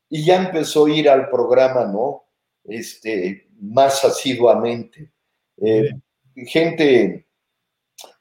[0.10, 2.24] Y ya empezó a ir al programa, ¿no?
[2.64, 5.12] Este, más asiduamente.
[5.58, 5.90] Eh,
[6.36, 7.27] gente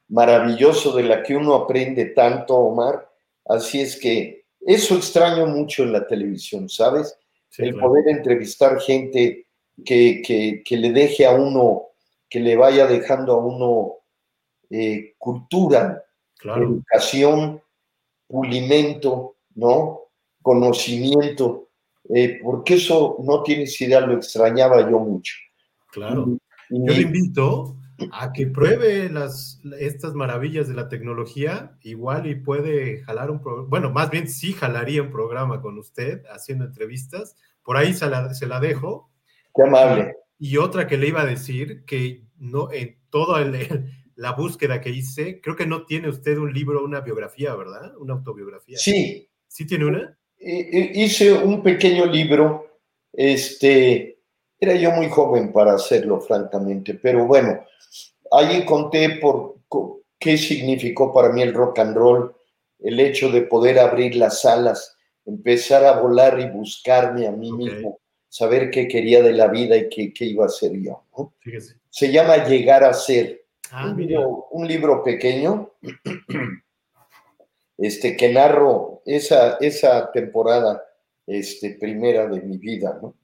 [0.09, 3.11] maravilloso de la que uno aprende tanto, Omar.
[3.45, 7.17] Así es que eso extraño mucho en la televisión, ¿sabes?
[7.59, 9.47] El poder entrevistar gente
[9.85, 11.87] que, que, que le deje a uno
[12.29, 13.95] que le vaya dejando a uno
[14.71, 16.05] eh, cultura,
[16.43, 17.63] educación,
[18.27, 20.01] pulimento, ¿no?
[20.43, 21.69] Conocimiento,
[22.09, 25.35] eh, porque eso no tienes idea, lo extrañaba yo mucho.
[25.93, 26.27] Claro.
[26.69, 27.77] yo le invito
[28.13, 33.69] a que pruebe las, estas maravillas de la tecnología, igual y puede jalar un programa,
[33.69, 38.35] bueno, más bien sí jalaría un programa con usted haciendo entrevistas, por ahí se la,
[38.35, 39.11] se la dejo.
[39.55, 40.17] Qué amable.
[40.39, 43.45] Y otra que le iba a decir, que no, en toda
[44.15, 47.97] la búsqueda que hice, creo que no tiene usted un libro, una biografía, ¿verdad?
[47.99, 48.77] Una autobiografía.
[48.79, 49.29] Sí.
[49.49, 50.19] ¿Sí tiene una?
[50.39, 52.81] Hice un pequeño libro,
[53.13, 54.16] este,
[54.59, 57.65] era yo muy joven para hacerlo, francamente, pero bueno,
[58.33, 59.57] ahí conté por
[60.19, 62.35] qué significó para mí el rock and roll,
[62.81, 68.01] el hecho de poder abrir las alas, empezar a volar y buscarme a mí mismo
[68.29, 71.05] saber qué quería de la vida y qué, qué iba a ser yo.
[71.89, 73.45] Se llama Llegar a Ser.
[73.71, 73.93] Ah,
[74.51, 75.73] un, libro, pequeño
[77.79, 80.85] este, que narro esa, esa temporada
[81.27, 82.99] este, primera de mi vida.
[83.03, 83.17] ¿no?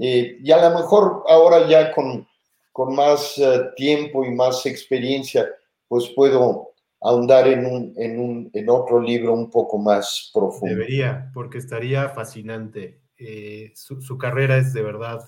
[0.00, 2.26] Eh, y a lo mejor ahora ya con,
[2.72, 5.46] con más eh, tiempo y más experiencia,
[5.88, 6.70] pues puedo
[7.02, 10.74] ahondar en, un, en, un, en otro libro un poco más profundo.
[10.74, 13.00] Debería, porque estaría fascinante.
[13.18, 15.20] Eh, su, carrera es de verdad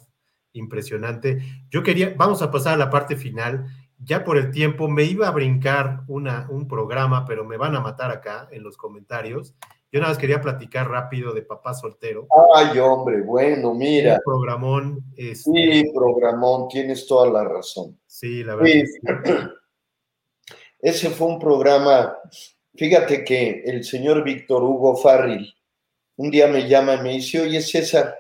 [0.53, 1.43] impresionante.
[1.71, 3.67] Yo quería, vamos a pasar a la parte final.
[3.99, 7.81] Ya por el tiempo me iba a brincar una, un programa, pero me van a
[7.81, 9.55] matar acá en los comentarios.
[9.93, 12.27] Yo nada más quería platicar rápido de Papá Soltero.
[12.55, 14.19] Ay, hombre, bueno, mira.
[14.25, 15.05] programón.
[15.15, 18.01] Este, sí, programón, tienes toda la razón.
[18.07, 19.53] Sí, la verdad.
[20.79, 22.19] Ese fue un programa,
[22.75, 25.55] fíjate que el señor Víctor Hugo Farril,
[26.17, 28.19] un día me llama y me dice, oye César,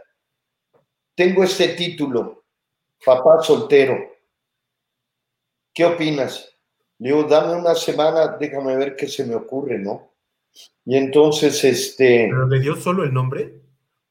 [1.17, 2.45] tengo este título,
[3.05, 3.97] Papá Soltero.
[5.75, 6.55] ¿Qué opinas?
[6.99, 10.12] Le digo, dame una semana, déjame ver qué se me ocurre, ¿no?
[10.85, 12.29] Y entonces, este...
[12.29, 13.61] ¿Pero le dio solo el nombre?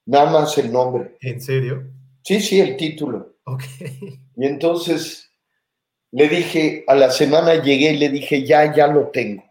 [0.06, 1.18] Nada más el nombre.
[1.22, 1.84] ¿En serio?
[2.24, 3.36] Sí, sí, el título.
[3.46, 3.64] Ok.
[4.38, 5.30] Y entonces
[6.12, 9.44] le dije, a la semana llegué y le dije, ya, ya lo tengo.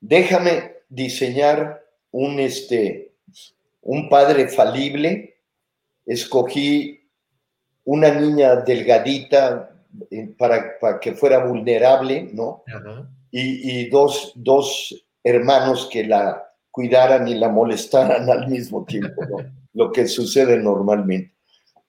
[0.00, 3.14] Déjame diseñar un, este,
[3.82, 5.38] un padre falible,
[6.06, 7.08] escogí
[7.84, 9.70] una niña delgadita
[10.10, 12.64] eh, para, para que fuera vulnerable, ¿no?
[13.32, 19.36] Y, dos, dos, hermanos que la cuidaran y la molestaran al mismo tiempo, ¿no?
[19.72, 21.34] lo que sucede normalmente.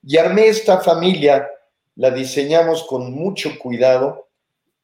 [0.04, 1.50] Y armé esta familia,
[1.96, 4.30] la diseñamos con mucho cuidado,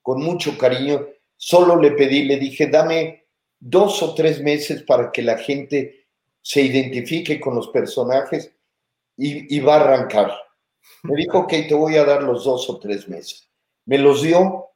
[0.01, 1.05] con mucho cariño.
[1.35, 3.25] Solo le pedí, le dije, dame
[3.59, 6.05] dos o tres meses para que la gente
[6.41, 8.51] se identifique con los personajes
[9.17, 10.31] y, va a arrancar.
[11.03, 13.49] Me dijo, ok, te voy a dar los dos o tres meses.
[13.85, 14.66] Me los dio,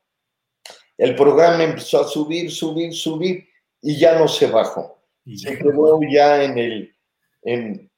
[1.01, 3.47] el programa empezó a subir, subir, subir
[3.81, 4.99] y ya no se bajó.
[5.35, 6.95] Se quedó ya en el,
[7.41, 7.89] en,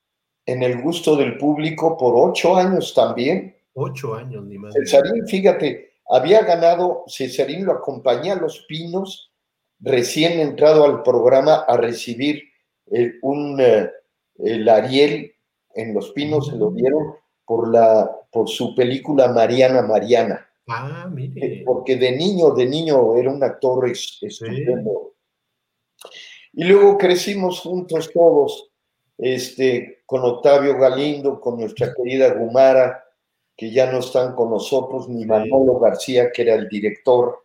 [0.45, 3.57] el gusto del público por ocho años también.
[3.73, 4.73] Ocho años, ni más.
[4.73, 9.34] Cesarín, fíjate, había ganado, Cesarín lo acompañé a Los Pinos,
[9.81, 12.41] recién entrado al programa a recibir
[12.89, 13.91] el, un, eh,
[14.38, 15.35] el Ariel
[15.75, 20.47] en Los Pinos, se lo dieron por, la, por su película Mariana Mariana.
[20.68, 21.45] Ah, mire.
[21.45, 25.14] Eh, porque de niño, de niño era un actor estupendo.
[26.53, 28.72] Y luego crecimos juntos todos,
[29.18, 33.03] este, con Octavio Galindo, con nuestra querida Gumara,
[33.57, 37.44] que ya no están con nosotros, ni Manolo García, que era el director.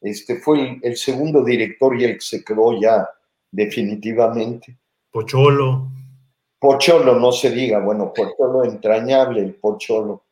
[0.00, 3.08] Este fue el, segundo director y el que se quedó ya
[3.50, 4.78] definitivamente.
[5.10, 5.88] Pocholo.
[6.58, 10.25] Pocholo, no se diga, bueno, Pocholo entrañable, el Pocholo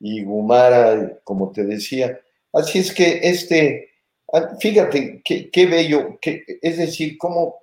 [0.00, 2.20] y Gumara, como te decía.
[2.52, 3.90] Así es que este,
[4.32, 7.56] ah, fíjate, qué, bello, que, es decir, cómo,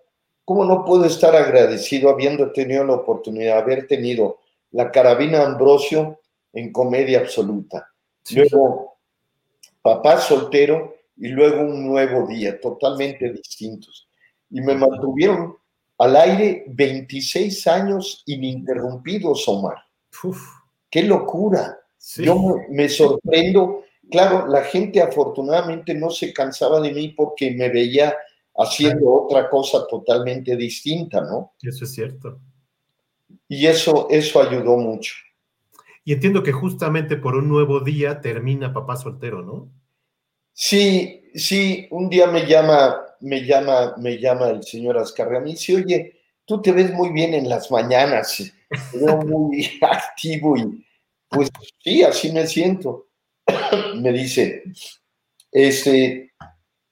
[0.44, 4.40] cómo no puedo estar agradecido habiendo tenido la oportunidad de haber tenido
[4.72, 6.20] la carabina Ambrosio
[6.54, 7.92] en comedia absoluta.
[8.32, 8.98] Luego,
[9.82, 14.08] papá soltero y luego un nuevo día, totalmente distintos.
[14.50, 15.56] Y me mantuvieron
[15.98, 19.78] al aire 26 años ininterrumpidos, Omar.
[20.90, 21.78] ¡Qué locura!
[22.18, 23.84] Yo me sorprendo.
[24.12, 28.16] Claro, la gente afortunadamente no se cansaba de mí porque me veía
[28.58, 31.54] haciendo otra cosa totalmente distinta, ¿no?
[31.62, 32.40] Eso es cierto.
[33.48, 35.14] Y eso, eso ayudó mucho.
[36.04, 39.72] Y entiendo que justamente por un nuevo día termina Papá Soltero, ¿no?
[40.54, 45.76] Sí, sí, un día me llama, me llama, me llama el señor Ascarra, me dice,
[45.76, 48.54] oye, tú te ves muy bien en las mañanas,
[48.94, 50.86] muy activo y
[51.36, 51.50] pues
[51.84, 53.10] sí, así me siento.
[53.96, 54.64] me dice,
[55.52, 56.34] este,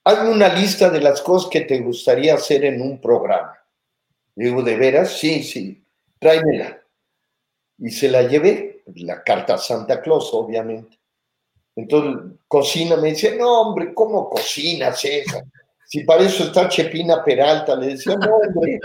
[0.04, 3.58] hazme una lista de las cosas que te gustaría hacer en un programa.
[4.36, 5.18] digo, ¿de veras?
[5.18, 5.84] Sí, sí,
[6.20, 6.82] tráemela.
[7.78, 11.00] Y se la llevé, la carta Santa Claus, obviamente.
[11.76, 15.44] Entonces, cocina, me dice, no, hombre, ¿cómo cocinas esa?
[15.88, 18.80] Si para eso está Chepina Peralta, le decía, no, hombre,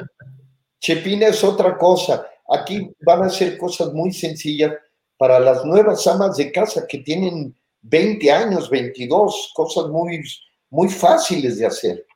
[0.80, 2.26] Chepina es otra cosa.
[2.48, 4.72] Aquí van a ser cosas muy sencillas
[5.18, 10.22] para las nuevas amas de casa que tienen 20 años, 22, cosas muy,
[10.70, 12.06] muy fáciles de hacer.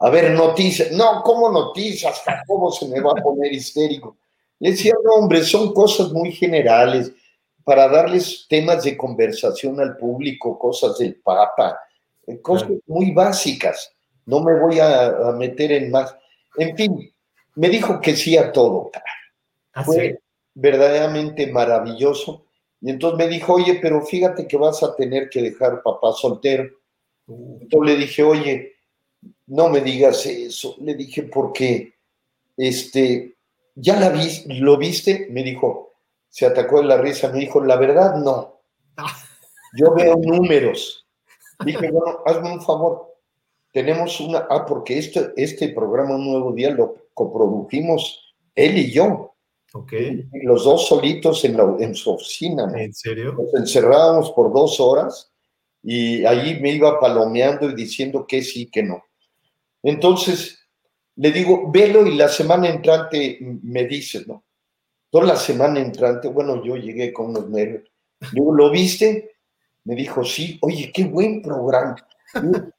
[0.00, 0.90] A ver, noticias.
[0.92, 2.22] No, ¿cómo noticias?
[2.46, 4.16] ¿Cómo se me va a poner histérico?
[4.58, 7.12] Le decía, no, hombre, son cosas muy generales
[7.64, 11.78] para darles temas de conversación al público, cosas del Papa,
[12.26, 13.92] eh, cosas muy básicas.
[14.26, 16.14] No me voy a, meter en más.
[16.56, 17.14] En fin,
[17.56, 18.90] me dijo que sí a todo.
[19.74, 19.84] ¿Ah,
[20.54, 22.46] verdaderamente maravilloso.
[22.80, 26.70] Y entonces me dijo, oye, pero fíjate que vas a tener que dejar papá soltero.
[27.26, 28.72] Entonces le dije, oye,
[29.46, 30.76] no me digas eso.
[30.80, 31.94] Le dije, porque,
[32.56, 33.36] este,
[33.74, 35.28] ¿ya la vi, lo viste?
[35.30, 35.92] Me dijo,
[36.28, 38.60] se atacó en la risa, me dijo, la verdad, no.
[39.78, 41.06] Yo veo números.
[41.64, 43.14] Dije, bueno, hazme un favor.
[43.72, 49.33] Tenemos una, ah, porque este, este programa Un Nuevo Día lo coprodujimos él y yo.
[50.44, 52.70] Los dos solitos en, en su oficina.
[52.76, 53.32] ¿En serio?
[53.32, 55.32] Nos encerrábamos por dos horas
[55.82, 59.04] y ahí me iba palomeando y diciendo que sí, que no.
[59.82, 60.60] Entonces,
[61.16, 64.44] le digo, velo y la semana entrante me dice, ¿no?
[65.10, 67.84] Toda la semana entrante, bueno, yo llegué con unos nervios.
[68.32, 69.32] Digo, ¿lo viste?
[69.84, 71.96] Me dijo, sí, oye, qué buen programa.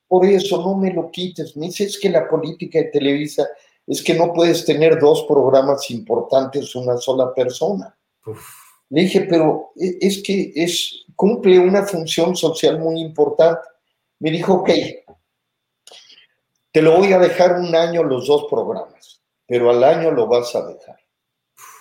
[0.08, 1.56] por eso no me lo quites.
[1.56, 3.48] Me dice, es que la política de Televisa
[3.88, 7.96] es que no puedes tener dos programas importantes una sola persona.
[8.90, 13.68] Le dije, pero e, es que es, cumple una función social muy importante.
[14.20, 14.70] Me dijo, ok,
[16.72, 20.56] te lo voy a dejar un año los dos programas, pero al año lo vas
[20.56, 21.00] a dejar.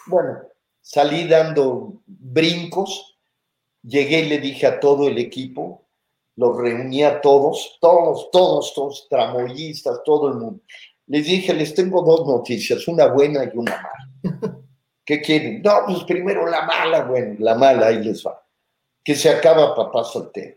[0.07, 0.41] Bueno,
[0.83, 3.19] salí dando brincos,
[3.83, 5.87] llegué y le dije a todo el equipo,
[6.37, 10.61] los reuní a todos, todos, todos, todos, tramoyistas, todo el mundo
[11.07, 14.61] les dije, les tengo dos noticias, una buena y una mala.
[15.05, 15.61] ¿Qué quieren?
[15.63, 18.43] No, pues primero la mala, bueno, la mala, ahí les va.
[19.05, 20.57] Que se acaba papá soltero.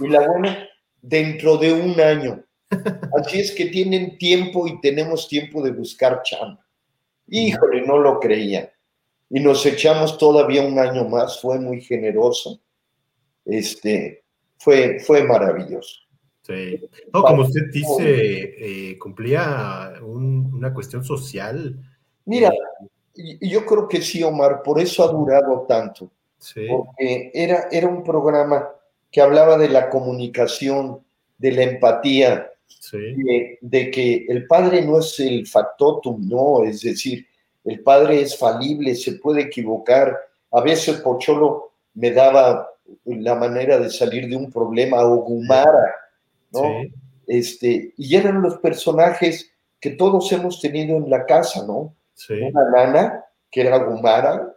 [0.00, 0.68] Y la buena,
[1.00, 2.44] dentro de un año.
[3.18, 6.64] Así es que tienen tiempo y tenemos tiempo de buscar chamba.
[7.26, 8.70] Híjole, no lo creían.
[9.28, 12.60] Y nos echamos todavía un año más, fue muy generoso.
[13.44, 14.24] Este,
[14.58, 16.02] fue, fue maravilloso.
[16.42, 16.80] Sí.
[17.12, 21.78] No, como usted dice, eh, cumplía una cuestión social.
[22.24, 22.50] Mira,
[23.16, 26.10] eh, yo creo que sí, Omar, por eso ha durado tanto.
[26.38, 26.66] Sí.
[26.68, 28.68] Porque era, era un programa
[29.10, 31.00] que hablaba de la comunicación,
[31.38, 32.48] de la empatía,
[33.60, 37.26] de, que el padre no es el factotum, no, es decir,
[37.64, 40.18] el padre es falible, se puede equivocar.
[40.50, 42.68] A veces Pocholo me daba
[43.04, 45.94] la manera de salir de un problema, o Gumara,
[46.52, 46.82] ¿no?
[47.26, 49.50] Este, y eran los personajes
[49.80, 51.94] que todos hemos tenido en la casa, ¿no?
[52.28, 54.54] Una nana, que era Gumara,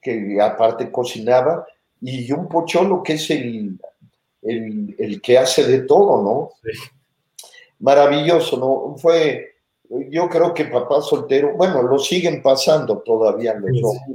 [0.00, 1.66] que aparte cocinaba,
[2.00, 3.78] y un Pocholo, que es el,
[4.42, 6.50] el, que hace de todo, ¿no?
[7.80, 8.96] Maravilloso, ¿no?
[8.96, 9.56] Fue,
[10.10, 14.14] yo creo que papá soltero, bueno, lo siguen pasando todavía los sí,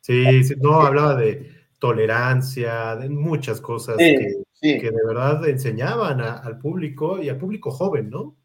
[0.00, 6.58] Sí, sí, no, hablaba de tolerancia, de muchas cosas que, que, de verdad enseñaban al
[6.58, 8.36] público y al público joven, ¿no?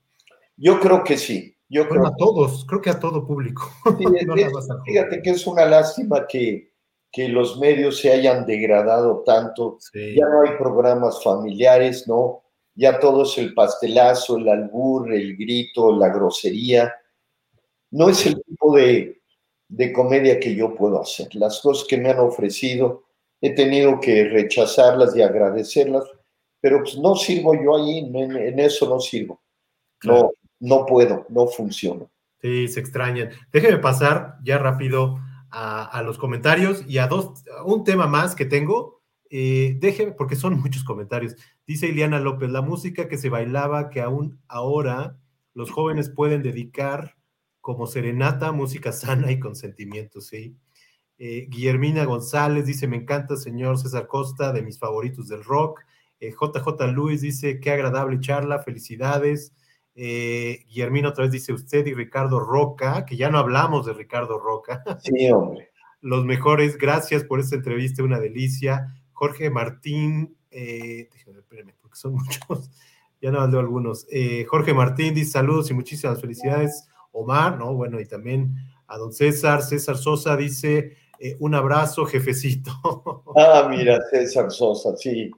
[0.57, 1.55] Yo creo que sí.
[1.69, 3.71] Yo creo a todos, creo que a todo público.
[4.85, 6.71] fíjate que es una lástima que,
[7.11, 9.77] que los medios se hayan degradado tanto.
[9.93, 12.43] Ya no hay programas familiares, ¿no?
[12.73, 16.93] Ya todo es el pastelazo, el albur, el grito, la grosería.
[17.91, 19.21] No es el tipo de,
[19.67, 21.33] de comedia que yo puedo hacer.
[21.35, 23.03] Las cosas que me han ofrecido,
[23.41, 26.03] he tenido que rechazarlas y agradecerlas,
[26.61, 29.41] pero pues no sirvo yo ahí, en, eso no sirvo.
[30.03, 32.09] No, no puedo, no funciono.
[32.41, 33.31] Sí, se extrañan.
[33.51, 35.19] Déjeme pasar ya rápido
[35.51, 39.01] a, los comentarios y a dos, un tema más que tengo.
[39.29, 41.35] Eh, déjeme, porque son muchos comentarios.
[41.67, 45.17] Dice Ileana López, la música que se bailaba, que aún ahora
[45.53, 47.15] los jóvenes pueden dedicar
[47.61, 50.55] como serenata, música sana y con sentimientos, ¿sí?
[51.19, 55.81] Eh, Guillermina González dice, me encanta, señor César Costa, de mis favoritos del rock.
[56.19, 59.53] JJ eh, Luis dice, qué agradable charla, felicidades.
[60.01, 64.39] Eh, Guillermino otra vez dice usted y Ricardo Roca, que ya no hablamos de Ricardo
[64.39, 64.83] Roca.
[65.03, 65.71] Sí, hombre.
[66.01, 68.87] Los mejores, gracias por esta entrevista, una delicia.
[69.11, 72.71] Jorge Martín, eh, déjame, porque son muchos,
[73.21, 74.07] ya no hablé algunos.
[74.09, 76.87] Eh, Jorge Martín dice saludos y muchísimas felicidades.
[77.11, 77.73] Omar, ¿no?
[77.73, 78.55] Bueno, y también
[78.87, 79.61] a don César.
[79.63, 82.71] César Sosa dice eh, un abrazo, jefecito.
[83.35, 85.31] Ah, mira, César Sosa, sí.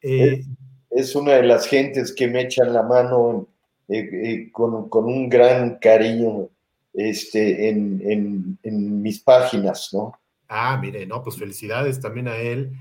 [0.00, 0.46] Es,
[0.90, 3.48] es, una de las gentes que me echan la mano
[3.88, 6.50] eh, eh, con, un gran cariño
[6.92, 8.58] este, en,
[9.02, 10.12] mis páginas, ¿no?
[10.46, 12.72] Ah, mire, no, pues felicidades también a él.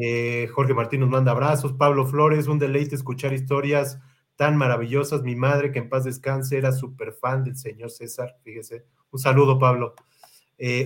[0.00, 1.72] Eh, Jorge Martín nos manda abrazos.
[1.72, 3.98] Pablo Flores, un deleite escuchar historias
[4.36, 5.22] tan maravillosas.
[5.22, 8.84] Mi madre, que en paz descanse, era súper fan del señor César, fíjese.
[9.10, 9.94] Un saludo, Pablo.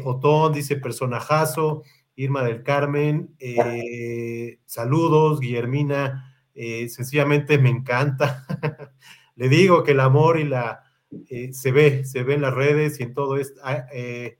[0.04, 1.82] Otón dice personajazo.
[2.14, 3.36] Irma del Carmen,
[4.64, 5.40] saludos.
[5.40, 8.46] Guillermina, sencillamente me encanta.
[9.36, 10.86] le digo que el amor y la
[11.28, 13.60] eh, se ve, se ve en las redes y en todo esto.
[13.62, 14.36] Ah, eh,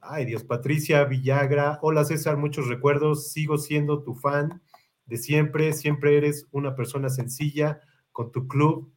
[0.00, 4.62] ay, Dios, Patricia Villagra, hola César, muchos recuerdos, sigo siendo tu fan
[5.06, 7.80] de siempre, siempre eres una persona sencilla
[8.12, 8.92] con tu club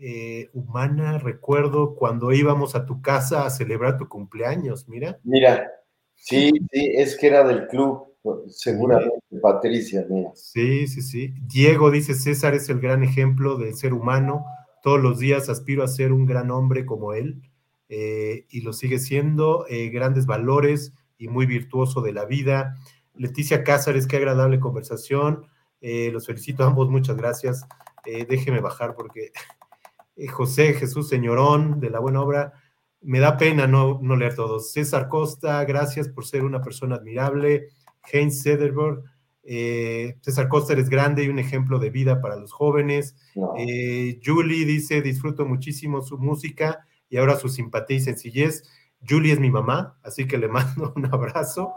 [0.00, 1.18] eh, humana.
[1.18, 5.18] Recuerdo cuando íbamos a tu casa a celebrar tu cumpleaños, mira.
[5.24, 5.70] Mira,
[6.14, 8.14] sí, sí, es que era del club
[8.48, 10.30] Seguramente, Patricia, mira.
[10.34, 11.34] Sí, sí, sí.
[11.42, 14.46] Diego dice, César es el gran ejemplo del ser humano.
[14.82, 17.42] Todos los días aspiro a ser un gran hombre como él
[17.90, 19.66] eh, y lo sigue siendo.
[19.68, 22.76] Eh, grandes valores y muy virtuoso de la vida.
[23.14, 25.46] Leticia Cázares, qué agradable conversación.
[25.82, 27.66] Los felicito a ambos, muchas gracias.
[28.06, 29.32] déjeme bajar porque
[30.32, 32.52] José Jesús Señorón de la buena obra.
[33.00, 34.72] Me da pena no, no leer todos.
[34.72, 37.68] César Costa, gracias por ser una persona admirable.
[38.10, 39.02] Heinz Sederberg,
[39.42, 43.16] eh, César Costa es grande y un ejemplo de vida para los jóvenes.
[43.58, 48.62] Eh, Julie dice, disfruto muchísimo su música y ahora su simpatía y sencillez.
[49.06, 51.74] Julie es mi mamá, así que le mando un abrazo.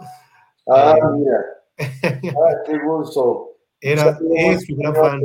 [0.67, 1.37] Ah, eh, mira.
[2.35, 3.51] Ah, qué gusto.
[3.79, 5.21] Era, es su gran fan.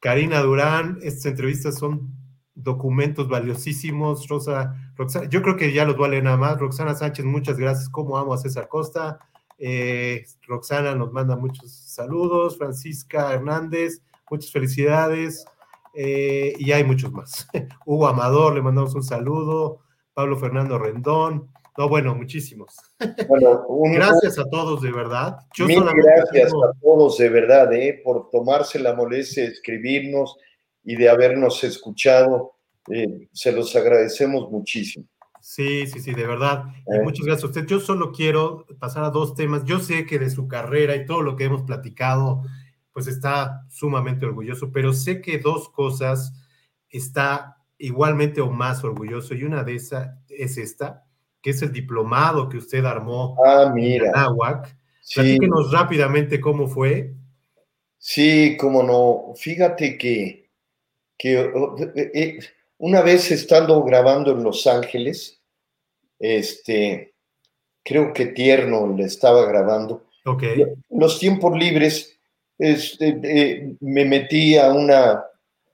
[0.00, 2.14] Karina Durán, estas entrevistas son
[2.54, 4.28] documentos valiosísimos.
[4.28, 4.74] Rosa,
[5.30, 6.58] yo creo que ya los leer nada más.
[6.58, 7.88] Roxana Sánchez, muchas gracias.
[7.88, 9.18] Como amo a César Costa.
[9.58, 12.58] Eh, Roxana nos manda muchos saludos.
[12.58, 15.44] Francisca Hernández, muchas felicidades.
[15.94, 17.48] Eh, y hay muchos más.
[17.86, 19.80] Hugo Amador, le mandamos un saludo.
[20.12, 21.48] Pablo Fernando Rendón.
[21.78, 22.74] No, bueno, muchísimos.
[23.28, 23.64] Bueno,
[23.94, 25.36] gracias a todos, de verdad.
[25.54, 30.36] Yo gracias a todos, de verdad, eh, por tomarse la molestia de escribirnos
[30.82, 32.56] y de habernos escuchado.
[32.92, 35.06] Eh, se los agradecemos muchísimo.
[35.40, 36.64] Sí, sí, sí, de verdad.
[36.88, 37.02] Y eh.
[37.04, 37.66] muchas gracias a usted.
[37.66, 39.62] Yo solo quiero pasar a dos temas.
[39.64, 42.42] Yo sé que de su carrera y todo lo que hemos platicado,
[42.92, 46.32] pues está sumamente orgulloso, pero sé que dos cosas
[46.88, 51.04] está igualmente o más orgulloso y una de esas es esta,
[51.42, 54.08] que es el diplomado que usted armó ah, mira.
[54.08, 54.76] en Anáhuac.
[55.00, 55.38] Sí.
[55.72, 57.14] rápidamente cómo fue.
[57.98, 59.34] Sí, cómo no.
[59.36, 60.50] Fíjate que,
[61.16, 62.38] que eh, eh,
[62.78, 65.40] una vez estando grabando en Los Ángeles,
[66.18, 67.14] este,
[67.82, 70.04] creo que Tierno le estaba grabando.
[70.24, 70.62] Okay.
[70.90, 72.18] Los tiempos libres,
[72.58, 75.24] este, eh, me metí a una,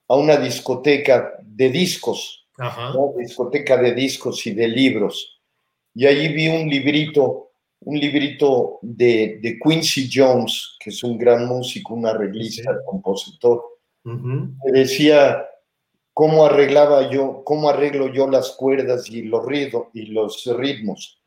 [0.08, 2.46] a una discoteca de discos,
[3.18, 5.33] discoteca de discos y de libros.
[5.94, 7.50] Y allí vi un librito,
[7.80, 13.62] un librito de, Quincy Jones, que es un gran músico, un arreglista, compositor.
[14.02, 15.46] que decía
[16.12, 19.44] cómo arreglaba yo, cómo arreglo yo las cuerdas y los,
[19.92, 21.20] y los ritmos.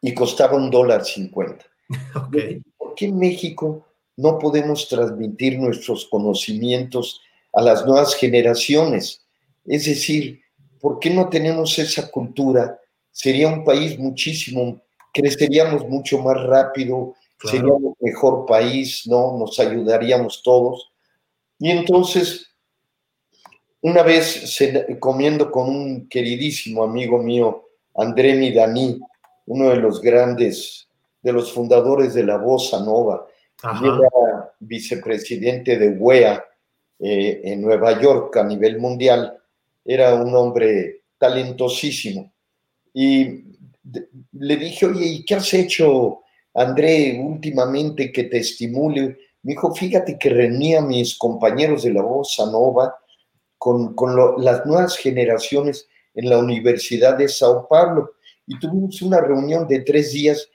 [0.00, 1.64] Y costaba un dólar cincuenta.
[2.78, 7.20] ¿Por qué en México no podemos transmitir nuestros conocimientos
[7.52, 9.22] a las nuevas generaciones?
[9.64, 10.40] Es decir,
[10.80, 12.78] ¿por qué no tenemos esa cultura?
[13.12, 14.80] Sería un país muchísimo,
[15.12, 19.36] creceríamos mucho más rápido, seríamos un mejor país, ¿no?
[19.38, 20.92] Nos ayudaríamos todos.
[21.58, 22.48] Y entonces
[23.80, 24.58] una vez
[24.98, 28.98] comiendo con un queridísimo amigo mío, André Midani,
[29.46, 30.88] uno de los grandes,
[31.22, 33.26] de los fundadores de la Bossa Nova,
[33.62, 36.44] era vicepresidente de UEA
[36.98, 39.38] eh, en Nueva York a nivel mundial,
[39.84, 42.32] era un hombre talentosísimo.
[42.94, 43.44] Y
[44.32, 46.20] le dije, oye, ¿y qué has hecho,
[46.54, 49.16] André, últimamente que te estimule?
[49.42, 52.94] Me dijo, fíjate que reunía a mis compañeros de la Bossa Nova
[53.56, 53.94] con,
[54.38, 58.12] las nuevas generaciones en la Universidad de Sao Paulo
[58.46, 60.48] y tuvimos una reunión de tres días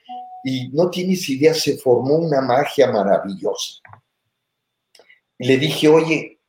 [0.44, 3.82] y no tienes idea, se formó una magia maravillosa.
[5.38, 6.40] Y le dije, oye,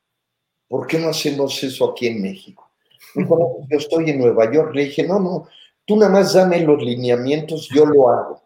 [0.67, 2.69] ¿por qué no hacemos eso aquí en México?
[3.13, 4.75] Dijo, yo estoy en Nueva York.
[4.75, 5.47] Le dije, no, no,
[5.85, 8.43] tú nada más dame los lineamientos, yo lo hago.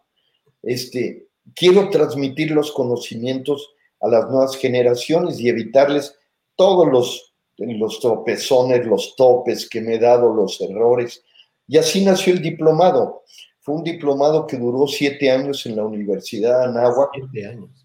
[0.62, 6.16] Este, quiero transmitir los conocimientos a las nuevas generaciones y evitarles
[6.56, 7.30] todos los
[7.66, 11.22] los tropezones, los topes que me he dado, los errores.
[11.66, 13.22] Y así nació el diplomado.
[13.60, 17.10] Fue un diplomado que duró siete años en la Universidad de Anáhuac,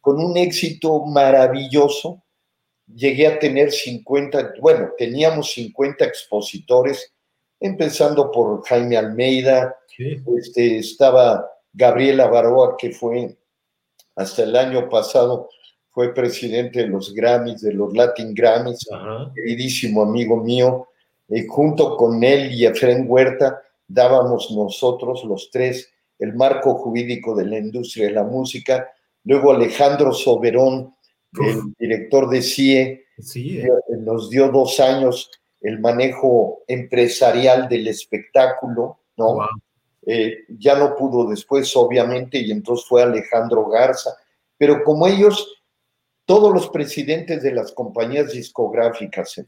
[0.02, 2.24] con un éxito maravilloso.
[2.88, 7.14] Llegué a tener 50, bueno, teníamos 50 expositores,
[7.66, 13.36] empezando por Jaime Almeida, este, estaba Gabriela Baroa, que fue
[14.16, 15.50] hasta el año pasado
[15.96, 18.86] fue presidente de los Grammys, de los Latin Grammys,
[19.34, 20.90] queridísimo amigo mío.
[21.30, 25.90] Eh, junto con él y Efren Huerta dábamos nosotros los tres
[26.20, 28.90] el marco jurídico de la industria de la música.
[29.24, 30.94] Luego Alejandro Soberón,
[31.34, 33.06] el director de CIE,
[33.36, 33.68] eh,
[34.00, 35.32] nos dio dos años
[35.66, 39.40] el manejo empresarial del espectáculo, ¿no?
[40.06, 44.12] Eh, ya no pudo después, obviamente, y entonces fue Alejandro Garza.
[44.58, 45.64] Pero como ellos
[46.26, 49.42] todos los presidentes de las compañías discográficas,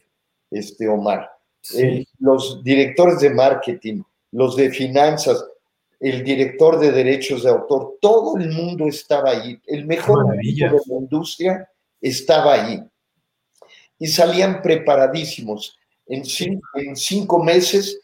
[0.49, 1.30] este Omar,
[1.76, 5.45] eh, los directores de marketing, los de finanzas,
[5.99, 9.61] el director de derechos de autor, todo el mundo estaba ahí.
[9.68, 11.69] El mejor de la industria
[12.02, 12.84] estaba ahí.
[13.99, 15.76] Y salían preparadísimos.
[16.09, 16.23] En
[16.75, 17.99] en cinco meses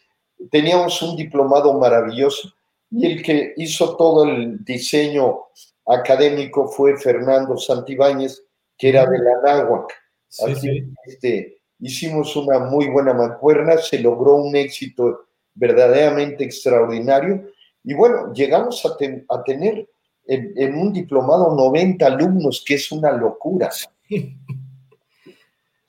[0.51, 2.53] teníamos un diplomado maravilloso
[2.91, 5.39] y el que hizo todo el diseño
[5.85, 8.43] académico fue Fernando Santibáñez,
[8.77, 9.91] que era de la Náhuac.
[10.29, 15.25] Así Este, hicimos una muy buena mancuerna, se logró un éxito
[15.55, 17.49] verdaderamente extraordinario
[17.83, 18.95] y bueno, llegamos a,
[19.43, 19.89] tener
[20.25, 23.69] en, un diplomado 90 alumnos, que es una locura.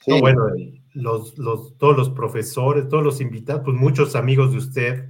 [0.07, 0.47] bueno,
[0.95, 5.05] los, los, todos los profesores, todos los invitados, pues muchos amigos de usted,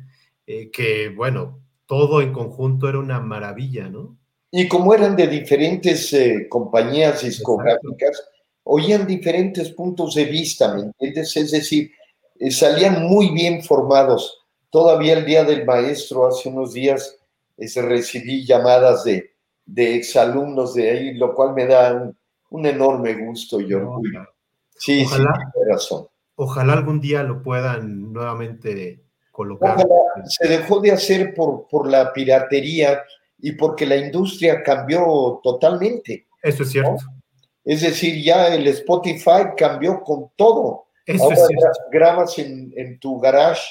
[0.46, 4.18] eh, que bueno, todo en conjunto era una maravilla, ¿no?
[4.50, 8.22] Y como eran de diferentes eh, compañías discográficas,
[8.62, 11.36] oían diferentes puntos de vista, ¿me entiendes?
[11.36, 11.90] Es decir,
[12.38, 14.46] eh, salían muy bien formados.
[14.70, 17.16] Todavía el día del maestro, hace unos días,
[17.56, 19.34] recibí llamadas de,
[19.66, 22.12] de exalumnos de ahí, lo cual me da
[22.50, 24.26] un, enorme gusto y orgullo.
[24.76, 26.06] Sí, ojalá, sí, razón.
[26.36, 29.76] Ojalá algún día lo puedan nuevamente colocar.
[30.26, 33.02] se dejó de hacer por, por la piratería
[33.38, 36.26] y porque la industria cambió totalmente.
[36.42, 36.96] Eso es cierto.
[37.64, 40.86] Es decir, ya el Spotify cambió con todo.
[41.20, 41.36] Ahora
[41.90, 43.62] grabas en, tu garage,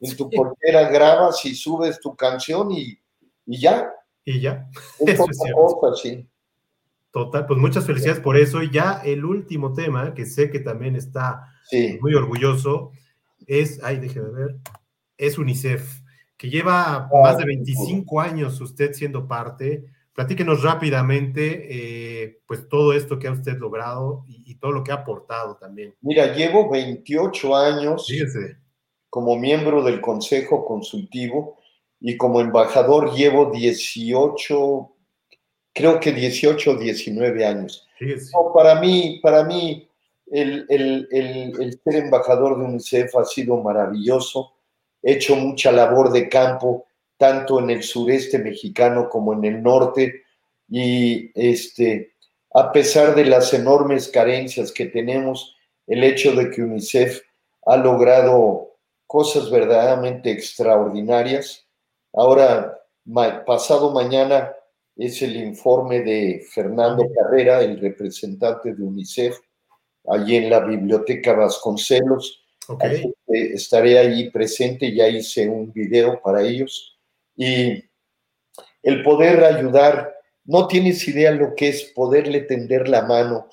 [0.00, 2.98] en tu portera, grabas y subes tu canción y,
[3.46, 3.90] ya.
[4.24, 4.68] Y ya.
[5.00, 5.20] Es
[6.02, 6.28] sí.
[7.16, 8.62] Total, pues muchas felicidades por eso.
[8.62, 11.48] Y ya el último tema, que sé que también está
[12.02, 12.90] muy orgulloso,
[13.46, 14.56] es, ay, déjeme ver,
[15.16, 16.02] es UNICEF,
[16.36, 19.86] que lleva más de 25 años usted siendo parte.
[20.12, 24.96] Platíquenos rápidamente, eh, pues todo esto que ha usted logrado y, todo lo que ha
[24.96, 25.94] aportado también.
[26.02, 28.06] Mira, llevo 28 años
[29.08, 31.56] como miembro del Consejo Consultivo
[31.98, 34.95] y como embajador llevo 18
[35.76, 37.86] creo que 18 o 19 años.
[38.54, 39.86] para mí, para mí
[40.32, 40.66] el,
[41.84, 44.54] ser embajador de UNICEF ha sido maravilloso.
[45.02, 46.86] He hecho mucha labor de campo,
[47.18, 50.22] tanto en el sureste mexicano como en el norte.
[50.66, 52.14] Y este,
[52.54, 57.20] a pesar de las enormes carencias que tenemos, el hecho de que UNICEF
[57.66, 61.66] ha logrado cosas verdaderamente extraordinarias.
[62.14, 62.80] Ahora,
[63.46, 64.55] pasado mañana,
[64.96, 69.38] es el informe de Fernando Carrera, el representante de UNICEF,
[70.08, 72.42] allí en la Biblioteca Vasconcelos.
[73.28, 76.98] Estaré allí presente, ya hice un video para ellos.
[77.36, 77.84] Y
[78.82, 80.14] el poder ayudar,
[80.44, 83.48] no tienes idea lo que es poderle tender la mano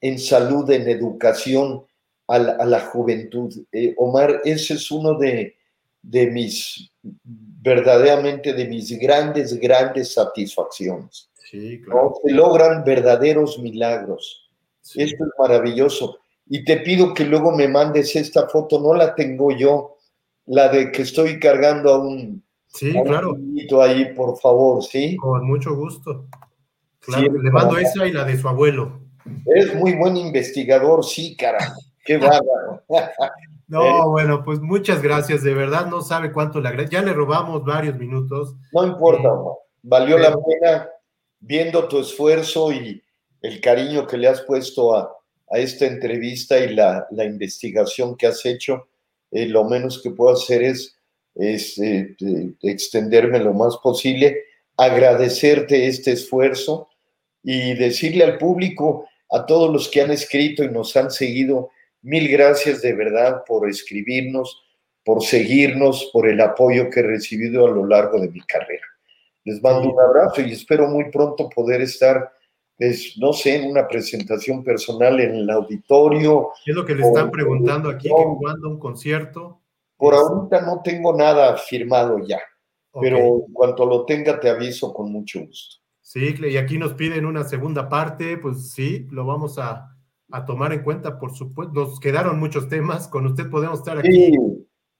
[0.00, 1.86] en salud, en educación
[2.26, 3.52] a la, juventud.
[3.72, 5.56] Eh, Omar, ese es uno de,
[6.02, 6.90] de mis
[7.22, 11.30] verdaderamente de mis grandes, grandes satisfacciones.
[11.50, 12.14] Sí, claro.
[12.24, 14.50] Se logran verdaderos milagros.
[14.94, 16.18] Esto es maravilloso.
[16.46, 19.96] Y te pido que luego me mandes esta foto, no la tengo yo,
[20.46, 23.36] la de que estoy cargando a un, sí, claro.
[23.82, 25.16] ahí, por favor, ¿sí?
[25.16, 26.26] Con mucho gusto.
[27.00, 29.00] Claro, le mando esa y la de su abuelo.
[29.46, 31.74] Es muy buen investigador, sí, cara.
[32.04, 32.82] Qué bárbaro.
[33.74, 36.92] No, eh, bueno, pues muchas gracias, de verdad no sabe cuánto le agradezco.
[36.92, 38.54] Ya le robamos varios minutos.
[38.72, 40.88] No importa, eh, valió la pena
[41.40, 43.02] viendo tu esfuerzo y
[43.42, 45.10] el cariño que le has puesto a,
[45.50, 48.86] esta entrevista y la, investigación que has hecho.
[49.32, 50.96] Eh, lo menos que puedo hacer es,
[52.62, 54.44] extenderme lo más posible,
[54.76, 56.88] agradecerte este esfuerzo
[57.42, 61.70] y decirle al público, a todos los que han escrito y nos han seguido,
[62.04, 64.62] Mil gracias de verdad por escribirnos,
[65.02, 68.84] por seguirnos, por el apoyo que he recibido a lo largo de mi carrera.
[69.42, 72.30] Les mando un abrazo y espero muy pronto poder estar,
[72.76, 76.50] pues, no sé, en una presentación personal en el auditorio.
[76.62, 78.08] ¿Qué es lo que le están preguntando aquí?
[78.08, 79.62] ¿Que cuándo un concierto?
[79.96, 82.40] Por ahorita no tengo nada firmado ya,
[83.00, 85.76] pero en cuanto lo tenga te aviso con mucho gusto.
[86.02, 89.93] Sí, y aquí nos piden una segunda parte, pues sí, lo vamos a,
[90.30, 91.72] a tomar en cuenta, por supuesto.
[91.72, 94.36] Nos quedaron muchos temas, con usted podemos estar aquí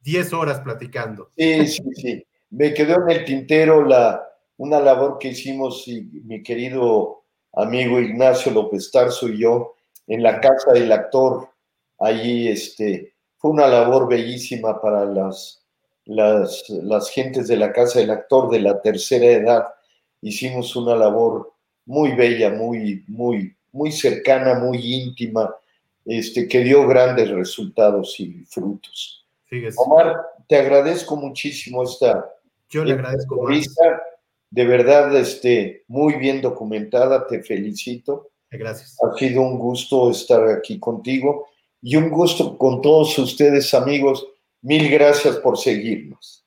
[0.00, 1.30] 10 horas platicando.
[1.36, 2.26] Sí, sí, sí.
[2.50, 4.22] Me quedó en el tintero la,
[4.56, 9.74] una labor que hicimos y mi querido amigo Ignacio López Tarso y yo
[10.06, 11.48] en la casa del actor.
[11.98, 15.64] Allí este, fue una labor bellísima para las,
[16.04, 19.64] las, las gentes de la casa del actor de la tercera edad.
[20.20, 21.52] Hicimos una labor
[21.86, 25.54] muy bella, muy, muy, muy cercana, muy íntima,
[26.04, 29.26] este, que dio grandes resultados y frutos.
[29.76, 30.16] Omar,
[30.48, 32.32] te agradezco muchísimo esta,
[32.68, 33.46] Yo le agradezco
[34.50, 38.30] de verdad este, muy bien documentada, te felicito.
[38.52, 38.96] Gracias.
[39.02, 41.48] Ha sido un gusto estar aquí contigo
[41.82, 44.24] y un gusto con todos ustedes, amigos.
[44.62, 46.46] Mil gracias por seguirnos.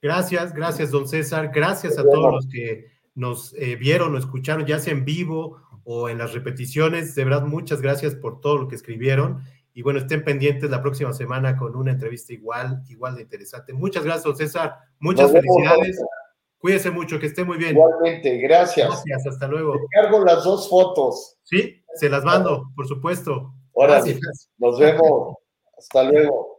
[0.00, 1.50] Gracias, gracias, don César.
[1.54, 6.08] Gracias a todos los que nos eh, vieron o escucharon, ya sea en vivo o
[6.08, 7.14] en las repeticiones.
[7.14, 9.44] De verdad, muchas gracias por todo lo que escribieron.
[9.72, 13.72] Y bueno, estén pendientes la próxima semana con una entrevista igual, igual de interesante.
[13.72, 14.74] Muchas gracias, César.
[14.98, 16.02] Muchas felicidades.
[16.58, 17.72] Cuídese mucho, que esté muy bien.
[17.72, 18.88] Igualmente, gracias.
[18.88, 19.74] Gracias, hasta luego.
[19.74, 21.36] Te cargo las dos fotos.
[21.44, 23.54] Sí, se las mando, por supuesto.
[23.76, 24.02] Ahora,
[24.58, 25.36] nos vemos.
[25.78, 26.55] Hasta luego.